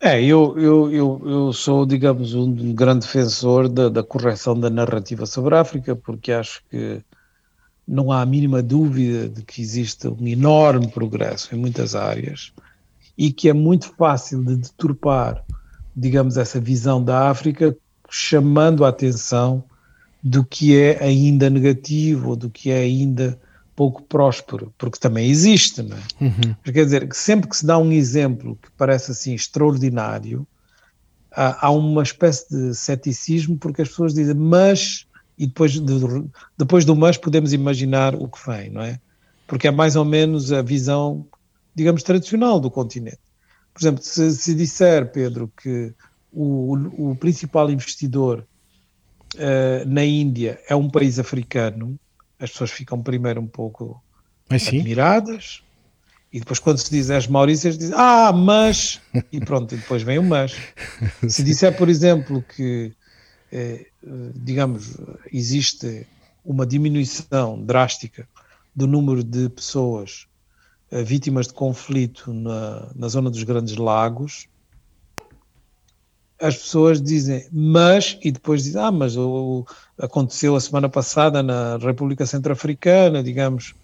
É, 0.00 0.22
eu, 0.22 0.58
eu, 0.58 0.92
eu, 0.92 1.22
eu 1.24 1.52
sou, 1.52 1.86
digamos, 1.86 2.34
um 2.34 2.74
grande 2.74 3.06
defensor 3.06 3.68
da, 3.68 3.88
da 3.88 4.02
correção 4.02 4.58
da 4.58 4.68
narrativa 4.68 5.24
sobre 5.24 5.54
a 5.54 5.60
África, 5.60 5.96
porque 5.96 6.30
acho 6.30 6.62
que 6.70 7.00
não 7.88 8.12
há 8.12 8.20
a 8.20 8.26
mínima 8.26 8.62
dúvida 8.62 9.28
de 9.28 9.42
que 9.42 9.62
existe 9.62 10.06
um 10.08 10.26
enorme 10.26 10.88
progresso 10.88 11.54
em 11.54 11.58
muitas 11.58 11.94
áreas 11.94 12.52
e 13.16 13.32
que 13.32 13.48
é 13.48 13.52
muito 13.52 13.90
fácil 13.96 14.42
de 14.44 14.56
deturpar, 14.56 15.44
digamos, 15.94 16.36
essa 16.36 16.60
visão 16.60 17.02
da 17.02 17.30
África, 17.30 17.76
chamando 18.08 18.84
a 18.84 18.88
atenção 18.88 19.64
do 20.22 20.44
que 20.44 20.76
é 20.76 21.02
ainda 21.02 21.50
negativo, 21.50 22.30
ou 22.30 22.36
do 22.36 22.50
que 22.50 22.70
é 22.70 22.78
ainda 22.78 23.38
pouco 23.76 24.02
próspero, 24.02 24.72
porque 24.78 24.98
também 24.98 25.28
existe, 25.28 25.82
não 25.82 25.96
é? 25.96 26.24
Uhum. 26.24 26.54
Quer 26.64 26.84
dizer, 26.84 27.08
que 27.08 27.16
sempre 27.16 27.48
que 27.48 27.56
se 27.56 27.66
dá 27.66 27.76
um 27.76 27.92
exemplo 27.92 28.56
que 28.62 28.70
parece 28.76 29.10
assim 29.10 29.34
extraordinário, 29.34 30.46
há, 31.30 31.66
há 31.66 31.70
uma 31.70 32.02
espécie 32.02 32.48
de 32.48 32.74
ceticismo, 32.74 33.58
porque 33.58 33.82
as 33.82 33.88
pessoas 33.88 34.14
dizem, 34.14 34.34
mas, 34.34 35.06
e 35.36 35.46
depois, 35.46 35.72
de, 35.72 36.24
depois 36.56 36.84
do 36.84 36.94
mas 36.94 37.16
podemos 37.18 37.52
imaginar 37.52 38.14
o 38.14 38.28
que 38.28 38.38
vem, 38.48 38.70
não 38.70 38.82
é? 38.82 38.98
Porque 39.46 39.68
é 39.68 39.70
mais 39.70 39.96
ou 39.96 40.04
menos 40.04 40.52
a 40.52 40.62
visão, 40.62 41.26
digamos, 41.74 42.02
tradicional 42.02 42.60
do 42.60 42.70
continente. 42.70 43.18
Por 43.72 43.80
exemplo, 43.80 44.02
se, 44.02 44.32
se 44.32 44.54
disser, 44.54 45.10
Pedro, 45.10 45.52
que 45.60 45.92
o, 46.32 47.10
o 47.10 47.16
principal 47.16 47.70
investidor 47.70 48.46
uh, 49.34 49.88
na 49.88 50.04
Índia 50.04 50.60
é 50.68 50.74
um 50.74 50.88
país 50.88 51.18
africano, 51.18 51.98
as 52.38 52.50
pessoas 52.50 52.70
ficam 52.70 53.02
primeiro 53.02 53.40
um 53.40 53.46
pouco 53.46 54.02
admiradas 54.48 55.62
e 56.32 56.40
depois 56.40 56.58
quando 56.58 56.78
se 56.78 56.90
diz 56.90 57.10
as 57.10 57.26
Maurícias 57.26 57.78
dizem 57.78 57.94
ah, 57.96 58.32
mas 58.32 59.00
e 59.32 59.40
pronto, 59.40 59.74
e 59.74 59.78
depois 59.78 60.02
vem 60.02 60.18
o 60.18 60.22
mas. 60.22 60.56
Se 61.28 61.44
disser, 61.44 61.76
por 61.76 61.88
exemplo, 61.88 62.42
que 62.42 62.92
eh, 63.54 63.86
digamos, 64.34 64.96
existe 65.32 66.08
uma 66.44 66.66
diminuição 66.66 67.62
drástica 67.64 68.28
do 68.74 68.84
número 68.84 69.22
de 69.22 69.48
pessoas 69.48 70.26
vítimas 71.02 71.48
de 71.48 71.54
conflito 71.54 72.32
na, 72.32 72.88
na 72.94 73.08
zona 73.08 73.30
dos 73.30 73.42
Grandes 73.42 73.76
Lagos, 73.76 74.46
as 76.40 76.56
pessoas 76.56 77.00
dizem 77.00 77.46
mas 77.52 78.18
e 78.22 78.30
depois 78.30 78.62
dizem 78.62 78.82
ah 78.82 78.92
mas 78.92 79.16
o, 79.16 79.64
aconteceu 79.98 80.56
a 80.56 80.60
semana 80.60 80.88
passada 80.88 81.42
na 81.42 81.76
República 81.78 82.26
Centro-Africana 82.26 83.22
digamos 83.22 83.74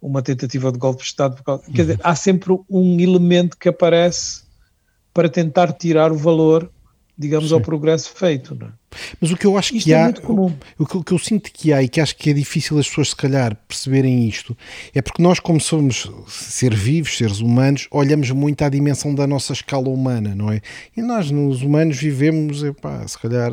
uma 0.00 0.22
tentativa 0.22 0.70
de 0.70 0.78
golpe 0.78 1.02
de 1.02 1.08
Estado 1.08 1.42
quer 1.74 1.82
dizer 1.82 2.00
há 2.02 2.14
sempre 2.14 2.56
um 2.70 2.98
elemento 3.00 3.56
que 3.56 3.68
aparece 3.68 4.44
para 5.12 5.28
tentar 5.28 5.72
tirar 5.72 6.12
o 6.12 6.16
valor 6.16 6.70
digamos, 7.18 7.48
Sim. 7.48 7.54
ao 7.54 7.60
progresso 7.60 8.10
feito. 8.14 8.54
Não 8.54 8.68
é? 8.68 8.70
Mas 9.20 9.30
o 9.30 9.36
que 9.36 9.46
eu 9.46 9.56
acho 9.56 9.74
isto 9.74 9.86
que 9.86 9.92
é 9.92 10.02
há, 10.02 10.14
o, 10.28 10.52
o, 10.78 10.86
que, 10.86 10.96
o 10.96 11.04
que 11.04 11.12
eu 11.12 11.18
sinto 11.18 11.50
que 11.52 11.72
há 11.72 11.82
e 11.82 11.88
que 11.88 12.00
acho 12.00 12.16
que 12.16 12.30
é 12.30 12.32
difícil 12.32 12.78
as 12.78 12.88
pessoas 12.88 13.10
se 13.10 13.16
calhar 13.16 13.56
perceberem 13.68 14.28
isto, 14.28 14.56
é 14.94 15.02
porque 15.02 15.22
nós, 15.22 15.38
como 15.40 15.60
somos 15.60 16.10
seres 16.28 16.78
vivos, 16.78 17.16
seres 17.16 17.40
humanos, 17.40 17.88
olhamos 17.90 18.30
muito 18.30 18.62
à 18.62 18.68
dimensão 18.68 19.14
da 19.14 19.26
nossa 19.26 19.52
escala 19.52 19.88
humana, 19.88 20.34
não 20.34 20.50
é? 20.50 20.60
E 20.96 21.02
nós, 21.02 21.30
nos 21.30 21.62
humanos, 21.62 21.96
vivemos, 21.96 22.62
epá, 22.62 23.06
se 23.06 23.18
calhar 23.18 23.52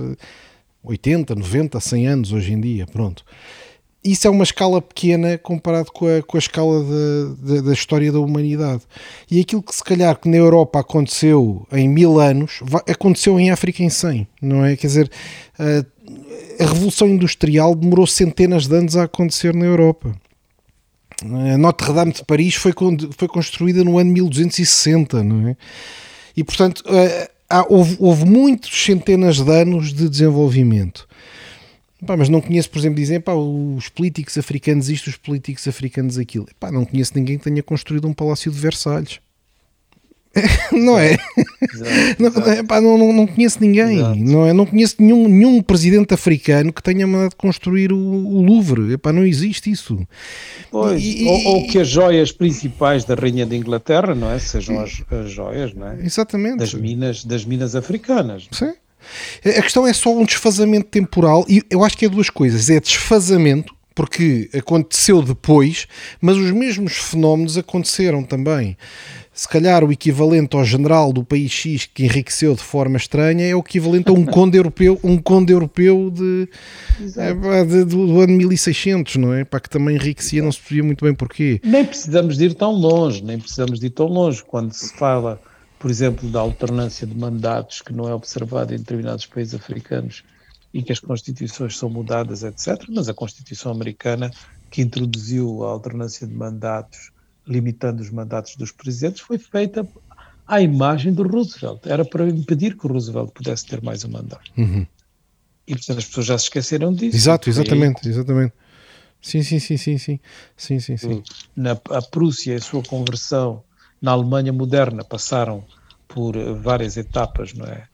80, 0.83 1.35
90, 1.35 1.79
100 1.79 2.07
anos 2.07 2.31
hoje 2.31 2.53
em 2.53 2.59
dia, 2.59 2.85
pronto 2.85 3.23
isso 4.03 4.27
é 4.27 4.29
uma 4.29 4.43
escala 4.43 4.81
pequena 4.81 5.37
comparado 5.37 5.91
com 5.91 6.05
a, 6.05 6.21
com 6.21 6.35
a 6.35 6.39
escala 6.39 6.83
da, 7.37 7.61
da, 7.61 7.73
história 7.73 8.11
da 8.11 8.19
humanidade. 8.19 8.81
E 9.31 9.39
aquilo 9.39 9.63
que 9.63 9.73
se 9.73 9.83
calhar 9.83 10.19
que 10.19 10.27
na 10.27 10.37
Europa 10.37 10.79
aconteceu 10.79 11.65
em 11.71 11.87
mil 11.87 12.19
anos, 12.19 12.59
aconteceu 12.89 13.39
em 13.39 13.49
África 13.49 13.81
em 13.81 13.89
100, 13.89 14.27
não 14.41 14.65
é? 14.65 14.75
Quer 14.75 14.87
dizer, 14.87 15.11
a, 15.57 16.63
a 16.63 16.67
Revolução 16.67 17.07
Industrial 17.07 17.73
demorou 17.73 18.05
centenas 18.05 18.67
de 18.67 18.75
anos 18.75 18.97
a 18.97 19.03
acontecer 19.03 19.55
na 19.55 19.65
Europa. 19.65 20.13
A 21.23 21.57
Notre 21.57 21.93
Dame 21.93 22.11
de 22.11 22.25
Paris 22.25 22.55
foi, 22.55 22.73
foi 23.17 23.27
construída 23.29 23.83
no 23.83 23.97
ano 23.97 24.11
1260, 24.11 25.23
não 25.23 25.47
é? 25.47 25.57
E 26.35 26.43
portanto, 26.43 26.83
há, 27.49 27.65
houve, 27.69 27.95
houve 27.99 28.25
muitos 28.25 28.83
centenas 28.83 29.39
de 29.39 29.51
anos 29.51 29.93
de 29.93 30.09
desenvolvimento. 30.09 31.07
Pá, 32.05 32.17
mas 32.17 32.29
não 32.29 32.41
conheço, 32.41 32.69
por 32.69 32.79
exemplo, 32.79 32.95
dizem 32.95 33.19
pá, 33.19 33.33
os 33.33 33.89
políticos 33.89 34.37
africanos 34.37 34.89
isto, 34.89 35.07
os 35.07 35.17
políticos 35.17 35.67
africanos 35.67 36.17
aquilo. 36.17 36.47
Pá, 36.59 36.71
não 36.71 36.85
conheço 36.85 37.13
ninguém 37.15 37.37
que 37.37 37.43
tenha 37.43 37.63
construído 37.63 38.07
um 38.07 38.13
palácio 38.13 38.51
de 38.51 38.59
Versalhes. 38.59 39.19
não 40.71 40.97
é? 40.97 41.15
Exato, 41.61 42.15
não, 42.19 42.53
Epá, 42.53 42.81
não, 42.81 42.97
não, 42.97 43.13
não, 43.13 43.27
conheço 43.27 43.59
ninguém, 43.61 43.97
não, 43.97 44.47
é? 44.47 44.53
não 44.53 44.65
conheço 44.65 44.95
nenhum, 44.97 45.27
nenhum 45.27 45.61
presidente 45.61 46.11
africano 46.13 46.73
que 46.73 46.81
tenha 46.81 47.05
mandado 47.05 47.35
construir 47.35 47.91
o, 47.91 47.97
o 47.97 48.41
Louvre, 48.41 48.93
Epá, 48.93 49.13
não 49.13 49.23
existe 49.23 49.69
isso. 49.69 50.07
Pois, 50.71 51.01
e, 51.03 51.25
ou, 51.25 51.55
ou, 51.55 51.67
que 51.67 51.77
as 51.77 51.87
joias 51.87 52.31
principais 52.31 53.05
da 53.05 53.13
Rainha 53.13 53.45
de 53.45 53.55
Inglaterra, 53.55 54.15
não 54.15 54.31
é? 54.31 54.39
Sejam 54.39 54.79
as, 54.79 55.03
as 55.11 55.29
joias, 55.29 55.73
não 55.75 55.87
é? 55.87 56.03
Exatamente. 56.03 56.57
Das 56.57 56.73
minas, 56.73 57.23
das 57.23 57.45
minas 57.45 57.75
africanas. 57.75 58.47
Sim. 58.51 58.73
A 59.45 59.61
questão 59.61 59.87
é 59.87 59.93
só 59.93 60.13
um 60.15 60.25
desfazamento 60.25 60.87
temporal 60.87 61.45
e 61.47 61.61
eu 61.69 61.83
acho 61.83 61.97
que 61.97 62.05
é 62.05 62.09
duas 62.09 62.29
coisas. 62.29 62.69
É 62.69 62.79
desfazamento, 62.79 63.73
porque 63.95 64.49
aconteceu 64.53 65.21
depois, 65.21 65.87
mas 66.21 66.37
os 66.37 66.51
mesmos 66.51 66.93
fenómenos 66.93 67.57
aconteceram 67.57 68.23
também 68.23 68.77
se 69.33 69.49
calhar 69.49 69.83
o 69.83 69.91
equivalente 69.91 70.55
ao 70.55 70.63
general 70.63 71.11
do 71.11 71.23
país 71.23 71.51
X 71.51 71.89
que 71.91 72.03
enriqueceu 72.05 72.53
de 72.53 72.61
forma 72.61 72.97
estranha 72.97 73.45
é 73.45 73.55
o 73.55 73.59
equivalente 73.59 74.09
a 74.09 74.13
um 74.13 74.23
conde 74.25 74.57
europeu, 74.57 74.99
um 75.03 75.17
conde 75.17 75.51
europeu 75.51 76.11
de, 76.11 76.47
é, 77.17 77.65
de, 77.65 77.83
do, 77.83 78.07
do, 78.07 78.21
ano 78.21 78.33
1600, 78.33 79.15
não 79.15 79.33
é? 79.33 79.43
Para 79.43 79.59
que 79.59 79.69
também 79.69 79.95
enriquecia, 79.95 80.43
não 80.43 80.51
se 80.51 80.59
sabia 80.61 80.83
muito 80.83 81.03
bem 81.03 81.15
porquê. 81.15 81.59
Nem 81.63 81.83
precisamos 81.83 82.37
de 82.37 82.45
ir 82.45 82.53
tão 82.53 82.71
longe, 82.71 83.23
nem 83.23 83.39
precisamos 83.39 83.79
de 83.79 83.87
ir 83.87 83.89
tão 83.89 84.05
longe 84.05 84.43
quando 84.43 84.71
se 84.71 84.93
fala, 84.95 85.41
por 85.83 85.91
exemplo, 85.91 86.29
da 86.29 86.39
alternância 86.39 87.05
de 87.05 87.13
mandatos 87.13 87.81
que 87.81 87.91
não 87.91 88.07
é 88.07 88.13
observada 88.13 88.73
em 88.73 88.77
determinados 88.77 89.25
países 89.25 89.53
africanos 89.53 90.23
e 90.73 90.81
que 90.81 90.93
as 90.93 90.99
constituições 91.01 91.77
são 91.77 91.89
mudadas, 91.89 92.41
etc. 92.41 92.85
Mas 92.87 93.09
a 93.09 93.13
Constituição 93.13 93.69
americana 93.69 94.31
que 94.71 94.81
introduziu 94.81 95.61
a 95.65 95.71
alternância 95.71 96.25
de 96.25 96.33
mandatos 96.33 97.11
limitando 97.45 98.01
os 98.01 98.09
mandatos 98.09 98.55
dos 98.55 98.71
presidentes, 98.71 99.19
foi 99.19 99.37
feita 99.37 99.85
à 100.47 100.61
imagem 100.61 101.11
do 101.13 101.23
Roosevelt. 101.23 101.81
Era 101.85 102.05
para 102.05 102.29
impedir 102.29 102.77
que 102.77 102.87
o 102.87 102.89
Roosevelt 102.89 103.31
pudesse 103.33 103.65
ter 103.65 103.81
mais 103.81 104.05
um 104.05 104.09
mandato. 104.09 104.53
Uhum. 104.57 104.87
E 105.67 105.75
portanto 105.75 105.97
as 105.97 106.05
pessoas 106.05 106.27
já 106.27 106.37
se 106.37 106.45
esqueceram 106.45 106.93
disso. 106.93 107.17
Exato, 107.17 107.49
exatamente, 107.49 108.07
exatamente. 108.07 108.53
Sim, 109.21 109.43
sim, 109.43 109.59
sim, 109.59 109.75
sim, 109.75 109.97
sim. 109.97 110.19
sim, 110.55 110.79
sim, 110.79 110.95
sim. 110.95 111.23
Na, 111.53 111.71
a 111.89 112.01
Prússia, 112.01 112.55
a 112.55 112.61
sua 112.61 112.81
conversão 112.83 113.61
na 114.03 114.11
Alemanha 114.11 114.51
moderna 114.51 115.01
passaram 115.01 115.63
por 116.09 116.35
várias 116.55 116.97
etapas, 116.97 117.53
não 117.53 117.65
é? 117.65 117.87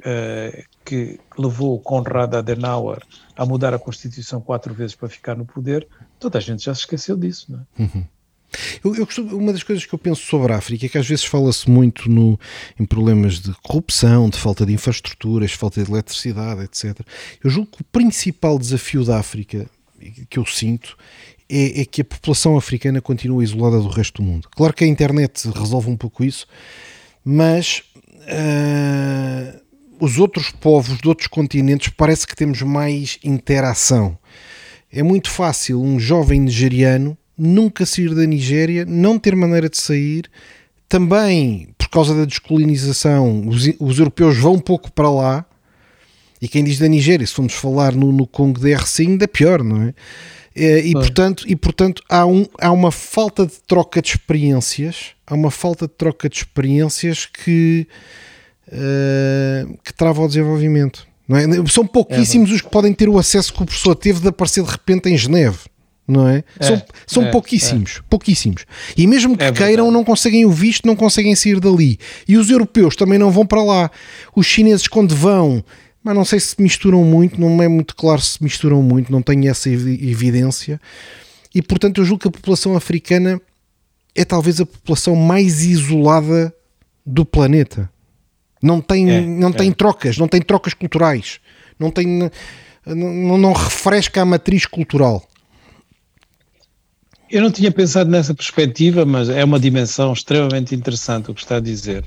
Uh, 0.00 0.64
que 0.84 1.20
levou 1.38 1.80
Konrad 1.80 2.34
Adenauer 2.34 3.02
a 3.36 3.46
mudar 3.46 3.72
a 3.72 3.78
Constituição 3.78 4.40
quatro 4.40 4.74
vezes 4.74 4.96
para 4.96 5.08
ficar 5.08 5.36
no 5.36 5.46
poder, 5.46 5.86
toda 6.18 6.38
a 6.38 6.40
gente 6.40 6.64
já 6.64 6.74
se 6.74 6.80
esqueceu 6.80 7.16
disso, 7.16 7.46
não 7.50 7.60
é? 7.60 7.82
Uhum. 7.82 8.04
Eu, 8.84 8.94
eu 8.96 9.06
costumo, 9.06 9.36
uma 9.36 9.52
das 9.52 9.62
coisas 9.62 9.84
que 9.84 9.94
eu 9.94 9.98
penso 9.98 10.22
sobre 10.22 10.52
a 10.52 10.56
África 10.56 10.86
é 10.86 10.88
que 10.88 10.98
às 10.98 11.06
vezes 11.06 11.24
fala-se 11.24 11.70
muito 11.70 12.10
no, 12.10 12.38
em 12.78 12.84
problemas 12.84 13.40
de 13.40 13.52
corrupção, 13.62 14.28
de 14.28 14.38
falta 14.38 14.66
de 14.66 14.72
infraestruturas, 14.72 15.52
falta 15.52 15.82
de 15.82 15.90
eletricidade, 15.90 16.62
etc. 16.62 17.00
Eu 17.42 17.50
julgo 17.50 17.70
que 17.70 17.82
o 17.82 17.84
principal 17.84 18.58
desafio 18.58 19.04
da 19.04 19.18
África 19.18 19.68
que 20.28 20.38
eu 20.38 20.46
sinto 20.46 20.96
é, 21.48 21.82
é, 21.82 21.84
que 21.84 22.02
a 22.02 22.04
população 22.04 22.56
africana 22.56 23.00
continua 23.00 23.42
isolada 23.42 23.78
do 23.78 23.88
resto 23.88 24.22
do 24.22 24.26
mundo. 24.26 24.48
Claro 24.54 24.74
que 24.74 24.84
a 24.84 24.86
internet 24.86 25.48
resolve 25.50 25.90
um 25.90 25.96
pouco 25.96 26.24
isso, 26.24 26.46
mas 27.24 27.82
uh, 28.22 29.60
os 30.00 30.18
outros 30.18 30.50
povos 30.50 30.98
de 30.98 31.08
outros 31.08 31.28
continentes 31.28 31.92
parece 31.96 32.26
que 32.26 32.36
temos 32.36 32.62
mais 32.62 33.18
interação. 33.22 34.18
É 34.92 35.02
muito 35.02 35.30
fácil 35.30 35.82
um 35.82 35.98
jovem 35.98 36.40
nigeriano 36.40 37.16
nunca 37.36 37.84
sair 37.84 38.14
da 38.14 38.24
Nigéria, 38.24 38.84
não 38.86 39.18
ter 39.18 39.36
maneira 39.36 39.68
de 39.68 39.76
sair, 39.76 40.30
também 40.88 41.68
por 41.76 41.88
causa 41.88 42.14
da 42.14 42.24
descolonização, 42.24 43.46
os, 43.46 43.68
os 43.78 43.98
europeus 43.98 44.38
vão 44.38 44.58
pouco 44.58 44.90
para 44.90 45.10
lá, 45.10 45.44
e 46.40 46.48
quem 46.48 46.64
diz 46.64 46.78
da 46.78 46.88
Nigéria, 46.88 47.26
se 47.26 47.34
formos 47.34 47.54
falar 47.54 47.94
no, 47.94 48.12
no 48.12 48.26
Congo 48.26 48.60
DRC, 48.60 49.02
ainda 49.02 49.28
pior, 49.28 49.62
não 49.62 49.82
é? 49.82 49.94
É 50.56 50.80
e, 50.80 50.92
portanto, 50.92 51.44
e 51.46 51.54
portanto 51.54 52.02
há, 52.08 52.24
um, 52.24 52.46
há 52.60 52.72
uma 52.72 52.90
falta 52.90 53.46
de 53.46 53.54
troca 53.66 54.00
de 54.00 54.08
experiências, 54.08 55.12
há 55.26 55.34
uma 55.34 55.50
falta 55.50 55.86
de 55.86 55.92
troca 55.92 56.28
de 56.28 56.36
experiências 56.36 57.26
que, 57.26 57.86
uh, 58.68 59.78
que 59.84 59.92
trava 59.92 60.22
o 60.22 60.26
desenvolvimento. 60.26 61.06
Não 61.28 61.36
é? 61.36 61.44
São 61.68 61.86
pouquíssimos 61.86 62.50
é, 62.50 62.54
os 62.54 62.60
que 62.60 62.70
podem 62.70 62.94
ter 62.94 63.08
o 63.08 63.18
acesso 63.18 63.52
que 63.52 63.62
o 63.62 63.66
professor 63.66 63.94
teve 63.96 64.20
de 64.20 64.28
aparecer 64.28 64.62
de 64.62 64.70
repente 64.70 65.08
em 65.08 65.18
Geneve 65.18 65.58
não 66.06 66.28
é? 66.28 66.44
é 66.60 66.64
são 66.64 66.82
são 67.06 67.22
é, 67.24 67.30
pouquíssimos, 67.30 67.96
é. 67.98 68.04
pouquíssimos. 68.08 68.64
E 68.96 69.06
mesmo 69.06 69.36
que 69.36 69.44
é 69.44 69.52
queiram, 69.52 69.90
não 69.90 70.04
conseguem 70.04 70.44
o 70.44 70.50
visto, 70.50 70.86
não 70.86 70.94
conseguem 70.94 71.34
sair 71.34 71.58
dali. 71.58 71.98
E 72.28 72.36
os 72.36 72.48
europeus 72.48 72.94
também 72.94 73.18
não 73.18 73.30
vão 73.30 73.44
para 73.44 73.62
lá. 73.62 73.90
Os 74.34 74.46
chineses, 74.46 74.86
quando 74.86 75.14
vão, 75.14 75.64
mas 76.06 76.14
não 76.14 76.24
sei 76.24 76.38
se 76.38 76.54
misturam 76.62 77.02
muito, 77.02 77.40
não 77.40 77.60
é 77.60 77.66
muito 77.66 77.96
claro 77.96 78.22
se 78.22 78.40
misturam 78.40 78.80
muito, 78.80 79.10
não 79.10 79.20
tenho 79.20 79.50
essa 79.50 79.68
evidência. 79.68 80.80
E 81.52 81.60
portanto, 81.60 82.00
eu 82.00 82.04
julgo 82.04 82.22
que 82.22 82.28
a 82.28 82.30
população 82.30 82.76
africana 82.76 83.40
é 84.14 84.24
talvez 84.24 84.60
a 84.60 84.66
população 84.66 85.16
mais 85.16 85.64
isolada 85.64 86.54
do 87.04 87.24
planeta. 87.24 87.90
Não 88.62 88.80
tem, 88.80 89.10
é, 89.10 89.20
não 89.20 89.50
tem 89.50 89.70
é. 89.70 89.74
trocas, 89.74 90.16
não 90.16 90.28
tem 90.28 90.40
trocas 90.40 90.74
culturais, 90.74 91.40
não 91.76 91.90
tem. 91.90 92.06
Não, 92.86 93.36
não 93.36 93.52
refresca 93.52 94.22
a 94.22 94.24
matriz 94.24 94.64
cultural. 94.64 95.28
Eu 97.28 97.42
não 97.42 97.50
tinha 97.50 97.72
pensado 97.72 98.08
nessa 98.08 98.32
perspectiva, 98.32 99.04
mas 99.04 99.28
é 99.28 99.42
uma 99.42 99.58
dimensão 99.58 100.12
extremamente 100.12 100.72
interessante 100.72 101.32
o 101.32 101.34
que 101.34 101.40
está 101.40 101.56
a 101.56 101.60
dizer. 101.60 102.04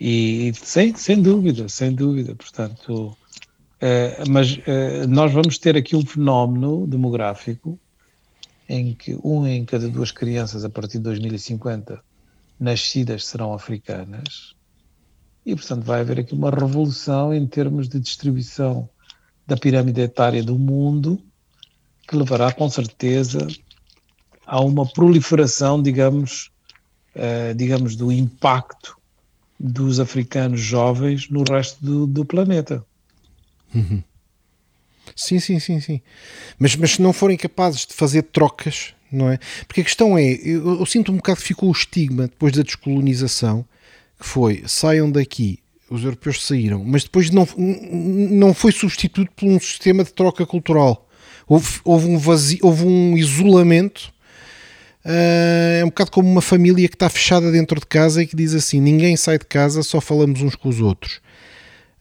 E 0.00 0.52
sem, 0.54 0.94
sem 0.94 1.20
dúvida, 1.20 1.68
sem 1.68 1.92
dúvida, 1.92 2.34
portanto, 2.34 3.16
é, 3.80 4.22
mas 4.28 4.58
é, 4.66 5.06
nós 5.06 5.32
vamos 5.32 5.58
ter 5.58 5.76
aqui 5.76 5.96
um 5.96 6.06
fenómeno 6.06 6.86
demográfico 6.86 7.78
em 8.68 8.94
que 8.94 9.18
um 9.24 9.46
em 9.46 9.64
cada 9.64 9.88
duas 9.88 10.12
crianças 10.12 10.64
a 10.64 10.70
partir 10.70 10.98
de 10.98 11.04
2050 11.04 12.00
nascidas 12.60 13.24
serão 13.26 13.54
africanas 13.54 14.54
e, 15.44 15.54
portanto, 15.54 15.82
vai 15.82 16.00
haver 16.00 16.20
aqui 16.20 16.34
uma 16.34 16.50
revolução 16.50 17.32
em 17.32 17.46
termos 17.46 17.88
de 17.88 17.98
distribuição 17.98 18.88
da 19.46 19.56
pirâmide 19.56 20.00
etária 20.02 20.42
do 20.42 20.58
mundo 20.58 21.20
que 22.06 22.16
levará 22.16 22.52
com 22.52 22.68
certeza 22.68 23.46
há 24.46 24.60
uma 24.60 24.86
proliferação, 24.86 25.80
digamos, 25.80 26.50
uh, 27.14 27.54
digamos, 27.54 27.96
do 27.96 28.10
impacto 28.10 28.97
dos 29.58 29.98
africanos 29.98 30.60
jovens 30.60 31.28
no 31.28 31.42
resto 31.42 31.84
do, 31.84 32.06
do 32.06 32.24
planeta. 32.24 32.84
Uhum. 33.74 34.02
Sim, 35.16 35.40
sim, 35.40 35.58
sim, 35.58 35.80
sim. 35.80 36.00
Mas, 36.58 36.76
mas 36.76 36.92
se 36.92 37.02
não 37.02 37.12
forem 37.12 37.36
capazes 37.36 37.86
de 37.86 37.94
fazer 37.94 38.22
trocas, 38.22 38.94
não 39.10 39.30
é? 39.30 39.38
Porque 39.66 39.80
a 39.80 39.84
questão 39.84 40.16
é, 40.16 40.24
eu, 40.24 40.78
eu 40.78 40.86
sinto 40.86 41.10
um 41.10 41.16
bocado 41.16 41.40
que 41.40 41.46
ficou 41.46 41.68
o 41.68 41.72
estigma 41.72 42.28
depois 42.28 42.52
da 42.52 42.62
descolonização, 42.62 43.64
que 44.18 44.26
foi, 44.26 44.62
saiam 44.66 45.10
daqui, 45.10 45.58
os 45.90 46.04
europeus 46.04 46.44
saíram, 46.44 46.84
mas 46.84 47.04
depois 47.04 47.30
não, 47.30 47.48
não 47.56 48.52
foi 48.52 48.72
substituído 48.72 49.30
por 49.34 49.46
um 49.46 49.58
sistema 49.58 50.04
de 50.04 50.12
troca 50.12 50.44
cultural. 50.44 51.08
Houve, 51.46 51.80
houve 51.82 52.06
um 52.06 52.18
vazio, 52.18 52.58
houve 52.62 52.84
um 52.84 53.16
isolamento 53.16 54.12
é 55.10 55.82
um 55.82 55.88
bocado 55.88 56.10
como 56.10 56.28
uma 56.28 56.42
família 56.42 56.86
que 56.86 56.94
está 56.94 57.08
fechada 57.08 57.50
dentro 57.50 57.80
de 57.80 57.86
casa 57.86 58.22
e 58.22 58.26
que 58.26 58.36
diz 58.36 58.54
assim: 58.54 58.78
ninguém 58.78 59.16
sai 59.16 59.38
de 59.38 59.46
casa, 59.46 59.82
só 59.82 60.02
falamos 60.02 60.42
uns 60.42 60.54
com 60.54 60.68
os 60.68 60.80
outros. 60.80 61.20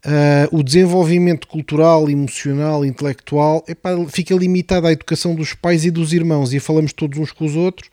Uh, 0.06 0.58
o 0.58 0.62
desenvolvimento 0.62 1.48
cultural, 1.48 2.10
emocional, 2.10 2.86
intelectual 2.86 3.64
epá, 3.68 3.92
fica 4.10 4.36
limitado 4.36 4.88
à 4.88 4.92
educação 4.92 5.34
dos 5.34 5.54
pais 5.54 5.86
e 5.86 5.92
dos 5.92 6.14
irmãos 6.14 6.54
e 6.54 6.60
falamos 6.60 6.92
todos 6.92 7.18
uns 7.18 7.32
com 7.32 7.46
os 7.46 7.56
outros. 7.56 7.90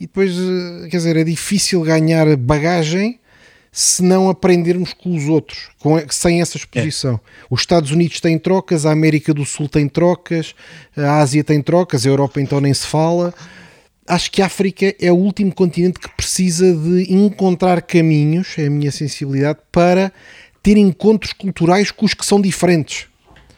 E 0.00 0.06
depois, 0.06 0.32
uh, 0.36 0.88
quer 0.90 0.96
dizer, 0.96 1.16
é 1.16 1.24
difícil 1.24 1.82
ganhar 1.82 2.34
bagagem 2.36 3.20
se 3.70 4.02
não 4.02 4.30
aprendermos 4.30 4.94
com 4.94 5.14
os 5.14 5.28
outros, 5.28 5.68
com, 5.78 6.02
sem 6.08 6.40
essa 6.40 6.56
exposição. 6.56 7.14
É. 7.14 7.46
Os 7.50 7.60
Estados 7.60 7.90
Unidos 7.90 8.20
têm 8.20 8.38
trocas, 8.38 8.86
a 8.86 8.90
América 8.90 9.34
do 9.34 9.44
Sul 9.44 9.68
tem 9.68 9.86
trocas, 9.86 10.54
a 10.96 11.18
Ásia 11.18 11.44
tem 11.44 11.60
trocas, 11.60 12.06
a 12.06 12.08
Europa 12.08 12.40
então 12.40 12.58
nem 12.58 12.72
se 12.72 12.86
fala 12.86 13.34
acho 14.06 14.30
que 14.30 14.42
a 14.42 14.46
África 14.46 14.94
é 15.00 15.10
o 15.10 15.16
último 15.16 15.54
continente 15.54 15.98
que 15.98 16.08
precisa 16.10 16.74
de 16.74 17.12
encontrar 17.12 17.82
caminhos, 17.82 18.54
é 18.58 18.66
a 18.66 18.70
minha 18.70 18.90
sensibilidade, 18.90 19.58
para 19.70 20.12
ter 20.62 20.76
encontros 20.76 21.32
culturais 21.32 21.90
com 21.90 22.06
os 22.06 22.14
que 22.14 22.24
são 22.24 22.40
diferentes. 22.40 23.06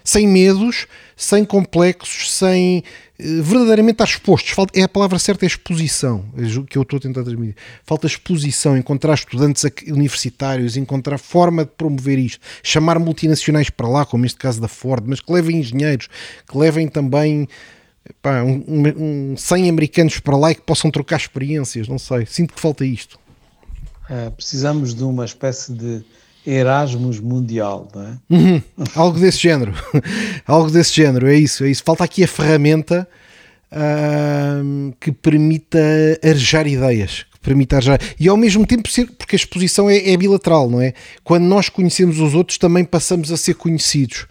Sem 0.04 0.26
medos, 0.26 0.86
sem 1.16 1.44
complexos, 1.44 2.32
sem 2.32 2.82
eh, 3.18 3.42
verdadeiramente 3.42 3.94
estar 3.94 4.04
expostos. 4.04 4.54
É 4.72 4.82
a 4.82 4.88
palavra 4.88 5.18
certa, 5.18 5.44
é 5.44 5.48
exposição, 5.48 6.24
é 6.36 6.42
que 6.66 6.78
eu 6.78 6.82
estou 6.82 6.96
a 6.96 7.00
tentar 7.00 7.24
transmitir. 7.24 7.56
Falta 7.84 8.06
exposição, 8.06 8.76
encontrar 8.76 9.14
estudantes 9.14 9.64
universitários, 9.86 10.76
encontrar 10.76 11.18
forma 11.18 11.64
de 11.64 11.72
promover 11.76 12.18
isto, 12.18 12.40
chamar 12.62 12.98
multinacionais 12.98 13.68
para 13.68 13.88
lá, 13.88 14.06
como 14.06 14.24
este 14.24 14.38
caso 14.38 14.60
da 14.60 14.68
Ford, 14.68 15.04
mas 15.06 15.20
que 15.20 15.32
levem 15.32 15.58
engenheiros, 15.58 16.08
que 16.48 16.56
levem 16.56 16.88
também 16.88 17.46
pá, 18.22 18.42
um, 18.42 19.32
um, 19.32 19.36
100 19.36 19.68
americanos 19.68 20.20
para 20.20 20.36
lá 20.36 20.50
e 20.50 20.54
que 20.54 20.62
possam 20.62 20.90
trocar 20.90 21.16
experiências, 21.16 21.88
não 21.88 21.98
sei. 21.98 22.26
Sinto 22.26 22.54
que 22.54 22.60
falta 22.60 22.84
isto. 22.84 23.18
Uh, 24.10 24.30
precisamos 24.32 24.94
de 24.94 25.04
uma 25.04 25.24
espécie 25.24 25.72
de 25.72 26.02
Erasmus 26.46 27.20
mundial, 27.20 27.88
não 27.94 28.02
é? 28.02 28.18
Uhum, 28.30 28.62
algo 28.94 29.18
desse 29.18 29.38
género, 29.38 29.74
algo 30.46 30.70
desse 30.70 30.94
género, 30.94 31.26
é 31.26 31.34
isso, 31.34 31.64
é 31.64 31.70
isso. 31.70 31.82
Falta 31.84 32.04
aqui 32.04 32.24
a 32.24 32.28
ferramenta 32.28 33.06
uh, 33.70 34.94
que 34.98 35.12
permita 35.12 35.78
arejar 36.22 36.66
ideias, 36.66 37.26
que 37.32 37.38
permita 37.40 37.76
arejar, 37.76 38.00
e 38.18 38.28
ao 38.28 38.36
mesmo 38.36 38.66
tempo 38.66 38.88
ser, 38.90 39.10
porque 39.10 39.36
a 39.36 39.38
exposição 39.38 39.90
é, 39.90 40.10
é 40.10 40.16
bilateral, 40.16 40.70
não 40.70 40.80
é? 40.80 40.94
Quando 41.22 41.44
nós 41.44 41.68
conhecemos 41.68 42.18
os 42.18 42.34
outros, 42.34 42.56
também 42.56 42.84
passamos 42.84 43.30
a 43.30 43.36
ser 43.36 43.54
conhecidos. 43.54 44.26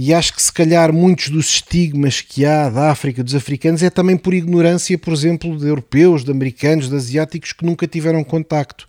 E 0.00 0.14
acho 0.14 0.32
que 0.32 0.40
se 0.40 0.52
calhar 0.52 0.92
muitos 0.92 1.28
dos 1.28 1.46
estigmas 1.46 2.20
que 2.20 2.44
há 2.44 2.70
da 2.70 2.88
África, 2.88 3.24
dos 3.24 3.34
africanos, 3.34 3.82
é 3.82 3.90
também 3.90 4.16
por 4.16 4.32
ignorância, 4.32 4.96
por 4.96 5.12
exemplo, 5.12 5.58
de 5.58 5.66
europeus, 5.66 6.22
de 6.22 6.30
americanos, 6.30 6.88
de 6.88 6.94
asiáticos 6.94 7.52
que 7.52 7.66
nunca 7.66 7.84
tiveram 7.84 8.22
contacto. 8.22 8.88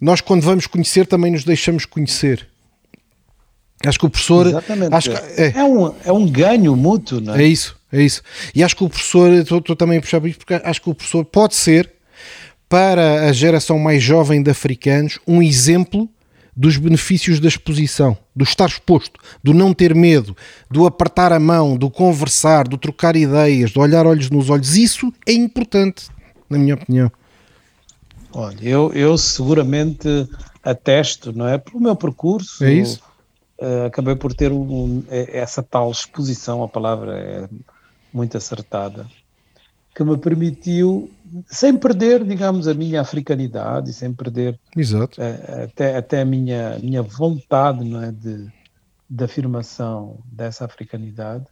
Nós, 0.00 0.20
quando 0.20 0.42
vamos 0.42 0.68
conhecer, 0.68 1.04
também 1.08 1.32
nos 1.32 1.42
deixamos 1.42 1.84
conhecer. 1.84 2.46
Acho 3.84 3.98
que 3.98 4.06
o 4.06 4.10
professor. 4.10 4.46
Exatamente. 4.46 5.10
Que, 5.10 5.42
é. 5.42 5.52
É, 5.56 5.64
um, 5.64 5.94
é 6.04 6.12
um 6.12 6.30
ganho 6.30 6.76
mútuo, 6.76 7.20
não 7.20 7.34
é? 7.34 7.42
É 7.42 7.46
isso, 7.48 7.76
é 7.90 8.00
isso. 8.00 8.22
E 8.54 8.62
acho 8.62 8.76
que 8.76 8.84
o 8.84 8.88
professor, 8.88 9.32
estou, 9.32 9.58
estou 9.58 9.74
também 9.74 9.98
a 9.98 10.00
puxar 10.00 10.20
por 10.20 10.28
isso, 10.28 10.38
porque 10.38 10.54
acho 10.54 10.80
que 10.80 10.90
o 10.90 10.94
professor 10.94 11.24
pode 11.24 11.56
ser, 11.56 11.90
para 12.68 13.28
a 13.28 13.32
geração 13.32 13.80
mais 13.80 14.00
jovem 14.00 14.40
de 14.40 14.50
africanos, 14.52 15.18
um 15.26 15.42
exemplo 15.42 16.08
dos 16.56 16.76
benefícios 16.76 17.40
da 17.40 17.48
exposição, 17.48 18.16
do 18.34 18.44
estar 18.44 18.68
exposto, 18.68 19.20
do 19.42 19.52
não 19.52 19.74
ter 19.74 19.94
medo, 19.94 20.36
do 20.70 20.86
apertar 20.86 21.32
a 21.32 21.40
mão, 21.40 21.76
do 21.76 21.90
conversar, 21.90 22.68
do 22.68 22.78
trocar 22.78 23.16
ideias, 23.16 23.72
do 23.72 23.80
olhar 23.80 24.06
olhos 24.06 24.30
nos 24.30 24.50
olhos. 24.50 24.76
Isso 24.76 25.12
é 25.26 25.32
importante, 25.32 26.08
na 26.48 26.58
minha 26.58 26.74
opinião. 26.74 27.10
Olha, 28.32 28.58
eu, 28.62 28.92
eu 28.92 29.16
seguramente 29.18 30.08
atesto, 30.62 31.32
não 31.32 31.46
é? 31.46 31.58
Pelo 31.58 31.80
meu 31.80 31.94
percurso. 31.94 32.64
É 32.64 32.72
isso. 32.72 33.00
Uh, 33.58 33.86
acabei 33.86 34.16
por 34.16 34.34
ter 34.34 34.50
um, 34.50 35.04
essa 35.08 35.62
tal 35.62 35.90
exposição, 35.90 36.62
a 36.62 36.68
palavra 36.68 37.16
é 37.16 37.48
muito 38.12 38.36
acertada, 38.36 39.06
que 39.94 40.02
me 40.02 40.18
permitiu, 40.18 41.10
sem 41.46 41.76
perder, 41.76 42.24
digamos, 42.24 42.68
a 42.68 42.74
minha 42.74 43.00
africanidade, 43.00 43.92
sem 43.92 44.12
perder. 44.12 44.58
Uh, 45.18 45.64
até, 45.64 45.96
até 45.96 46.20
a 46.20 46.24
minha, 46.24 46.78
minha 46.80 47.02
vontade 47.02 47.84
não 47.84 48.02
é, 48.02 48.12
de, 48.12 48.46
de 49.08 49.24
afirmação 49.24 50.18
dessa 50.26 50.64
africanidade, 50.64 51.44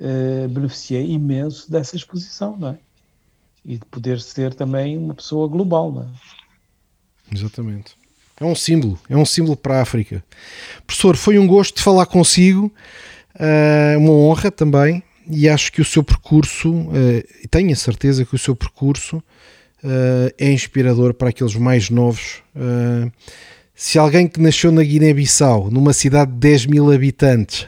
uh, 0.00 0.48
beneficiei 0.48 1.10
imenso 1.10 1.70
dessa 1.70 1.96
exposição, 1.96 2.56
não 2.56 2.68
é? 2.70 2.78
E 3.64 3.76
de 3.76 3.84
poder 3.86 4.20
ser 4.20 4.54
também 4.54 4.96
uma 4.96 5.14
pessoa 5.14 5.46
global, 5.48 5.92
não 5.92 6.02
é? 6.02 6.06
Exatamente. 7.32 7.96
É 8.38 8.44
um 8.44 8.54
símbolo, 8.54 8.98
é 9.08 9.16
um 9.16 9.26
símbolo 9.26 9.56
para 9.56 9.78
a 9.78 9.82
África. 9.82 10.24
Professor, 10.86 11.16
foi 11.16 11.38
um 11.38 11.46
gosto 11.46 11.76
de 11.76 11.82
falar 11.82 12.06
consigo, 12.06 12.72
uh, 13.34 13.98
uma 13.98 14.12
honra 14.12 14.50
também, 14.50 15.02
e 15.30 15.48
acho 15.48 15.72
que 15.72 15.80
o 15.80 15.84
seu 15.84 16.02
percurso, 16.02 16.70
uh, 16.72 17.48
tenho 17.50 17.72
a 17.72 17.76
certeza 17.76 18.24
que 18.24 18.34
o 18.34 18.38
seu 18.38 18.54
percurso 18.54 19.16
uh, 19.16 20.34
é 20.38 20.50
inspirador 20.52 21.14
para 21.14 21.30
aqueles 21.30 21.54
mais 21.54 21.90
novos. 21.90 22.42
Uh, 22.54 23.10
se 23.74 23.98
alguém 23.98 24.28
que 24.28 24.40
nasceu 24.40 24.70
na 24.70 24.82
Guiné-Bissau, 24.82 25.70
numa 25.70 25.92
cidade 25.92 26.32
de 26.32 26.38
10 26.38 26.66
mil 26.66 26.92
habitantes, 26.92 27.66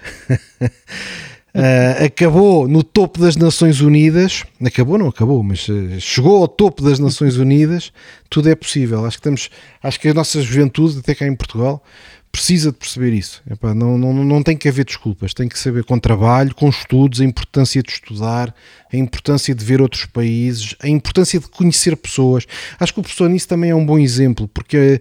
Uh, 1.55 2.05
acabou 2.07 2.67
no 2.67 2.83
topo 2.83 3.21
das 3.21 3.37
Nações 3.37 3.83
Unidas, 3.83 4.43
acabou, 4.65 4.97
não 4.97 5.09
acabou, 5.09 5.43
mas 5.43 5.69
uh, 5.69 6.01
chegou 6.01 6.41
ao 6.41 6.49
topo 6.49 6.83
das 6.83 6.99
Nações 6.99 7.37
Unidas, 7.37 7.93
tudo 8.31 8.49
é 8.49 8.55
possível. 8.55 9.05
Acho 9.05 9.19
que 9.19 9.23
temos, 9.23 9.51
acho 9.83 10.01
que 10.01 10.09
a 10.09 10.15
nossa 10.15 10.41
juventude, 10.41 10.99
até 10.99 11.15
cá 11.15 11.27
em 11.27 11.35
Portugal, 11.35 11.83
precisa 12.33 12.73
de 12.73 12.79
perceber 12.79 13.13
isso. 13.13 13.43
Epá, 13.49 13.75
não, 13.75 13.97
não, 13.99 14.13
não 14.13 14.43
tem 14.43 14.57
que 14.57 14.69
haver 14.69 14.85
desculpas, 14.85 15.35
tem 15.35 15.49
que 15.49 15.59
saber 15.59 15.85
com 15.85 15.99
trabalho, 15.99 16.55
com 16.55 16.69
estudos, 16.69 17.21
a 17.21 17.25
importância 17.25 17.83
de 17.83 17.93
estudar, 17.93 18.55
a 18.93 18.97
importância 18.97 19.55
de 19.55 19.65
ver 19.65 19.81
outros 19.83 20.07
países, 20.07 20.75
a 20.81 20.89
importância 20.89 21.39
de 21.39 21.47
conhecer 21.49 21.95
pessoas. 21.97 22.47
Acho 22.81 22.95
que 22.95 23.01
o 23.01 23.03
professor 23.03 23.29
nisso 23.29 23.47
também 23.47 23.71
é 23.71 23.75
um 23.75 23.85
bom 23.85 23.99
exemplo, 23.99 24.49
porque 24.49 24.99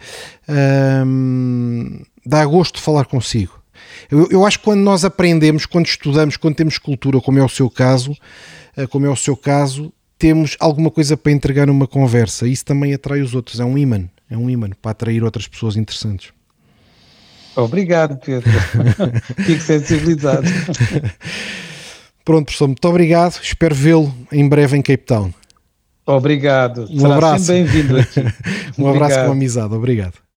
uh, 0.49 2.05
dá 2.25 2.45
gosto 2.45 2.75
de 2.75 2.81
falar 2.81 3.05
consigo 3.05 3.61
eu, 4.09 4.27
eu 4.31 4.45
acho 4.45 4.59
que 4.59 4.65
quando 4.65 4.81
nós 4.81 5.03
aprendemos, 5.05 5.65
quando 5.65 5.87
estudamos, 5.87 6.37
quando 6.37 6.55
temos 6.55 6.77
cultura, 6.77 7.19
como 7.21 7.39
é 7.39 7.43
o 7.43 7.49
seu 7.49 7.69
caso, 7.69 8.15
eh, 8.75 8.87
como 8.87 9.05
é 9.05 9.09
o 9.09 9.15
seu 9.15 9.35
caso, 9.35 9.91
temos 10.17 10.55
alguma 10.59 10.91
coisa 10.91 11.17
para 11.17 11.31
entregar 11.31 11.67
numa 11.67 11.87
conversa. 11.87 12.47
Isso 12.47 12.65
também 12.65 12.93
atrai 12.93 13.21
os 13.21 13.33
outros. 13.33 13.59
É 13.59 13.65
um 13.65 13.77
imã. 13.77 14.09
É 14.29 14.37
um 14.37 14.49
imã 14.49 14.69
para 14.81 14.91
atrair 14.91 15.23
outras 15.23 15.47
pessoas 15.47 15.75
interessantes. 15.75 16.31
Obrigado, 17.55 18.17
Pedro. 18.17 18.49
Fico 19.43 19.61
sensibilizado. 19.61 20.47
Pronto, 22.23 22.45
professor, 22.45 22.67
muito 22.67 22.87
obrigado. 22.87 23.39
Espero 23.41 23.75
vê-lo 23.75 24.13
em 24.31 24.47
breve 24.47 24.77
em 24.77 24.81
Cape 24.81 25.05
Town. 25.05 25.33
Obrigado. 26.05 26.87
Um 26.89 26.99
Será 26.99 27.15
abraço. 27.15 27.47
bem-vindo 27.51 27.97
aqui. 27.97 28.21
um 28.77 28.87
abraço 28.87 29.25
com 29.25 29.31
amizade. 29.31 29.73
Obrigado. 29.73 30.21